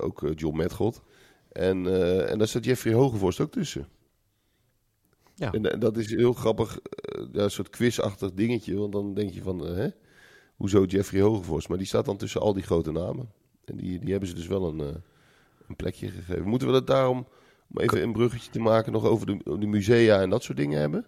ook 0.00 0.30
John 0.34 0.56
Metgod. 0.56 1.02
En, 1.52 1.86
en 2.28 2.38
daar 2.38 2.48
staat 2.48 2.64
Jeffrey 2.64 2.94
Hogevorst 2.94 3.40
ook 3.40 3.50
tussen. 3.50 3.88
Ja. 5.34 5.52
En, 5.52 5.80
dat 5.80 5.96
is 5.96 6.10
heel 6.10 6.32
grappig, 6.32 6.78
ja, 7.32 7.42
een 7.42 7.50
soort 7.50 7.70
quizachtig 7.70 8.32
dingetje. 8.32 8.76
Want 8.78 8.92
dan 8.92 9.14
denk 9.14 9.30
je 9.32 9.42
van, 9.42 9.60
hè? 9.60 9.88
hoezo 10.56 10.84
Jeffrey 10.84 11.20
Hogevorst. 11.20 11.68
Maar 11.68 11.78
die 11.78 11.86
staat 11.86 12.04
dan 12.04 12.16
tussen 12.16 12.40
al 12.40 12.52
die 12.52 12.62
grote 12.62 12.92
namen. 12.92 13.32
En 13.64 13.76
die, 13.76 13.98
die 13.98 14.10
hebben 14.10 14.28
ze 14.28 14.34
dus 14.34 14.46
wel 14.46 14.68
een, 14.68 14.78
een 15.68 15.76
plekje 15.76 16.08
gegeven. 16.08 16.48
Moeten 16.48 16.68
we 16.68 16.74
dat 16.74 16.86
daarom, 16.86 17.26
om 17.70 17.80
even 17.80 18.02
een 18.02 18.12
bruggetje 18.12 18.50
te 18.50 18.58
maken, 18.58 18.92
nog 18.92 19.04
over 19.04 19.26
de, 19.26 19.58
de 19.58 19.66
musea 19.66 20.20
en 20.20 20.30
dat 20.30 20.42
soort 20.42 20.58
dingen 20.58 20.80
hebben? 20.80 21.06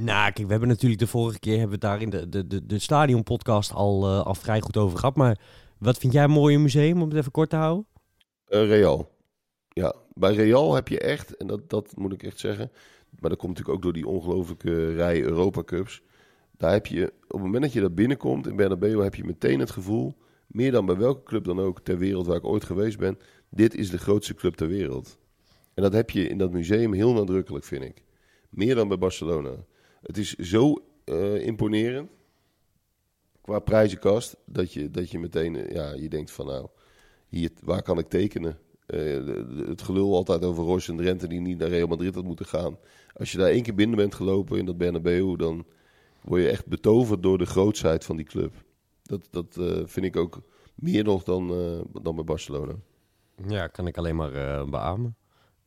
Nou, 0.00 0.32
kijk, 0.32 0.46
we 0.46 0.50
hebben 0.50 0.68
natuurlijk 0.68 1.00
de 1.00 1.06
vorige 1.06 1.38
keer 1.38 1.58
hebben 1.58 1.80
we 1.80 1.86
daar 1.86 2.02
in 2.02 2.10
de, 2.10 2.28
de, 2.28 2.46
de, 2.46 2.66
de 2.66 2.78
stadionpodcast 2.78 3.72
al, 3.72 4.04
uh, 4.04 4.26
al 4.26 4.34
vrij 4.34 4.60
goed 4.60 4.76
over 4.76 4.98
gehad. 4.98 5.16
Maar 5.16 5.40
wat 5.78 5.98
vind 5.98 6.12
jij 6.12 6.24
een 6.24 6.30
mooie 6.30 6.58
museum, 6.58 7.02
om 7.02 7.08
het 7.08 7.18
even 7.18 7.30
kort 7.30 7.50
te 7.50 7.56
houden? 7.56 7.86
Uh, 8.48 8.66
Real. 8.66 9.10
Ja, 9.68 9.94
bij 10.14 10.34
Real 10.34 10.74
heb 10.74 10.88
je 10.88 11.00
echt, 11.00 11.36
en 11.36 11.46
dat, 11.46 11.70
dat 11.70 11.96
moet 11.96 12.12
ik 12.12 12.22
echt 12.22 12.38
zeggen, 12.38 12.70
maar 13.18 13.30
dat 13.30 13.38
komt 13.38 13.50
natuurlijk 13.50 13.76
ook 13.76 13.82
door 13.82 13.92
die 13.92 14.06
ongelooflijke 14.06 14.94
rij 14.94 15.22
Europa 15.22 15.62
Cups. 15.64 16.02
Daar 16.56 16.72
heb 16.72 16.86
je, 16.86 17.04
op 17.06 17.32
het 17.32 17.40
moment 17.42 17.62
dat 17.62 17.72
je 17.72 17.80
daar 17.80 17.92
binnenkomt 17.92 18.46
in 18.46 18.56
Bernabeu, 18.56 19.02
heb 19.02 19.14
je 19.14 19.24
meteen 19.24 19.60
het 19.60 19.70
gevoel, 19.70 20.16
meer 20.46 20.72
dan 20.72 20.86
bij 20.86 20.96
welke 20.96 21.22
club 21.22 21.44
dan 21.44 21.60
ook 21.60 21.80
ter 21.80 21.98
wereld 21.98 22.26
waar 22.26 22.36
ik 22.36 22.44
ooit 22.44 22.64
geweest 22.64 22.98
ben, 22.98 23.18
dit 23.50 23.74
is 23.74 23.90
de 23.90 23.98
grootste 23.98 24.34
club 24.34 24.54
ter 24.54 24.68
wereld. 24.68 25.18
En 25.74 25.82
dat 25.82 25.92
heb 25.92 26.10
je 26.10 26.28
in 26.28 26.38
dat 26.38 26.52
museum 26.52 26.92
heel 26.92 27.12
nadrukkelijk, 27.12 27.64
vind 27.64 27.84
ik. 27.84 28.04
Meer 28.48 28.74
dan 28.74 28.88
bij 28.88 28.98
Barcelona. 28.98 29.50
Het 30.02 30.18
is 30.18 30.34
zo 30.34 30.84
uh, 31.04 31.46
imponerend 31.46 32.10
qua 33.40 33.58
prijzenkast 33.58 34.36
dat 34.44 34.72
je, 34.72 34.90
dat 34.90 35.10
je 35.10 35.18
meteen, 35.18 35.54
uh, 35.54 35.70
ja, 35.70 35.92
je 35.92 36.08
denkt 36.08 36.30
van 36.30 36.46
nou, 36.46 36.66
hier, 37.28 37.50
waar 37.62 37.82
kan 37.82 37.98
ik 37.98 38.08
tekenen? 38.08 38.58
Uh, 38.86 39.66
het 39.66 39.82
gelul 39.82 40.14
altijd 40.14 40.44
over 40.44 40.64
Royce 40.64 40.90
en 40.90 40.96
Drenthe 40.96 41.26
die 41.26 41.40
niet 41.40 41.58
naar 41.58 41.68
Real 41.68 41.86
Madrid 41.86 42.14
had 42.14 42.24
moeten 42.24 42.46
gaan. 42.46 42.78
Als 43.14 43.32
je 43.32 43.38
daar 43.38 43.50
één 43.50 43.62
keer 43.62 43.74
binnen 43.74 43.96
bent 43.96 44.14
gelopen 44.14 44.58
in 44.58 44.64
dat 44.64 44.78
Bernabeu, 44.78 45.36
dan 45.36 45.66
word 46.22 46.42
je 46.42 46.48
echt 46.48 46.66
betoverd 46.66 47.22
door 47.22 47.38
de 47.38 47.46
grootsheid 47.46 48.04
van 48.04 48.16
die 48.16 48.24
club. 48.24 48.54
Dat, 49.02 49.28
dat 49.30 49.58
vind 49.84 50.06
ik 50.06 50.16
ook 50.16 50.42
meer 50.74 51.04
nog 51.04 51.22
dan, 51.22 51.52
uh, 51.52 51.80
dan 52.02 52.14
bij 52.14 52.24
Barcelona. 52.24 52.74
Ja, 53.48 53.66
kan 53.66 53.86
ik 53.86 53.96
alleen 53.98 54.16
maar 54.16 54.32
beamen. 54.68 55.16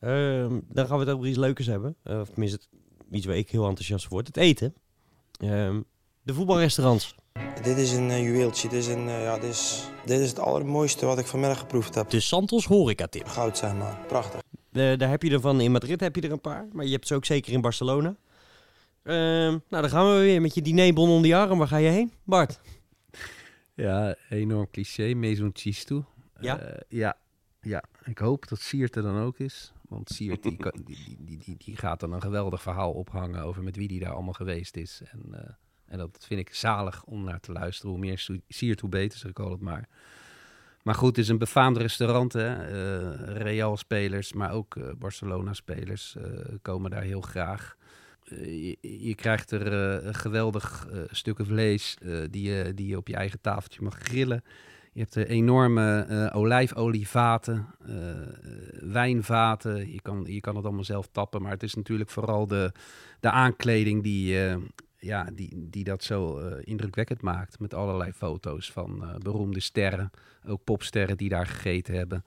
Ehm, 0.00 0.60
dan 0.68 0.86
gaan 0.86 0.98
we 0.98 1.04
het 1.04 1.14
over 1.14 1.28
iets 1.28 1.38
leukers 1.38 1.66
hebben. 1.66 1.96
of 2.04 2.28
tenminste, 2.28 2.66
iets 3.14 3.26
waar 3.26 3.36
ik 3.36 3.50
heel 3.50 3.66
enthousiast 3.66 4.08
word. 4.08 4.26
Het 4.26 4.36
eten. 4.36 4.74
Ehm, 5.40 5.80
de 6.22 6.34
voetbalrestaurants. 6.34 7.14
Dit 7.62 7.76
is 7.76 7.92
een 7.92 8.22
juweeltje. 8.22 8.68
Dit 8.68 8.78
is, 8.78 8.86
een, 8.86 9.08
ja, 9.08 9.38
dit, 9.38 9.50
is, 9.50 9.88
dit 10.04 10.20
is 10.20 10.28
het 10.28 10.38
allermooiste 10.38 11.06
wat 11.06 11.18
ik 11.18 11.26
vanmiddag 11.26 11.58
geproefd 11.58 11.94
heb. 11.94 12.10
De 12.10 12.20
Santos 12.20 12.64
Horeca 12.64 13.06
Tip. 13.06 13.26
Goud 13.26 13.58
zijn 13.58 13.78
man. 13.78 14.06
Prachtig. 14.06 14.40
daar 14.70 15.10
heb 15.10 15.22
je 15.22 15.30
er 15.30 15.40
van 15.40 15.60
in 15.60 15.72
Madrid 15.72 16.00
heb 16.00 16.16
je 16.16 16.22
er 16.22 16.32
een 16.32 16.40
paar. 16.40 16.68
Maar 16.72 16.84
je 16.84 16.92
hebt 16.92 17.06
ze 17.06 17.14
ook 17.14 17.24
zeker 17.24 17.52
in 17.52 17.60
Barcelona. 17.60 18.16
Ehm, 19.02 19.50
nou, 19.68 19.82
dan 19.82 19.88
gaan 19.88 20.14
we 20.14 20.20
weer 20.20 20.40
met 20.40 20.54
je 20.54 20.62
dinerbon 20.62 21.08
onder 21.08 21.28
je 21.28 21.36
arm. 21.36 21.58
Waar 21.58 21.68
ga 21.68 21.76
je 21.76 21.88
heen, 21.88 22.12
Bart? 22.24 22.60
Ja, 23.74 24.16
enorm 24.28 24.70
cliché. 24.70 25.14
Maison 25.14 25.50
Chistou. 25.52 26.04
Ja? 26.40 26.62
Uh, 26.62 26.68
ja, 26.88 27.16
ja, 27.60 27.82
ik 28.04 28.18
hoop 28.18 28.48
dat 28.48 28.60
Siert 28.60 28.96
er 28.96 29.02
dan 29.02 29.18
ook 29.18 29.38
is. 29.38 29.72
Want 29.92 30.10
Siert 30.10 30.42
die, 30.42 30.58
die, 30.84 31.38
die, 31.38 31.56
die, 31.58 31.76
gaat 31.76 32.00
dan 32.00 32.12
een 32.12 32.22
geweldig 32.22 32.62
verhaal 32.62 32.92
ophangen 32.92 33.42
over 33.42 33.62
met 33.62 33.76
wie 33.76 33.88
die 33.88 34.00
daar 34.00 34.12
allemaal 34.12 34.32
geweest 34.32 34.76
is. 34.76 35.02
En, 35.10 35.22
uh, 35.30 35.38
en 35.84 35.98
dat 35.98 36.24
vind 36.26 36.40
ik 36.40 36.54
zalig 36.54 37.04
om 37.04 37.24
naar 37.24 37.40
te 37.40 37.52
luisteren. 37.52 37.90
Hoe 37.90 38.00
meer 38.00 38.28
Siert, 38.48 38.80
hoe 38.80 38.90
beter, 38.90 39.18
zeg 39.18 39.30
ik 39.30 39.38
altijd 39.38 39.60
maar. 39.60 39.88
Maar 40.82 40.94
goed, 40.94 41.08
het 41.08 41.18
is 41.18 41.28
een 41.28 41.38
befaamd 41.38 41.76
restaurant. 41.76 42.32
Hè? 42.32 42.72
Uh, 42.72 43.36
Real-spelers, 43.36 44.32
maar 44.32 44.52
ook 44.52 44.98
Barcelona-spelers 44.98 46.16
komen 46.62 46.90
daar 46.90 47.02
heel 47.02 47.20
graag. 47.20 47.76
Eh, 48.24 48.44
je, 48.44 48.78
je, 49.06 49.14
krijgt 49.14 49.50
er 49.50 50.14
geweldig 50.14 50.88
stukken 51.10 51.46
vlees 51.46 51.96
die, 52.30 52.42
je, 52.42 52.74
die 52.74 52.86
je 52.86 52.96
op 52.96 53.08
je 53.08 53.16
eigen 53.16 53.40
tafeltje 53.40 53.82
mag 53.82 53.98
grillen. 53.98 54.42
Je 54.92 55.00
hebt 55.00 55.16
enorme 55.16 56.30
olijfolievaten, 56.34 57.66
wijnvaten. 58.80 59.92
Je 59.92 60.00
kan, 60.00 60.24
je 60.26 60.40
kan 60.40 60.56
het 60.56 60.64
allemaal 60.64 60.84
zelf 60.84 61.08
tappen, 61.12 61.42
maar 61.42 61.50
het 61.50 61.62
is 61.62 61.74
natuurlijk 61.74 62.10
vooral 62.10 62.46
de, 62.46 62.72
de 63.20 63.30
aankleding 63.30 64.02
die, 64.02 64.38
ja, 64.98 65.28
die, 65.32 65.68
die 65.70 65.84
dat 65.84 66.04
zo 66.04 66.38
indrukwekkend 66.58 67.22
maakt. 67.22 67.58
Met 67.58 67.74
allerlei 67.74 68.12
foto's 68.12 68.72
van 68.72 69.04
beroemde 69.22 69.60
sterren, 69.60 70.10
ook 70.46 70.64
popsterren 70.64 71.16
die 71.16 71.28
daar 71.28 71.46
gegeten 71.46 71.94
hebben. 71.94 72.24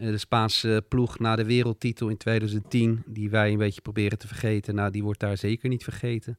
Eh, 0.00 0.06
de 0.06 0.18
Spaanse 0.18 0.84
ploeg 0.88 1.18
na 1.18 1.36
de 1.36 1.44
wereldtitel 1.44 2.08
in 2.08 2.16
2010, 2.16 3.02
die 3.06 3.30
wij 3.30 3.52
een 3.52 3.58
beetje 3.58 3.80
proberen 3.80 4.18
te 4.18 4.26
vergeten, 4.26 4.74
nou, 4.74 4.90
die 4.90 5.02
wordt 5.02 5.20
daar 5.20 5.36
zeker 5.36 5.68
niet 5.68 5.84
vergeten. 5.84 6.38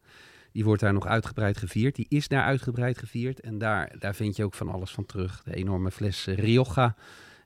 Die 0.51 0.63
wordt 0.63 0.81
daar 0.81 0.93
nog 0.93 1.05
uitgebreid 1.05 1.57
gevierd. 1.57 1.95
Die 1.95 2.05
is 2.09 2.27
daar 2.27 2.43
uitgebreid 2.43 2.97
gevierd. 2.97 3.39
En 3.39 3.57
daar, 3.57 3.95
daar 3.99 4.15
vind 4.15 4.35
je 4.35 4.43
ook 4.43 4.53
van 4.53 4.69
alles 4.69 4.91
van 4.91 5.05
terug. 5.05 5.43
De 5.43 5.55
enorme 5.55 5.91
fles 5.91 6.25
Rioja, 6.25 6.95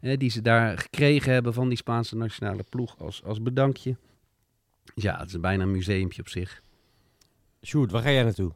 die 0.02 0.30
ze 0.30 0.41
daar 0.41 0.78
gekregen 0.78 1.34
hebben 1.34 1.54
van 1.54 1.68
die 1.68 1.78
Spaanse 1.78 2.15
nationale 2.15 2.63
ploeg 2.70 3.00
als, 3.00 3.24
als 3.24 3.41
bedankje. 3.41 3.98
Ja, 4.96 5.20
het 5.20 5.28
is 5.28 5.39
bijna 5.39 5.63
een 5.63 5.72
museumpje 5.72 6.22
op 6.22 6.30
zich. 6.30 6.62
Sjoerd, 7.62 7.91
waar 7.91 8.02
ga 8.02 8.12
jij 8.12 8.24
naartoe? 8.24 8.52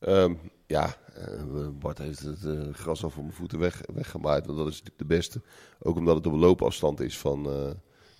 Um, 0.00 0.38
ja, 0.66 0.96
uh, 1.18 1.68
Bart 1.78 1.98
heeft 1.98 2.18
het 2.18 2.42
uh, 2.42 2.74
gras 2.74 3.02
al 3.02 3.10
voor 3.10 3.22
mijn 3.22 3.34
voeten 3.34 3.58
weg, 3.58 3.80
weggemaaid. 3.94 4.46
Want 4.46 4.58
dat 4.58 4.66
is 4.66 4.72
natuurlijk 4.72 4.98
de 4.98 5.16
beste. 5.16 5.42
Ook 5.78 5.96
omdat 5.96 6.16
het 6.16 6.26
op 6.26 6.32
loopafstand 6.32 7.00
is 7.00 7.18
van, 7.18 7.46
uh, 7.46 7.70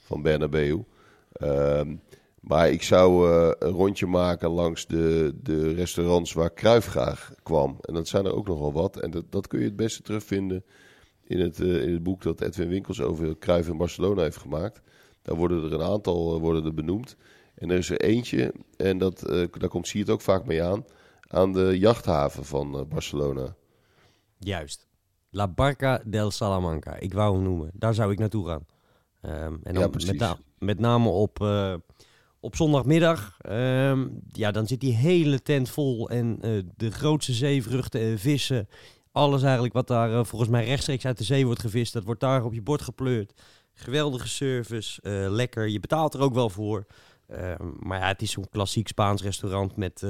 van 0.05 0.23
Bernabeu. 0.23 0.85
Ehm, 1.33 1.97
maar 2.41 2.71
ik 2.71 2.83
zou 2.83 3.31
een 3.59 3.73
rondje 3.73 4.07
maken 4.07 4.51
langs 4.51 4.87
de, 4.87 5.35
de 5.43 5.73
restaurants 5.73 6.33
waar 6.33 6.51
Kruif 6.51 6.87
graag 6.87 7.33
kwam. 7.43 7.79
En 7.81 7.95
dat 7.95 8.09
zijn 8.09 8.25
er 8.25 8.35
ook 8.35 8.47
nogal 8.47 8.73
wat. 8.73 8.97
En 8.97 9.11
dat, 9.11 9.25
dat 9.33 9.47
kun 9.47 9.59
je 9.59 9.65
het 9.65 9.77
beste 9.77 10.03
terugvinden 10.03 10.65
in 11.23 11.41
het, 11.41 11.59
in 11.59 11.93
het 11.93 12.03
boek 12.03 12.23
dat 12.23 12.41
Edwin 12.41 12.69
Winkels 12.69 13.01
over 13.01 13.37
Kruif 13.37 13.69
in 13.69 13.77
Barcelona 13.77 14.23
heeft 14.23 14.37
gemaakt. 14.37 14.81
Daar 15.23 15.37
worden 15.37 15.65
er 15.65 15.73
een 15.73 15.83
aantal 15.83 16.41
worden 16.41 16.65
er 16.65 16.75
benoemd. 16.75 17.17
En 17.55 17.71
er 17.71 17.79
is 17.79 17.91
er 17.91 18.01
eentje, 18.01 18.55
en 18.77 18.99
dat, 18.99 19.21
daar 19.59 19.69
komt 19.69 19.89
Siert 19.89 20.11
ook 20.11 20.21
vaak 20.21 20.47
mee 20.47 20.63
aan 20.63 20.85
aan 21.31 21.53
de 21.53 21.79
jachthaven 21.79 22.45
van 22.45 22.87
Barcelona. 22.89 23.55
Juist. 24.39 24.89
La 25.31 25.49
Barca 25.49 26.03
del 26.05 26.31
Salamanca. 26.31 26.97
Ik 26.97 27.13
wou 27.13 27.35
hem 27.35 27.43
noemen. 27.43 27.71
Daar 27.75 27.95
zou 27.95 28.13
ik 28.13 28.19
naartoe 28.19 28.47
gaan. 28.47 28.67
Um, 29.23 29.61
en 29.63 29.75
dan 29.75 29.83
ja, 29.83 29.89
met, 30.07 30.19
na 30.19 30.39
met, 30.59 30.79
name 30.79 31.09
op, 31.09 31.39
op 32.41 32.57
zondagmiddag. 32.57 33.37
Um, 33.49 34.21
ja, 34.33 34.51
dan 34.51 34.67
zit 34.67 34.81
die 34.81 34.95
hele 34.95 35.43
tent 35.43 35.69
vol. 35.69 36.09
En 36.11 36.39
uh, 36.43 36.63
de 36.77 36.91
grootste 36.91 37.33
zeevruchten 37.33 38.01
en 38.01 38.19
vissen. 38.19 38.69
Alles 39.13 39.43
eigenlijk 39.43 39.75
wat 39.75 39.87
daar 39.87 40.27
volgens 40.27 40.51
mij 40.51 40.65
rechtstreeks 40.65 41.07
uit 41.07 41.19
de 41.19 41.25
zee 41.25 41.45
wordt 41.45 41.61
gevist. 41.61 41.93
Dat 41.93 42.05
wordt 42.05 42.21
daar 42.21 42.45
op 42.45 42.53
je 42.53 42.63
bord 42.63 42.83
gepleurd. 42.83 43.33
Geweldige 43.75 44.29
service. 44.29 45.01
lekker. 45.31 45.69
Je 45.69 45.81
betaalt 45.81 46.15
er 46.15 46.21
ook 46.21 46.35
wel 46.35 46.51
voor. 46.51 46.87
Ehm, 47.27 47.71
maar 47.79 47.99
ja, 47.99 48.07
het 48.07 48.23
is 48.23 48.31
zo'n 48.31 48.49
klassiek 48.51 48.89
Spaans 48.89 49.23
restaurant 49.23 49.77
met 49.77 50.03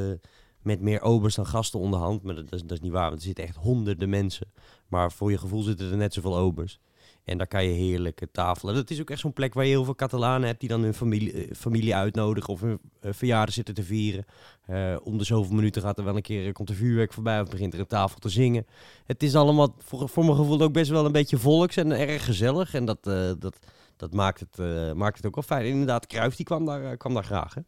met 0.62 0.80
meer 0.80 1.00
obers 1.00 1.34
dan 1.34 1.46
gasten 1.46 1.80
onderhand. 1.80 2.22
Maar 2.22 2.34
dat 2.34 2.52
is, 2.52 2.60
dat 2.62 2.70
is 2.70 2.80
niet 2.80 2.92
waar, 2.92 3.08
want 3.08 3.20
er 3.20 3.26
zitten 3.26 3.44
echt 3.44 3.56
honderden 3.56 4.08
mensen. 4.08 4.52
Maar 4.88 5.12
voor 5.12 5.30
je 5.30 5.38
gevoel 5.38 5.62
zitten 5.62 5.90
er 5.90 5.96
net 5.96 6.14
zoveel 6.14 6.36
obers. 6.36 6.80
En 7.24 7.38
daar 7.38 7.46
kan 7.46 7.64
je 7.64 7.70
heerlijk 7.70 8.26
tafelen. 8.33 8.74
Dat 8.74 8.90
is 8.90 9.00
ook 9.00 9.11
echt 9.11 9.20
zo'n 9.20 9.33
plek 9.33 9.54
waar 9.54 9.64
je 9.64 9.70
heel 9.70 9.85
veel 9.85 9.94
Catalanen 9.94 10.46
hebt 10.46 10.61
die 10.61 10.68
dan 10.68 10.83
hun 10.83 10.94
familie, 10.94 11.33
eh, 11.33 11.54
familie 11.54 11.94
uitnodigen 11.94 12.52
of 12.52 12.61
hun 12.61 12.80
uh, 13.02 13.12
verjaardag 13.12 13.54
zitten 13.54 13.74
te 13.74 13.83
vieren. 13.83 14.24
Uh, 14.70 14.96
om 15.02 15.18
de 15.18 15.24
zoveel 15.24 15.54
minuten 15.54 15.83
gaat 15.83 15.98
er 15.98 16.04
wel 16.04 16.16
een 16.16 16.22
keer, 16.22 16.52
komt 16.52 16.68
er 16.68 16.74
vuurwerk 16.74 17.12
voorbij 17.12 17.40
of 17.40 17.48
begint 17.48 17.74
er 17.74 17.80
een 17.80 17.87
tafel 17.87 18.18
te 18.18 18.28
zingen. 18.28 18.66
Het 19.07 19.22
is 19.22 19.34
allemaal 19.34 19.74
voor, 19.78 20.09
voor 20.09 20.24
mijn 20.24 20.36
gevoel 20.36 20.61
ook 20.61 20.72
best 20.72 20.90
wel 20.90 21.05
een 21.05 21.12
beetje 21.12 21.38
volks 21.38 21.76
en 21.76 21.90
erg 21.90 22.24
gezellig. 22.24 22.74
En 22.74 22.84
dat, 22.84 23.05
dat, 23.38 23.59
dat 23.97 24.12
maakt, 24.12 24.40
het, 24.40 24.57
maakt 24.94 25.16
het 25.16 25.26
ook 25.26 25.34
wel 25.34 25.44
fijn. 25.44 25.64
En 25.64 25.70
inderdaad, 25.70 26.07
Kruif 26.07 26.36
die 26.36 26.47
kwam 26.47 26.64
daar, 26.64 26.97
kwam 26.97 27.14
daar 27.14 27.24
graag. 27.24 27.55
Hè? 27.55 27.61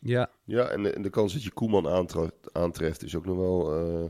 Ja, 0.00 0.30
ja 0.44 0.68
en, 0.68 0.82
de, 0.82 0.90
en 0.90 1.02
de 1.02 1.10
kans 1.10 1.32
dat 1.32 1.42
je 1.42 1.50
Koeman 1.50 1.88
aantreft, 1.88 2.52
aantreft 2.52 3.02
is 3.02 3.16
ook 3.16 3.26
nog 3.26 3.36
wel 3.36 3.78
uh, 3.78 4.04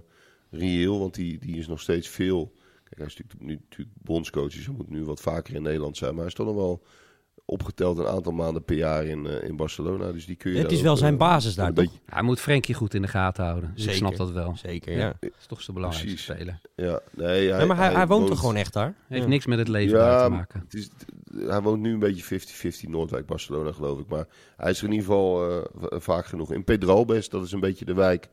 reëel, 0.51 0.99
want 0.99 1.15
die, 1.15 1.39
die 1.39 1.57
is 1.57 1.67
nog 1.67 1.81
steeds 1.81 2.09
veel. 2.09 2.53
Kijk, 2.89 2.99
hij 2.99 3.07
is 3.07 3.17
natuurlijk, 3.17 3.43
nu 3.43 3.59
natuurlijk 3.69 3.97
bondscoach, 4.03 4.53
dus 4.53 4.67
hij 4.67 4.75
moet 4.75 4.91
nu 4.91 5.05
wat 5.05 5.21
vaker 5.21 5.55
in 5.55 5.63
Nederland 5.63 5.97
zijn. 5.97 6.11
Maar 6.11 6.19
hij 6.19 6.29
is 6.29 6.35
toch 6.35 6.47
nog 6.47 6.55
wel 6.57 6.83
opgeteld 7.45 7.99
een 7.99 8.07
aantal 8.07 8.33
maanden 8.33 8.65
per 8.65 8.77
jaar 8.77 9.05
in, 9.05 9.27
eh, 9.27 9.49
in 9.49 9.57
Barcelona. 9.57 10.13
Dus 10.13 10.27
die 10.27 10.37
kun 10.37 10.53
je 10.53 10.59
Het 10.59 10.73
is 10.73 10.81
wel 10.81 10.93
ook, 10.93 10.99
zijn 10.99 11.13
eh, 11.13 11.19
basis 11.19 11.55
daar, 11.55 11.69
een 11.69 11.75
toch? 11.75 11.85
beetje- 11.85 11.99
Hij 12.07 12.23
moet 12.23 12.41
Frenkie 12.41 12.75
goed 12.75 12.95
in 12.95 13.03
de 13.03 13.09
gaten 13.09 13.45
houden. 13.45 13.71
Dus 13.75 13.85
ik 13.85 13.91
Zeker. 13.91 14.07
snap 14.07 14.17
dat 14.17 14.31
wel. 14.31 14.57
Zeker, 14.57 14.93
Ja. 14.93 14.99
ja. 14.99 15.17
Dat 15.21 15.31
is 15.39 15.47
toch 15.47 15.63
zijn 15.63 15.77
belangrijkste 15.77 16.25
Precies. 16.25 16.35
speler. 16.35 16.61
Ja, 16.91 17.01
nee, 17.11 17.27
hij, 17.51 17.61
Ja, 17.61 17.65
maar 17.67 17.77
hij, 17.77 17.93
hij 17.93 18.07
woont 18.07 18.29
er 18.31 18.37
gewoon 18.37 18.57
echt 18.57 18.73
daar. 18.73 18.95
Heeft 19.09 19.23
Ja. 19.23 19.29
niks 19.29 19.47
met 19.47 19.59
het 19.59 19.69
leven 19.69 19.99
Ja, 19.99 20.05
daar 20.11 20.25
te 20.25 20.31
maken. 20.31 20.61
Het 20.61 20.75
is, 20.75 20.89
hij 21.49 21.61
woont 21.63 21.81
nu 21.81 21.93
een 21.93 21.99
beetje 21.99 22.23
50-50 22.25 22.89
Noordwijk, 22.89 23.27
Barcelona 23.27 23.73
geloof 23.73 24.01
ik. 24.01 24.07
Maar 24.09 24.27
hij 24.57 24.71
is 24.71 24.79
er 24.79 24.85
in 24.85 24.93
ieder 24.93 25.07
geval 25.07 25.51
eh, 25.51 25.65
va- 25.75 26.01
vaak 26.01 26.27
genoeg. 26.27 26.53
In 26.53 26.65
Pedralbes, 26.65 27.29
dat 27.29 27.45
is 27.45 27.53
een 27.53 27.61
beetje 27.61 27.85
de 27.85 27.95
wijk. 27.95 28.29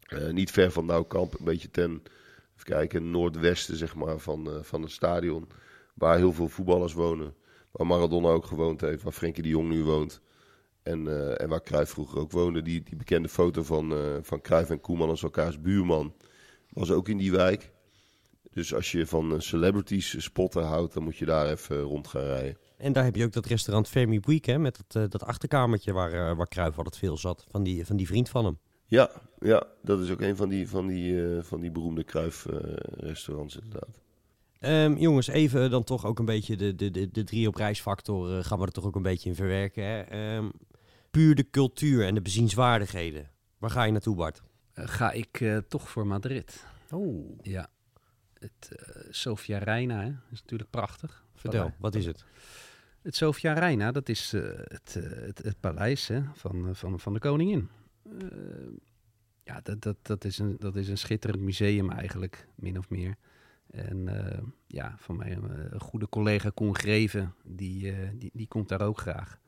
eh, 0.00 0.30
niet 0.32 0.50
ver 0.50 0.70
van 0.72 0.86
Noukamp, 0.86 1.38
een 1.38 1.44
beetje 1.44 1.70
ten 1.70 2.02
even 2.60 2.72
kijken, 2.72 3.10
noordwesten 3.10 3.76
zeg 3.76 3.94
maar, 3.94 4.18
van, 4.18 4.50
eh, 4.50 4.62
van 4.62 4.82
het 4.82 4.90
stadion. 4.90 5.48
Waar 5.94 6.16
heel 6.16 6.32
veel 6.32 6.48
voetballers 6.48 6.92
wonen. 6.92 7.34
Waar 7.70 7.86
Maradona 7.86 8.28
ook 8.28 8.46
gewoond 8.46 8.80
heeft, 8.80 9.02
waar 9.02 9.12
Frenkie 9.12 9.42
de 9.42 9.48
Jong 9.48 9.68
nu 9.68 9.84
woont. 9.84 10.20
En, 10.82 11.08
eh, 11.08 11.40
en 11.40 11.48
waar 11.48 11.62
Cruijff 11.62 11.92
vroeger 11.92 12.18
ook 12.18 12.30
woonde. 12.30 12.62
Die, 12.62 12.82
die 12.82 12.96
bekende 12.96 13.28
foto 13.28 13.62
van, 13.62 13.92
eh 13.92 14.16
van 14.22 14.40
Cruijff 14.40 14.70
en 14.70 14.80
Koeman 14.80 15.08
als 15.08 15.22
elkaars 15.22 15.60
buurman 15.60 16.14
was 16.68 16.90
ook 16.90 17.08
in 17.08 17.16
die 17.16 17.32
wijk. 17.32 17.72
Dus 18.50 18.74
als 18.74 18.92
je 18.92 19.06
van 19.06 19.42
celebrities 19.42 20.22
spotten 20.22 20.64
houdt, 20.64 20.94
dan 20.94 21.02
moet 21.02 21.16
je 21.16 21.24
daar 21.24 21.50
even 21.50 21.80
rond 21.80 22.06
gaan 22.06 22.22
rijden. 22.22 22.56
En 22.76 22.92
daar 22.92 23.04
heb 23.04 23.16
je 23.16 23.24
ook 23.24 23.32
dat 23.32 23.46
restaurant 23.46 23.88
Fermi 23.88 24.20
Buik, 24.20 24.44
hè, 24.44 24.58
met 24.58 24.82
dat, 24.86 25.10
dat 25.10 25.24
achterkamertje 25.24 25.92
waar, 25.92 26.36
waar 26.36 26.48
Cruijff 26.48 26.76
altijd 26.76 26.98
veel 26.98 27.16
zat. 27.16 27.46
Van 27.48 27.62
die, 27.62 27.86
van 27.86 27.96
die 27.96 28.06
vriend 28.06 28.28
van 28.28 28.44
hem. 28.44 28.58
Ja, 28.90 29.10
ja, 29.38 29.66
dat 29.82 30.00
is 30.00 30.10
ook 30.10 30.20
een 30.20 30.36
van 30.36 30.48
die, 30.48 30.68
van 30.68 30.86
die, 30.86 31.36
eh, 31.36 31.42
van 31.42 31.60
die 31.60 31.70
beroemde 31.70 32.04
Kruif-restaurants 32.04 33.56
inderdaad. 33.56 34.00
Ehm, 34.60 34.96
jongens, 34.96 35.26
even 35.26 35.70
dan 35.70 35.84
toch 35.84 36.04
ook 36.06 36.18
een 36.18 36.24
beetje 36.24 36.56
de, 36.56 36.74
de, 36.74 36.90
de, 36.90 37.10
de 37.10 37.24
drie 37.24 37.48
op 37.48 37.54
reisfactor 37.54 38.36
eh, 38.36 38.44
gaan 38.44 38.58
we 38.58 38.66
er 38.66 38.72
toch 38.72 38.84
ook 38.84 38.96
een 38.96 39.02
beetje 39.02 39.28
in 39.28 39.34
verwerken. 39.34 39.84
Hè? 39.84 40.00
Ehm, 40.00 40.48
puur 41.10 41.34
de 41.34 41.50
cultuur 41.50 42.06
en 42.06 42.14
de 42.14 42.22
bezienswaardigheden. 42.22 43.30
Waar 43.58 43.70
ga 43.70 43.82
je 43.82 43.92
naartoe, 43.92 44.16
Bart? 44.16 44.42
Ga 44.74 45.12
ik 45.12 45.40
eh, 45.40 45.56
toch 45.56 45.88
voor 45.88 46.06
Madrid. 46.06 46.66
Oh, 46.90 47.38
Ja. 47.42 47.68
Het 48.38 48.68
Sofia 49.10 49.58
Reina 49.58 50.00
hè, 50.02 50.12
is 50.30 50.40
natuurlijk 50.40 50.70
prachtig. 50.70 51.24
vertel, 51.34 51.60
Paleis. 51.60 51.80
wat 51.80 51.94
is 51.94 52.06
het? 52.06 52.24
Het 53.02 53.16
Sofia 53.16 53.52
Reina, 53.52 53.92
dat 53.92 54.08
is 54.08 54.32
eh, 54.32 54.42
het, 54.54 54.94
het, 54.94 55.38
het 55.38 55.60
paleis 55.60 56.08
hè, 56.08 56.22
van, 56.34 56.76
van, 56.76 57.00
van 57.00 57.12
de 57.12 57.18
koningin. 57.18 57.68
Eh, 58.18 58.28
ja, 59.44 59.60
dat, 59.62 59.82
dat, 59.82 59.96
dat, 60.02 60.24
is 60.24 60.38
een, 60.38 60.56
dat 60.58 60.76
is 60.76 60.88
een 60.88 60.98
schitterend 60.98 61.42
museum 61.42 61.90
eigenlijk, 61.90 62.48
min 62.54 62.78
of 62.78 62.90
meer. 62.90 63.16
En 63.70 64.08
eh, 64.08 64.42
ja, 64.66 64.94
van 64.98 65.16
mij 65.16 65.32
een, 65.32 65.72
een 65.74 65.80
goede 65.80 66.08
collega 66.08 66.50
Koen 66.54 66.76
Greven, 66.76 67.34
die, 67.44 67.92
eh, 67.92 68.08
die, 68.14 68.30
die 68.32 68.48
komt 68.48 68.68
daar 68.68 68.82
ook 68.82 68.98
graag. 68.98 69.40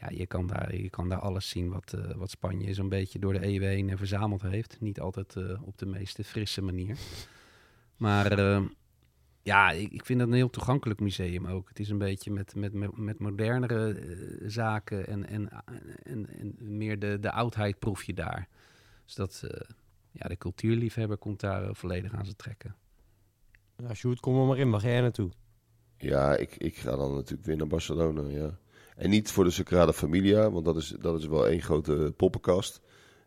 Ja, 0.00 0.08
je 0.10 0.26
kan 0.26 0.46
daar, 0.46 0.76
je 0.76 0.90
kan 0.90 1.08
daar 1.08 1.18
alles 1.18 1.48
zien 1.48 1.70
wat, 1.70 1.92
eh, 1.92 2.14
wat 2.16 2.30
Spanje 2.30 2.74
zo'n 2.74 2.88
beetje 2.88 3.18
door 3.18 3.32
de 3.32 3.42
eeuwen 3.42 3.68
heen 3.68 3.90
eh, 3.90 3.96
verzameld 3.96 4.42
heeft. 4.42 4.80
Niet 4.80 5.00
altijd 5.00 5.36
eh, 5.36 5.62
op 5.62 5.78
de 5.78 5.86
meest 5.86 6.18
frisse 6.22 6.62
manier. 6.62 6.96
Maar 7.96 8.38
eh, 8.38 8.62
ja, 9.42 9.70
ik, 9.70 9.92
ik 9.92 10.04
vind 10.04 10.18
dat 10.18 10.28
een 10.28 10.34
heel 10.34 10.50
toegankelijk 10.50 11.00
museum 11.00 11.46
ook. 11.46 11.68
Het 11.68 11.78
is 11.78 11.88
een 11.88 11.98
beetje 11.98 12.30
met, 12.30 12.54
met, 12.54 12.72
met, 12.72 12.98
met 12.98 13.18
modernere 13.18 13.92
eh, 13.92 14.16
zaken 14.46 15.06
en, 15.06 15.26
en, 15.26 15.48
en, 16.02 16.26
en 16.38 16.56
meer 16.58 16.98
de, 16.98 17.18
de 17.20 17.32
oudheid 17.32 17.78
proef 17.78 18.02
je 18.02 18.14
daar. 18.14 18.48
Dus 19.04 19.14
dat, 19.14 19.42
eh, 19.48 19.60
ja, 20.10 20.28
de 20.28 20.36
cultuurliefhebber 20.36 21.16
komt 21.16 21.40
daar 21.40 21.64
eh, 21.64 21.70
volledig 21.72 22.14
aan 22.14 22.24
zijn 22.24 22.36
trekken. 22.36 22.74
Ja, 23.76 23.94
Sjoerd, 23.94 24.20
kom 24.20 24.40
er 24.40 24.46
maar 24.46 24.58
in. 24.58 24.70
Waar 24.70 24.80
ga 24.80 24.88
jij 24.88 25.00
naartoe? 25.00 25.30
Ja, 25.96 26.36
ik, 26.36 26.56
ik 26.56 26.76
ga 26.76 26.96
dan 26.96 27.14
natuurlijk 27.14 27.46
weer 27.46 27.56
naar 27.56 27.66
Barcelona, 27.66 28.28
ja. 28.28 28.58
En 28.96 29.10
niet 29.10 29.30
voor 29.30 29.44
de 29.44 29.50
Sagrada 29.50 29.92
Familia, 29.92 30.50
want 30.50 30.64
dat 30.64 30.76
is, 30.76 30.94
dat 31.00 31.18
is 31.18 31.26
wel 31.26 31.48
één 31.48 31.62
grote 31.62 32.12
poppenkast. 32.16 32.80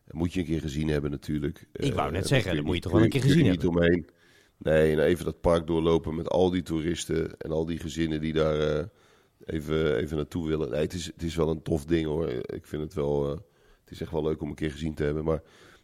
Dat 0.05 0.16
moet 0.16 0.34
je 0.34 0.39
een 0.39 0.45
keer 0.45 0.59
gezien 0.59 0.88
hebben 0.88 1.11
natuurlijk. 1.11 1.68
Ik 1.72 1.93
wou 1.93 2.11
net 2.11 2.28
zeggen, 2.28 2.55
dat 2.55 2.66
moet 2.66 2.76
je 2.76 2.82
toch 2.82 2.91
wel 2.91 3.01
een 3.01 3.09
keer 3.09 3.22
gezien 3.22 3.49
niet 3.49 3.66
omheen. 3.66 4.09
Nee, 4.58 4.91
en 4.91 4.99
even 4.99 5.26
dat 5.26 5.41
park 5.41 5.68
doorlopen 5.68 6.16
met 6.16 6.30
al 6.30 6.49
die 6.49 6.62
toeristen 6.62 7.38
en 7.38 7.51
al 7.51 7.66
die 7.66 7.80
gezinnen 7.80 8.22
die 8.22 8.34
daar 8.34 8.60
eh, 8.60 8.86
even, 9.45 9.95
even 9.97 10.18
naartoe 10.18 10.47
willen. 10.47 10.70
Nee, 10.70 10.82
het 10.82 10.93
is, 10.93 11.06
het 11.06 11.24
is 11.24 11.36
wel 11.36 11.49
een 11.49 11.62
tof 11.62 11.86
ding 11.86 12.06
hoor. 12.06 12.30
Ik 12.30 12.66
vind 12.66 12.82
het 12.84 12.93
wel, 12.93 13.24
eh, 13.32 13.38
het 13.84 13.91
is 13.91 14.01
echt 14.01 14.12
wel 14.12 14.24
leuk 14.24 14.41
om 14.41 14.49
een 14.49 14.56
keer 14.56 14.72
gezien 14.72 14.93
te 14.93 15.04
hebben. 15.04 15.24
Maar 15.24 15.41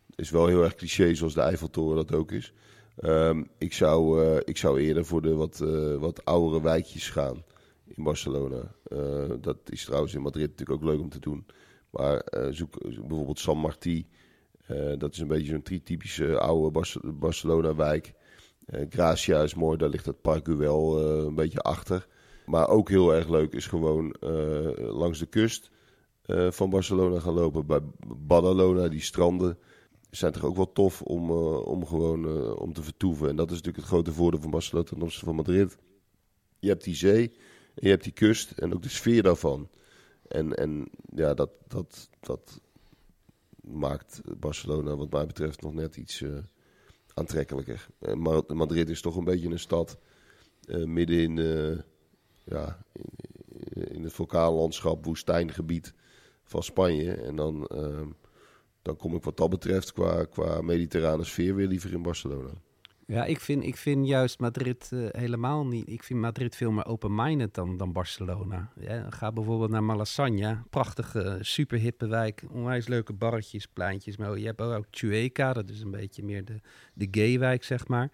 het 0.10 0.20
is 0.20 0.30
wel 0.30 0.48
heel 0.48 0.64
erg 0.64 0.76
cliché 0.76 1.14
zoals 1.14 1.34
de 1.34 1.42
Eiffeltoren 1.42 1.96
dat 1.96 2.14
ook 2.14 2.32
is. 2.32 2.54
Ehm, 2.96 3.44
ik, 3.58 3.74
zou, 3.74 4.26
eh, 4.26 4.38
ik 4.46 4.58
zou 4.58 4.80
eerder 4.82 5.06
voor 5.06 5.22
de 5.22 5.34
wat, 5.34 5.58
wat 6.00 6.26
oudere 6.26 6.64
wijkjes 6.64 7.10
gaan 7.10 7.44
in 7.86 8.04
Barcelona. 8.04 8.76
Dat 9.42 9.58
is 9.66 9.86
trouwens 9.86 10.14
in 10.14 10.22
Madrid 10.22 10.50
natuurlijk 10.50 10.82
ook 10.82 10.90
leuk 10.90 11.00
om 11.00 11.10
te 11.10 11.20
doen. 11.20 11.46
Maar 11.90 12.24
zoek, 12.52 12.76
zoek 12.90 13.08
bijvoorbeeld 13.08 13.40
San 13.40 13.58
Martí. 13.58 14.06
Dat 14.98 15.14
is 15.14 15.20
een 15.20 15.28
beetje 15.28 15.52
zo'n 15.64 15.82
typische 15.84 16.40
oude 16.40 16.72
Barce- 16.72 17.12
Barcelona-wijk. 17.14 18.14
Eh, 18.70 18.86
Gracia 18.90 19.44
is 19.44 19.54
mooi, 19.54 19.78
daar 19.78 19.90
ligt 19.90 20.06
het 20.06 20.22
Park 20.22 20.46
Güell 20.46 20.68
eh, 20.68 21.24
een 21.26 21.36
beetje 21.36 21.60
achter. 21.60 22.08
Maar 22.46 22.68
ook 22.68 22.90
heel 22.90 23.14
erg 23.14 23.30
leuk 23.30 23.54
is 23.54 23.68
gewoon 23.68 24.12
eh, 24.12 24.70
langs 24.76 25.20
de 25.20 25.26
kust 25.26 25.72
van 26.50 26.70
Barcelona 26.70 27.20
gaan 27.20 27.34
lopen. 27.34 27.66
Bij 27.66 27.80
Badalona, 28.18 28.88
die 28.88 29.02
stranden 29.02 29.58
zijn 30.10 30.32
toch 30.32 30.44
ook 30.44 30.56
wel 30.56 30.72
tof 30.72 31.02
om, 31.02 31.32
om 31.32 31.86
gewoon 31.86 32.58
om 32.58 32.74
te 32.74 32.84
vertoeven. 32.84 33.30
En 33.30 33.36
dat 33.36 33.46
is 33.46 33.56
natuurlijk 33.56 33.78
het 33.78 33.94
grote 33.94 34.14
voordeel 34.14 34.42
van 34.42 34.52
Barcelona 34.52 34.88
ten 34.88 35.02
opzichte 35.02 35.26
van 35.26 35.36
Madrid. 35.36 35.78
Je 36.60 36.68
hebt 36.68 36.84
die 36.84 36.96
zee 36.96 37.32
en 37.74 37.82
je 37.82 37.90
hebt 37.90 38.04
die 38.04 38.14
kust 38.14 38.52
en 38.52 38.74
ook 38.74 38.82
de 38.82 38.90
sfeer 38.90 39.24
daarvan. 39.24 39.70
En, 40.28 40.56
en 40.56 40.90
ja, 41.16 41.34
dat, 41.34 41.50
dat, 41.68 42.10
dat 42.20 42.62
maakt 43.62 44.22
Barcelona 44.40 44.96
wat 44.96 45.12
mij 45.12 45.26
betreft 45.26 45.62
nog 45.62 45.74
net 45.74 45.98
iets 45.98 46.24
aantrekkelijker. 47.14 47.88
Eh, 48.00 48.14
maar 48.14 48.42
Madrid 48.48 48.90
is 48.90 49.02
toch 49.02 49.16
een 49.16 49.24
beetje 49.24 49.50
een 49.50 49.60
stad 49.60 49.98
eh, 50.70 50.84
midden 50.84 51.20
in, 51.20 51.38
eh, 51.38 51.78
ja, 52.44 52.78
in, 52.94 53.92
in 53.92 54.04
het 54.04 54.14
vulkaanlandschap, 54.14 55.06
woestijngebied 55.06 55.94
van 56.44 56.64
Spanje. 56.64 57.12
En 57.12 57.36
dan, 57.36 57.66
eh, 57.66 58.08
dan 58.82 58.96
kom 58.96 59.16
ik 59.16 59.24
wat 59.24 59.38
dat 59.38 59.50
betreft 59.50 59.94
qua, 59.94 60.26
qua 60.26 60.62
mediterrane 60.62 61.24
sfeer 61.24 61.56
weer 61.56 61.68
liever 61.68 61.94
in 61.94 62.02
Barcelona. 62.02 62.52
Ja, 63.10 63.26
ik 63.26 63.40
vind, 63.40 63.64
ik 63.64 63.76
vind 63.76 64.08
juist 64.08 64.40
Madrid 64.40 64.90
eh, 64.92 65.00
helemaal 65.12 65.66
niet. 65.66 65.90
Ik 65.90 66.04
vind 66.04 66.20
Madrid 66.20 66.56
veel 66.56 66.72
meer 66.72 66.86
open-minded 66.86 67.54
dan, 67.54 67.78
dan 67.78 67.92
Barcelona. 67.92 68.72
Ja, 68.80 69.10
ga 69.10 69.32
bijvoorbeeld 69.32 69.70
naar 69.70 69.84
Malasaña. 69.84 70.70
Prachtige, 70.70 71.38
super 71.42 71.78
hippe 71.78 72.08
wijk. 72.08 72.44
Onwijs 72.52 72.88
leuke 72.88 73.14
barretjes, 73.14 73.66
pleintjes. 73.66 74.18
Maar 74.18 74.38
je 74.38 74.46
hebt 74.46 74.62
ook 74.62 74.86
Chueca, 74.92 75.54
dat 75.54 75.70
is 75.70 75.82
een 75.82 75.92
beetje 75.92 76.24
meer 76.24 76.46
de, 76.46 76.60
de 76.94 77.08
gay-wijk, 77.12 77.64
zeg 77.64 77.88
maar. 77.88 78.12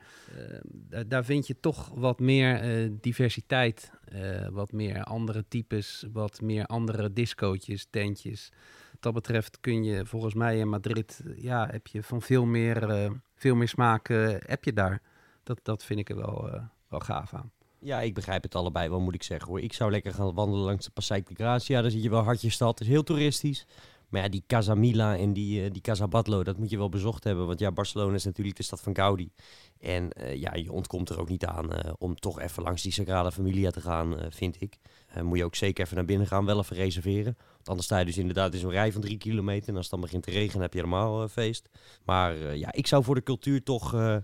Eh, 0.90 1.00
daar, 1.08 1.26
vind 1.26 1.48
je 1.48 1.60
toch 1.60 1.92
wat 1.96 2.20
meer 2.20 2.60
eh, 2.60 2.90
diversiteit. 3.02 3.92
eh, 4.06 4.48
wat 4.48 4.72
meer 4.72 5.04
andere 5.04 5.46
types, 5.48 6.06
wat 6.12 6.42
meer 6.42 6.66
andere 6.66 7.14
discootjes, 7.14 7.88
tentjes. 7.90 8.52
Wat 8.96 9.14
dat 9.14 9.24
betreft 9.24 9.60
kun 9.60 9.84
je 9.84 10.06
volgens 10.06 10.34
mij 10.34 10.58
in 10.58 10.70
Madrid, 10.70 11.24
ja, 11.36 11.68
heb 11.72 11.88
je 11.88 12.04
van 12.04 12.22
veel 12.22 12.46
meer, 12.46 12.90
eh, 12.90 13.12
veel 13.36 13.56
meer 13.56 13.68
smaak 13.68 14.08
heb 14.46 14.64
je 14.64 14.74
daar. 14.74 15.02
Dat, 15.44 15.60
dat 15.64 15.84
vind 15.84 16.00
ik 16.00 16.10
er 16.10 16.16
wel, 16.16 16.50
eh, 16.50 16.62
wel 16.88 17.00
gaaf 17.00 17.34
aan. 17.34 17.52
Ja, 17.80 18.02
ik 18.02 18.14
begrijp 18.14 18.44
het 18.44 18.56
allebei 18.56 18.90
wel, 18.90 19.00
moet 19.00 19.16
ik 19.16 19.24
zeggen 19.24 19.48
hoor. 19.48 19.62
Ik 19.62 19.74
zou 19.74 19.92
lekker 19.92 20.14
gaan 20.14 20.34
wandelen 20.34 20.66
langs 20.66 20.86
de 20.86 20.92
Passeig 20.92 21.24
de 21.24 21.36
Gracia. 21.36 21.82
Daar 21.82 21.92
zie 21.92 22.02
je 22.02 22.10
wel 22.10 22.24
hartje 22.24 22.50
stad. 22.50 22.82
Is 22.82 22.88
heel 22.88 23.04
toeristisch. 23.04 23.68
Maar 24.10 24.22
ja, 24.22 24.30
die 24.30 24.44
Casamila 24.48 25.18
en 25.18 25.34
die, 25.34 25.64
eh, 25.64 25.72
die 25.72 25.82
Casa 25.82 26.08
Batlló, 26.08 26.44
dat 26.44 26.58
moet 26.58 26.70
je 26.70 26.78
wel 26.78 26.90
bezocht 26.90 27.24
hebben. 27.24 27.48
Want 27.48 27.60
ja, 27.60 27.72
Barcelona 27.72 28.16
is 28.16 28.26
natuurlijk 28.26 28.58
de 28.58 28.64
stad 28.64 28.82
van 28.82 28.96
Gaudi. 28.96 29.32
En 29.80 30.10
ja, 30.34 30.54
je 30.54 30.72
ontkomt 30.72 31.10
er 31.10 31.20
ook 31.20 31.30
niet 31.30 31.46
aan 31.46 31.70
om 31.98 32.16
toch 32.16 32.40
even 32.40 32.64
langs 32.64 32.82
die 32.82 32.92
Sagrada 32.92 33.32
Familia 33.32 33.72
te 33.72 33.82
gaan, 33.82 34.16
vind 34.30 34.62
ik. 34.62 34.78
Moet 35.22 35.38
je 35.38 35.44
ook 35.44 35.56
zeker 35.56 35.84
even 35.84 35.96
naar 35.96 36.06
binnen 36.06 36.28
gaan, 36.28 36.46
wel 36.46 36.60
even 36.60 36.76
reserveren. 36.76 37.38
Anders 37.68 37.86
sta 37.86 37.98
je 37.98 38.06
dus 38.06 38.18
inderdaad 38.18 38.54
in 38.54 38.60
zo'n 38.60 38.72
rij 38.72 38.92
van 38.92 39.02
drie 39.02 39.18
kilometer. 39.18 39.70
En 39.70 39.76
als 39.76 39.84
het 39.84 39.92
dan 39.92 40.02
begint 40.02 40.24
te 40.24 40.32
regenen, 40.32 40.62
heb 40.62 40.74
je 40.74 40.80
helemaal 40.80 41.24
eh, 41.24 41.30
feest. 41.30 41.70
Maar 42.04 42.36
eh, 42.36 42.56
ja, 42.56 42.72
ik 42.72 42.88
zou 42.88 43.04
voor 43.04 43.16
de 43.16 43.24
cultuur 43.24 43.64
toch, 43.64 43.94
eh, 43.94 44.18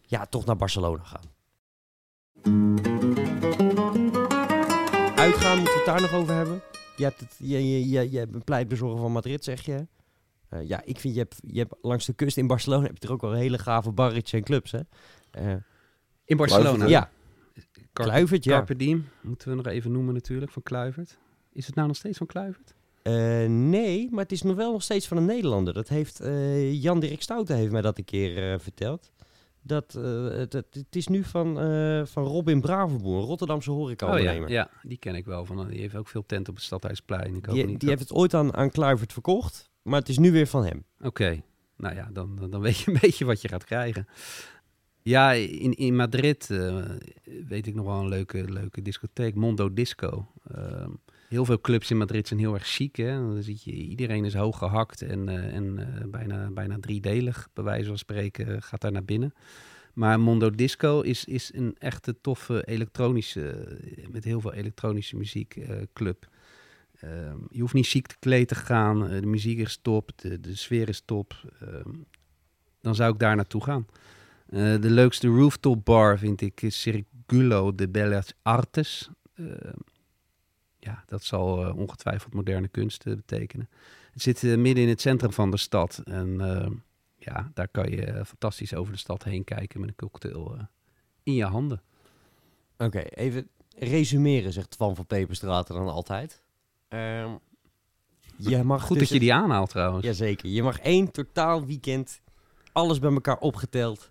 ja, 0.00 0.26
toch 0.26 0.44
naar 0.44 0.56
Barcelona 0.56 1.02
gaan. 1.02 1.32
Uitgaan, 5.16 5.56
moeten 5.58 5.74
we 5.74 5.78
het 5.78 5.86
daar 5.86 6.00
nog 6.00 6.12
over 6.12 6.34
hebben? 6.34 6.62
Je, 6.96 7.04
hebt 7.04 7.20
het, 7.20 7.36
je, 7.38 7.70
je, 7.70 7.88
je, 7.88 8.10
je 8.10 8.18
hebt 8.18 8.34
een 8.34 8.44
pleitbezorger 8.44 8.98
van 8.98 9.12
Madrid, 9.12 9.44
zeg 9.44 9.62
je. 9.62 9.86
Ja, 10.64 10.82
ik 10.84 11.00
vind, 11.00 11.14
je 11.14 11.20
hebt, 11.20 11.38
je 11.46 11.58
hebt 11.58 11.74
langs 11.82 12.06
de 12.06 12.12
kust 12.12 12.36
in 12.36 12.46
Barcelona 12.46 12.82
heb 12.82 12.96
je 12.98 13.06
er 13.06 13.12
ook 13.12 13.20
wel 13.20 13.32
hele 13.32 13.58
gave 13.58 13.92
barretjes 13.92 14.40
en 14.40 14.46
clubs, 14.46 14.72
hè? 14.72 14.80
In 16.24 16.36
Barcelona? 16.36 16.86
ja, 16.86 17.10
Kluivert, 17.92 18.44
ja. 18.44 18.56
Carpe 18.56 18.76
Diem, 18.76 19.08
moeten 19.20 19.48
we 19.48 19.54
nog 19.54 19.66
even 19.66 19.92
noemen 19.92 20.14
natuurlijk, 20.14 20.52
van 20.52 20.62
Kluivert. 20.62 21.18
Is 21.54 21.66
het 21.66 21.74
nou 21.74 21.86
nog 21.86 21.96
steeds 21.96 22.18
van 22.18 22.26
Kluivert? 22.26 22.74
Eh, 23.02 23.46
nee, 23.48 24.08
maar 24.10 24.22
het 24.22 24.32
is 24.32 24.42
nog 24.42 24.56
wel 24.56 24.72
nog 24.72 24.82
steeds 24.82 25.08
van 25.08 25.16
een 25.16 25.24
Nederlander. 25.24 25.74
Dat 25.74 25.88
heeft 25.88 26.20
eh, 26.20 26.82
Jan 26.82 27.00
Dirk 27.00 27.22
Stouten 27.22 27.56
heeft 27.56 27.72
mij 27.72 27.80
dat 27.80 27.98
een 27.98 28.04
keer 28.04 28.52
eh, 28.52 28.58
verteld. 28.58 29.10
Dat, 29.66 29.92
het, 29.92 30.52
het, 30.52 30.86
is 30.90 31.08
nu 31.08 31.24
van, 31.24 31.54
van 32.06 32.24
Robin 32.24 32.60
Bravenboer, 32.60 33.16
een 33.18 33.24
Rotterdamse 33.26 33.72
Oh 33.72 33.90
ja, 34.48 34.70
die 34.82 34.98
ken 34.98 35.14
ik 35.14 35.24
wel. 35.24 35.44
Van, 35.44 35.68
die 35.68 35.80
heeft 35.80 35.94
ook 35.94 36.08
veel 36.08 36.26
tent 36.26 36.48
op 36.48 36.54
het 36.54 36.64
Stadhuisplein. 36.64 37.34
Ik 37.34 37.44
die 37.44 37.54
niet 37.54 37.66
die 37.66 37.78
dat- 37.78 37.88
heeft 37.88 38.00
het 38.00 38.12
ooit 38.12 38.34
aan, 38.34 38.54
aan 38.54 38.70
Kluivert 38.70 39.12
verkocht, 39.12 39.70
maar 39.82 39.98
het 39.98 40.08
is 40.08 40.18
nu 40.18 40.32
weer 40.32 40.46
van 40.46 40.64
hem. 40.64 40.84
Oké, 41.00 41.42
nou 41.76 41.94
ja, 41.94 42.08
dan, 42.12 42.48
dan- 42.50 42.60
weet 42.60 42.78
je 42.78 42.90
een 42.90 42.98
beetje 43.02 43.24
wat 43.24 43.42
je 43.42 43.48
gaat 43.48 43.64
krijgen. 43.64 44.06
Ja, 45.02 45.32
in, 45.32 45.74
in 45.76 45.96
Madrid 45.96 46.46
weet 47.46 47.66
ik 47.66 47.74
nog 47.74 47.86
wel 47.86 48.00
een 48.00 48.08
leuke, 48.08 48.52
leuke 48.52 48.82
discotheek, 48.82 49.34
Mondo 49.34 49.72
Disco. 49.72 50.26
Ehm, 50.50 50.90
heel 51.34 51.44
veel 51.44 51.60
clubs 51.60 51.90
in 51.90 51.96
Madrid 51.96 52.28
zijn 52.28 52.40
heel 52.40 52.54
erg. 52.54 52.78
Hè? 52.92 53.16
Dan 53.16 53.42
zie 53.42 53.60
je, 53.64 53.72
iedereen 53.72 54.24
is 54.24 54.34
hoog 54.34 54.58
gehakt 54.58 55.02
en, 55.02 55.28
eh, 55.28 55.54
en 55.54 55.78
eh, 55.78 56.08
bijna, 56.08 56.50
bijna 56.50 56.76
driedelig, 56.80 57.48
bij 57.52 57.64
wijze 57.64 57.88
van 57.88 57.98
spreken, 57.98 58.62
gaat 58.62 58.80
daar 58.80 58.92
naar 58.92 59.04
binnen. 59.04 59.34
Maar 59.94 60.20
Mondo 60.20 60.50
Disco 60.50 61.00
is, 61.00 61.24
is 61.24 61.50
een 61.54 61.76
echte 61.78 62.20
toffe 62.20 62.64
elektronische, 62.64 63.78
met 64.10 64.24
heel 64.24 64.40
veel 64.40 64.52
elektronische 64.52 65.16
muziek 65.16 65.56
eh, 65.56 65.76
club. 65.92 66.28
Ehm, 67.00 67.36
je 67.50 67.60
hoeft 67.60 67.74
niet 67.74 67.86
ziek 67.86 68.12
gekleed 68.12 68.48
te 68.48 68.54
gaan. 68.54 69.08
eh, 69.08 69.20
de 69.20 69.26
muziek 69.26 69.58
is 69.58 69.78
top. 69.82 70.10
De, 70.16 70.40
de 70.40 70.56
sfeer 70.56 70.88
is 70.88 71.02
top. 71.04 71.52
Ehm, 71.60 71.90
dan 72.80 72.94
zou 72.94 73.12
ik 73.12 73.18
daar 73.18 73.36
naartoe 73.36 73.62
gaan. 73.62 73.86
Eh, 74.48 74.80
de 74.80 74.90
leukste 74.90 75.28
rooftop 75.28 75.84
bar 75.84 76.18
vind 76.18 76.40
ik 76.40 76.62
is 76.62 76.80
Circulo 76.80 77.74
de 77.74 77.88
Bellas 77.88 78.32
Artes. 78.42 79.10
Ja, 80.84 81.04
dat 81.06 81.24
zal 81.24 81.66
eh, 81.66 81.76
ongetwijfeld 81.76 82.34
moderne 82.34 82.68
kunst 82.68 83.06
eh, 83.06 83.14
betekenen. 83.14 83.68
Het 84.12 84.22
zit 84.22 84.44
eh, 84.44 84.56
midden 84.56 84.82
in 84.82 84.88
het 84.88 85.00
centrum 85.00 85.32
van 85.32 85.50
de 85.50 85.56
stad. 85.56 86.02
En 86.04 86.38
ja, 87.16 87.50
daar 87.54 87.68
kan 87.68 87.90
je 87.90 88.22
fantastisch 88.26 88.74
over 88.74 88.92
de 88.92 88.98
stad 88.98 89.24
heen 89.24 89.44
kijken 89.44 89.80
met 89.80 89.88
een 89.88 89.96
cocktail 89.96 90.56
in 91.22 91.34
je 91.34 91.44
handen. 91.44 91.82
Oké, 92.78 92.98
even 92.98 93.48
resumeren, 93.78 94.52
zegt 94.52 94.70
Twan 94.70 94.96
van 94.96 95.06
Peperstraten 95.06 95.74
dan 95.74 95.88
altijd. 95.88 96.42
Ehm, 96.88 97.30
je 98.36 98.62
mag 98.62 98.82
Goed 98.82 98.98
dus 98.98 99.08
dat 99.08 99.16
je 99.16 99.24
die 99.24 99.34
aanhaalt 99.34 99.70
trouwens. 99.70 100.04
Jazeker. 100.04 100.48
Je 100.48 100.62
mag 100.62 100.78
één 100.78 101.10
totaal 101.10 101.66
weekend, 101.66 102.20
alles 102.72 102.98
bij 102.98 103.12
elkaar 103.12 103.38
opgeteld. 103.38 104.10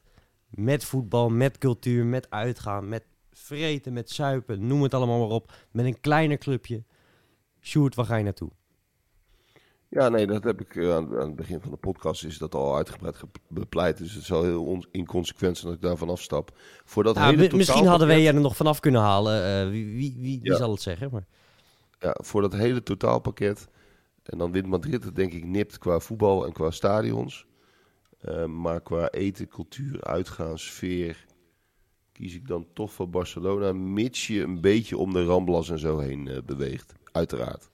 Met 0.50 0.86
voetbal, 0.86 1.30
met 1.30 1.58
cultuur, 1.58 2.06
met 2.06 2.30
uitgaan, 2.30 2.90
met 2.90 3.04
vreten, 3.44 3.94
met 3.94 4.10
zuipen, 4.10 4.68
noem 4.68 4.84
het 4.84 4.94
allemaal 4.94 5.20
maar 5.20 5.36
op. 5.36 5.52
Met 5.72 5.86
een 5.86 6.00
kleiner 6.00 6.38
clubje. 6.38 6.84
Sjoerd, 7.62 7.96
waar 7.96 8.06
ga 8.06 8.16
je 8.16 8.24
naartoe? 8.24 8.50
Ja, 9.90 10.10
nee, 10.10 10.28
dat 10.28 10.44
heb 10.44 10.62
ik 10.62 10.76
eh, 10.76 10.96
aan, 10.96 11.20
aan 11.20 11.28
het 11.28 11.36
begin 11.36 11.60
van 11.62 11.72
de 11.72 11.78
podcast 11.78 12.24
is 12.24 12.38
dat 12.38 12.56
al 12.56 12.76
uitgebreid 12.76 13.16
ge- 13.16 13.28
bepleit. 13.48 13.98
Dus 13.98 14.14
het 14.14 14.24
zal 14.24 14.44
heel 14.44 14.66
on- 14.66 14.86
inconsequent 14.92 15.58
zijn 15.58 15.72
dat 15.72 15.82
ik 15.82 15.88
daarvan 15.88 16.10
afstap. 16.10 16.58
Voor 16.86 17.04
dat 17.04 17.18
hele 17.20 17.38
mi- 17.38 17.56
misschien 17.56 17.86
hadden 17.86 18.08
wij 18.08 18.28
er 18.28 18.34
nog 18.34 18.56
vanaf 18.56 18.80
kunnen 18.80 19.02
halen. 19.02 19.46
Eh, 19.66 19.70
wie 19.70 19.96
wie, 19.96 20.40
wie, 20.42 20.56
zal 20.56 20.72
het 20.72 20.82
zeggen? 20.82 21.10
Maar... 21.12 21.26
Ja, 22.00 22.18
voor 22.22 22.42
dat 22.42 22.54
hele 22.54 22.84
totaalpakket. 22.84 23.68
En 24.24 24.38
dan 24.38 24.52
wint 24.52 24.68
Madrid 24.68 25.04
het 25.04 25.16
denk 25.16 25.34
ik 25.34 25.46
nipt 25.46 25.78
qua 25.78 26.00
voetbal 26.00 26.46
en 26.46 26.52
qua 26.52 26.72
stadions. 26.72 27.46
Eh, 28.20 28.46
maar 28.46 28.82
qua 28.82 29.10
eten, 29.10 29.48
cultuur, 29.48 30.04
uitgaan, 30.04 30.60
sfeer... 30.60 31.26
kies 32.14 32.36
ik 32.36 32.48
dan 32.48 32.68
toch 32.74 32.94
voor 32.94 33.10
Barcelona. 33.10 33.74
Mits 33.74 34.28
je 34.28 34.42
een 34.42 34.62
beetje 34.62 34.98
om 34.98 35.14
de 35.14 35.26
Ramblas 35.26 35.70
en 35.70 35.80
zo 35.80 36.00
heen 36.00 36.28
eh, 36.28 36.38
beweegt. 36.46 36.94
Uiteraard. 37.12 37.70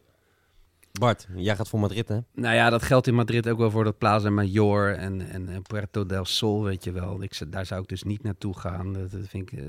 Bart, 0.91 1.27
jij 1.35 1.55
gaat 1.55 1.69
voor 1.69 1.79
Madrid, 1.79 2.07
hè? 2.07 2.19
Nou 2.33 2.55
ja, 2.55 2.69
dat 2.69 2.83
geldt 2.83 3.07
in 3.07 3.15
Madrid 3.15 3.49
ook 3.49 3.57
wel 3.57 3.71
voor 3.71 3.83
dat 3.83 3.97
Plaza 3.97 4.29
Mayor 4.29 4.95
en, 4.95 5.29
en, 5.29 5.49
en 5.49 5.61
Puerto 5.61 6.05
del 6.05 6.25
Sol, 6.25 6.63
weet 6.63 6.83
je 6.83 6.91
wel. 6.91 7.23
Ik, 7.23 7.51
daar 7.51 7.65
zou 7.65 7.81
ik 7.81 7.87
dus 7.87 8.03
niet 8.03 8.23
naartoe 8.23 8.57
gaan. 8.57 8.93
Dat, 8.93 9.11
dat 9.11 9.27
vind 9.27 9.51
ik, 9.51 9.59
eh, 9.59 9.65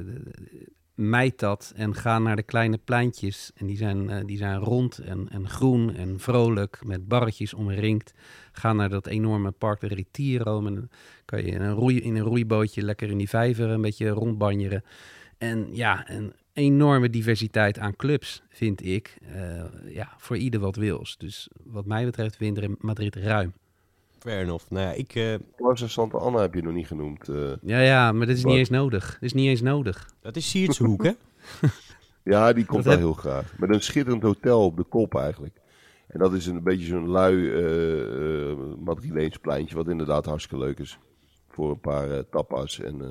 mijt 1.01 1.38
dat 1.38 1.72
en 1.76 1.94
ga 1.94 2.18
naar 2.18 2.36
de 2.36 2.42
kleine 2.42 2.78
pleintjes. 2.78 3.51
En 3.55 3.66
die 3.66 3.76
zijn, 3.76 4.11
eh, 4.11 4.24
die 4.24 4.36
zijn 4.36 4.59
rond 4.59 4.98
en, 4.98 5.28
en 5.28 5.48
groen 5.48 5.94
en 5.94 6.20
vrolijk, 6.20 6.80
met 6.84 7.09
barretjes 7.09 7.55
omringd. 7.55 8.12
Ga 8.53 8.72
naar 8.72 8.88
dat 8.88 9.07
enorme 9.07 9.51
Park 9.51 9.80
de 9.80 9.86
Retiro. 9.86 10.66
En 10.66 10.74
dan 10.74 10.88
kan 11.24 11.44
je 11.44 11.51
in 11.51 11.61
een, 11.61 11.74
roei, 11.74 12.01
in 12.01 12.16
een 12.16 12.22
roeibootje 12.22 12.82
lekker 12.82 13.11
in 13.11 13.18
die 13.18 13.28
vijver 13.28 13.68
een 13.68 13.80
beetje 13.80 14.09
rondbanjeren. 14.09 14.84
En 15.38 15.68
ja, 15.72 16.11
een 16.11 16.32
enorme 16.53 17.11
diversiteit 17.11 17.78
aan 17.78 17.96
clubs, 17.96 18.42
vind 18.48 18.84
ik. 18.84 19.18
Eh, 19.22 19.64
ja, 19.86 20.14
voor 20.18 20.36
ieder 20.36 20.61
wat 20.61 20.76
wils. 20.76 21.16
Dus 21.18 21.48
wat 21.64 21.86
mij 21.86 22.05
betreft 22.05 22.38
wint 22.38 22.82
Madrid 22.82 23.16
ruim. 23.16 23.53
Fair 24.21 24.43
enough. 24.43 24.64
Nou 24.71 24.87
ja, 24.87 24.93
ik, 24.93 25.14
eh, 25.14 25.35
Plaza 25.57 25.89
Santa 25.89 26.18
Anna 26.18 26.41
heb 26.41 26.55
je 26.55 26.62
nog 26.62 26.73
niet 26.75 26.87
genoemd. 26.87 27.29
eh. 27.29 27.53
Ja, 27.62 27.81
ja, 27.81 28.12
maar 28.12 28.27
dat 28.27 28.37
is 28.37 28.45
niet 28.45 28.57
eens 28.57 28.68
nodig. 28.71 29.12
Dat 29.12 29.23
is 29.23 29.33
niet 29.33 29.49
eens 29.49 29.61
nodig. 29.61 30.11
dat 30.21 30.37
is 30.37 30.51
Siertse 30.51 30.85
hoek, 30.85 31.03
hè? 31.05 31.12
Ja, 32.23 32.53
die 32.53 32.64
komt 32.64 32.85
wel 32.85 32.97
heel 32.97 33.12
graag. 33.12 33.59
Met 33.59 33.71
een 33.71 33.83
schitterend 33.83 34.23
hotel 34.23 34.64
op 34.64 34.77
de 34.77 34.83
kop 34.83 35.14
eigenlijk. 35.14 35.61
En 36.07 36.18
dat 36.18 36.33
is 36.33 36.47
een 36.47 36.62
beetje 36.62 36.87
zo'n 36.87 37.09
lui 37.09 37.51
eh 37.51 38.51
eh 38.51 38.57
Madrileens 38.79 39.37
pleintje, 39.37 39.77
wat 39.77 39.89
inderdaad 39.89 40.25
hartstikke 40.25 40.64
leuk 40.64 40.79
is. 40.79 40.99
Voor 41.49 41.71
een 41.71 41.81
paar 41.81 42.29
tapas 42.29 42.81
en 42.81 43.01
eh, 43.03 43.07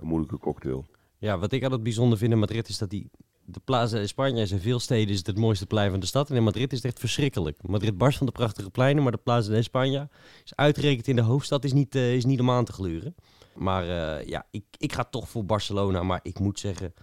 een 0.00 0.06
moeilijke 0.06 0.38
cocktail. 0.38 0.86
Ja, 1.18 1.38
wat 1.38 1.52
ik 1.52 1.62
altijd 1.62 1.82
bijzonder 1.82 2.18
vind 2.18 2.32
in 2.32 2.38
Madrid 2.38 2.68
is 2.68 2.78
dat 2.78 2.90
die... 2.90 3.10
De 3.48 3.60
Plaza 3.64 3.98
de 3.98 4.06
Spanje 4.06 4.42
is 4.42 4.52
in 4.52 4.60
veel 4.60 4.80
steden 4.80 5.08
is 5.08 5.18
het 5.18 5.26
het 5.26 5.38
mooiste 5.38 5.66
plein 5.66 5.90
van 5.90 6.00
de 6.00 6.06
stad. 6.06 6.30
En 6.30 6.36
in 6.36 6.42
Madrid 6.42 6.72
is 6.72 6.76
het 6.76 6.86
echt 6.86 6.98
verschrikkelijk. 6.98 7.58
Madrid 7.62 7.98
barst 7.98 8.18
van 8.18 8.26
de 8.26 8.32
prachtige 8.32 8.70
pleinen, 8.70 9.02
maar 9.02 9.12
de 9.12 9.18
Plaza 9.18 9.50
de 9.50 9.62
Spanje 9.62 10.08
is 10.44 10.54
uitgerekend 10.54 11.08
in 11.08 11.16
de 11.16 11.22
hoofdstad 11.22 11.64
is 11.64 11.72
niet, 11.72 11.94
eh, 11.94 12.14
is 12.14 12.24
niet 12.24 12.40
om 12.40 12.50
aan 12.50 12.64
te 12.64 12.72
gluren. 12.72 13.14
Maar 13.54 13.88
eh, 13.88 14.26
ja, 14.26 14.46
ik, 14.50 14.64
ik 14.76 14.92
ga 14.92 15.04
toch 15.04 15.28
voor 15.28 15.44
Barcelona. 15.44 16.02
Maar 16.02 16.20
ik 16.22 16.38
moet 16.38 16.58
zeggen, 16.58 16.94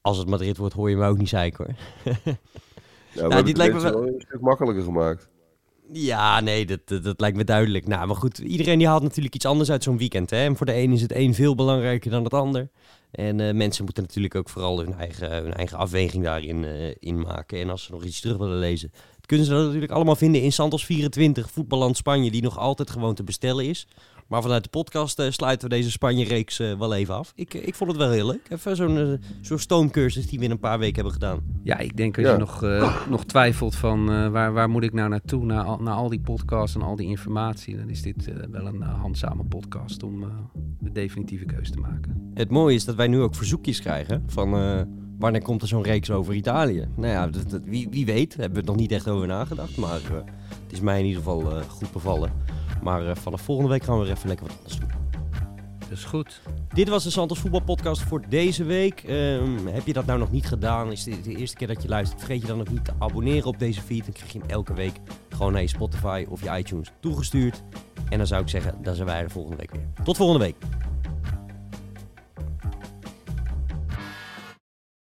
als 0.00 0.18
het 0.18 0.28
Madrid 0.28 0.56
wordt, 0.56 0.74
hoor 0.74 0.90
je 0.90 0.96
me 0.96 1.06
ook 1.06 1.18
niet 1.18 1.28
zeiken 1.28 1.64
hoor. 1.64 2.14
Nou, 3.14 3.28
we 3.28 3.34
hebben 3.34 3.54
dit 3.54 3.62
lijkt 3.62 3.74
me 3.74 3.80
wel 3.80 4.06
een 4.06 4.24
stuk 4.26 4.40
makkelijker 4.40 4.84
gemaakt. 4.84 5.28
Ja, 5.92 6.40
nee, 6.40 6.66
dat, 6.66 6.80
dat, 6.84 7.04
dat 7.04 7.20
lijkt 7.20 7.36
me 7.36 7.44
duidelijk. 7.44 7.86
Nou, 7.86 8.06
maar 8.06 8.16
goed, 8.16 8.38
iedereen 8.38 8.78
die 8.78 8.86
haalt 8.86 9.02
natuurlijk 9.02 9.34
iets 9.34 9.46
anders 9.46 9.70
uit 9.70 9.82
zo'n 9.82 9.98
weekend. 9.98 10.30
Hè? 10.30 10.44
En 10.44 10.56
voor 10.56 10.66
de 10.66 10.74
een 10.74 10.92
is 10.92 11.02
het 11.02 11.14
een 11.14 11.34
veel 11.34 11.54
belangrijker 11.54 12.10
dan 12.10 12.24
het 12.24 12.34
ander. 12.34 12.70
En 13.14 13.40
eh, 13.40 13.54
mensen 13.54 13.84
moeten 13.84 14.02
natuurlijk 14.02 14.34
ook 14.34 14.48
vooral 14.48 14.78
hun 14.78 14.94
eigen, 14.94 15.30
hun 15.30 15.54
eigen 15.54 15.78
afweging 15.78 16.24
daarin 16.24 16.64
eh, 16.64 16.94
in 16.98 17.20
maken. 17.20 17.60
En 17.60 17.70
als 17.70 17.82
ze 17.82 17.92
nog 17.92 18.04
iets 18.04 18.20
terug 18.20 18.36
willen 18.36 18.58
lezen, 18.58 18.92
kunnen 19.26 19.46
ze 19.46 19.52
dat 19.52 19.64
natuurlijk 19.64 19.92
allemaal 19.92 20.16
vinden 20.16 20.42
in 20.42 20.52
Santos 20.52 20.84
24, 20.84 21.50
Voetballand 21.50 21.96
Spanje, 21.96 22.30
die 22.30 22.42
nog 22.42 22.58
altijd 22.58 22.90
gewoon 22.90 23.14
te 23.14 23.24
bestellen 23.24 23.64
is. 23.64 23.86
Maar 24.28 24.42
vanuit 24.42 24.62
de 24.62 24.68
podcast 24.70 25.18
eh, 25.18 25.30
sluiten 25.30 25.68
we 25.68 25.74
deze 25.74 25.90
Spanje-reeks 25.90 26.58
eh, 26.58 26.78
wel 26.78 26.94
even 26.94 27.14
af. 27.14 27.32
Ik, 27.34 27.54
eh, 27.54 27.66
ik 27.66 27.74
vond 27.74 27.90
het 27.90 27.98
wel 28.00 28.10
heel 28.10 28.26
leuk. 28.26 28.46
Even 28.48 28.76
zo'n 28.76 29.20
zo'n 29.40 29.58
stoomcursus 29.58 30.26
die 30.26 30.38
we 30.38 30.44
in 30.44 30.50
een 30.50 30.58
paar 30.58 30.78
weken 30.78 30.94
hebben 30.94 31.12
gedaan. 31.12 31.40
Ja, 31.62 31.78
ik 31.78 31.96
denk 31.96 32.16
als 32.16 32.26
Ja. 32.26 32.32
je 32.32 32.38
nog, 32.38 32.62
eh, 32.62 33.08
nog 33.08 33.24
twijfelt 33.24 33.74
van 33.76 34.10
eh, 34.12 34.28
waar, 34.28 34.52
waar 34.52 34.68
moet 34.70 34.82
ik 34.82 34.92
nou 34.92 35.08
naartoe, 35.08 35.44
naar, 35.44 35.62
al- 35.64 35.78
naar 35.82 35.94
al 35.94 36.08
die 36.08 36.20
podcasts 36.20 36.74
en 36.76 36.82
al 36.82 36.96
die 36.96 37.06
informatie, 37.08 37.76
dan 37.76 37.88
is 37.90 38.02
dit 38.02 38.28
eh, 38.28 38.34
wel 38.50 38.66
een 38.66 38.82
handzame 38.82 39.44
podcast 39.44 40.02
om 40.02 40.22
eh, 40.22 40.28
de 40.80 40.92
definitieve 40.92 41.44
keuze 41.44 41.70
te 41.72 41.78
maken. 41.80 42.30
Het 42.34 42.50
mooie 42.50 42.74
is 42.74 42.84
dat 42.84 42.94
wij 42.94 43.06
nu 43.08 43.20
ook 43.20 43.34
verzoekjes 43.34 43.80
krijgen 43.80 44.22
van 44.26 44.54
eh, 44.56 44.80
wanneer 45.18 45.42
komt 45.42 45.62
er 45.62 45.68
zo'n 45.68 45.82
reeks 45.82 46.10
over 46.10 46.34
Italië. 46.34 46.88
Nou 46.96 47.12
ja, 47.12 47.26
dat, 47.26 47.50
dat- 47.50 47.62
wie, 47.64 47.88
wie 47.90 48.04
weet, 48.06 48.30
daar 48.30 48.38
hebben 48.40 48.54
we 48.58 48.60
er 48.66 48.72
nog 48.72 48.80
niet 48.80 48.92
echt 48.92 49.08
over 49.08 49.26
nagedacht, 49.26 49.76
maar 49.76 50.00
het 50.62 50.72
is 50.72 50.80
mij 50.80 50.98
in 50.98 51.04
ieder 51.06 51.22
geval 51.22 51.40
goed 51.68 51.92
bevallen. 51.92 52.30
Maar 52.84 53.08
eh, 53.08 53.16
vanaf 53.16 53.40
volgende 53.40 53.70
week 53.70 53.84
gaan 53.84 53.98
we 53.98 54.04
weer 54.04 54.14
even 54.14 54.28
lekker 54.28 54.46
wat 54.46 54.56
anders 54.56 54.78
doen. 54.78 54.90
Dat 55.78 55.98
is 55.98 56.04
goed. 56.04 56.40
Dit 56.68 56.88
was 56.88 57.04
de 57.04 57.10
Santos 57.10 57.38
Voetbalpodcast 57.38 58.02
voor 58.02 58.22
deze 58.28 58.64
week. 58.64 59.02
Ehm, 59.02 59.66
heb 59.66 59.86
je 59.86 59.92
dat 59.92 60.06
nou 60.06 60.18
nog 60.18 60.30
niet 60.30 60.46
gedaan? 60.46 60.92
Is 60.92 61.04
dit 61.04 61.24
de 61.24 61.36
eerste 61.36 61.56
keer 61.56 61.66
dat 61.66 61.82
je 61.82 61.88
luistert? 61.88 62.20
Vergeet 62.20 62.40
je 62.40 62.46
dan 62.46 62.58
nog 62.58 62.68
niet 62.68 62.84
te 62.84 62.92
abonneren 62.98 63.44
op 63.44 63.58
deze 63.58 63.80
feed. 63.80 64.04
Dan 64.04 64.12
krijg 64.12 64.32
je 64.32 64.38
hem 64.38 64.48
elke 64.48 64.74
week 64.74 65.00
gewoon 65.28 65.52
naar 65.52 65.60
je 65.60 65.68
Spotify 65.68 66.26
of 66.28 66.42
je 66.42 66.58
iTunes 66.58 66.92
toegestuurd. 67.00 67.62
En 68.08 68.18
dan 68.18 68.26
zou 68.26 68.42
ik 68.42 68.48
zeggen, 68.48 68.82
dan 68.82 68.94
zijn 68.94 69.06
wij 69.06 69.20
er 69.20 69.30
volgende 69.30 69.56
week 69.56 69.70
weer. 69.70 70.04
Tot 70.04 70.16
volgende 70.16 70.44
week. 70.44 70.56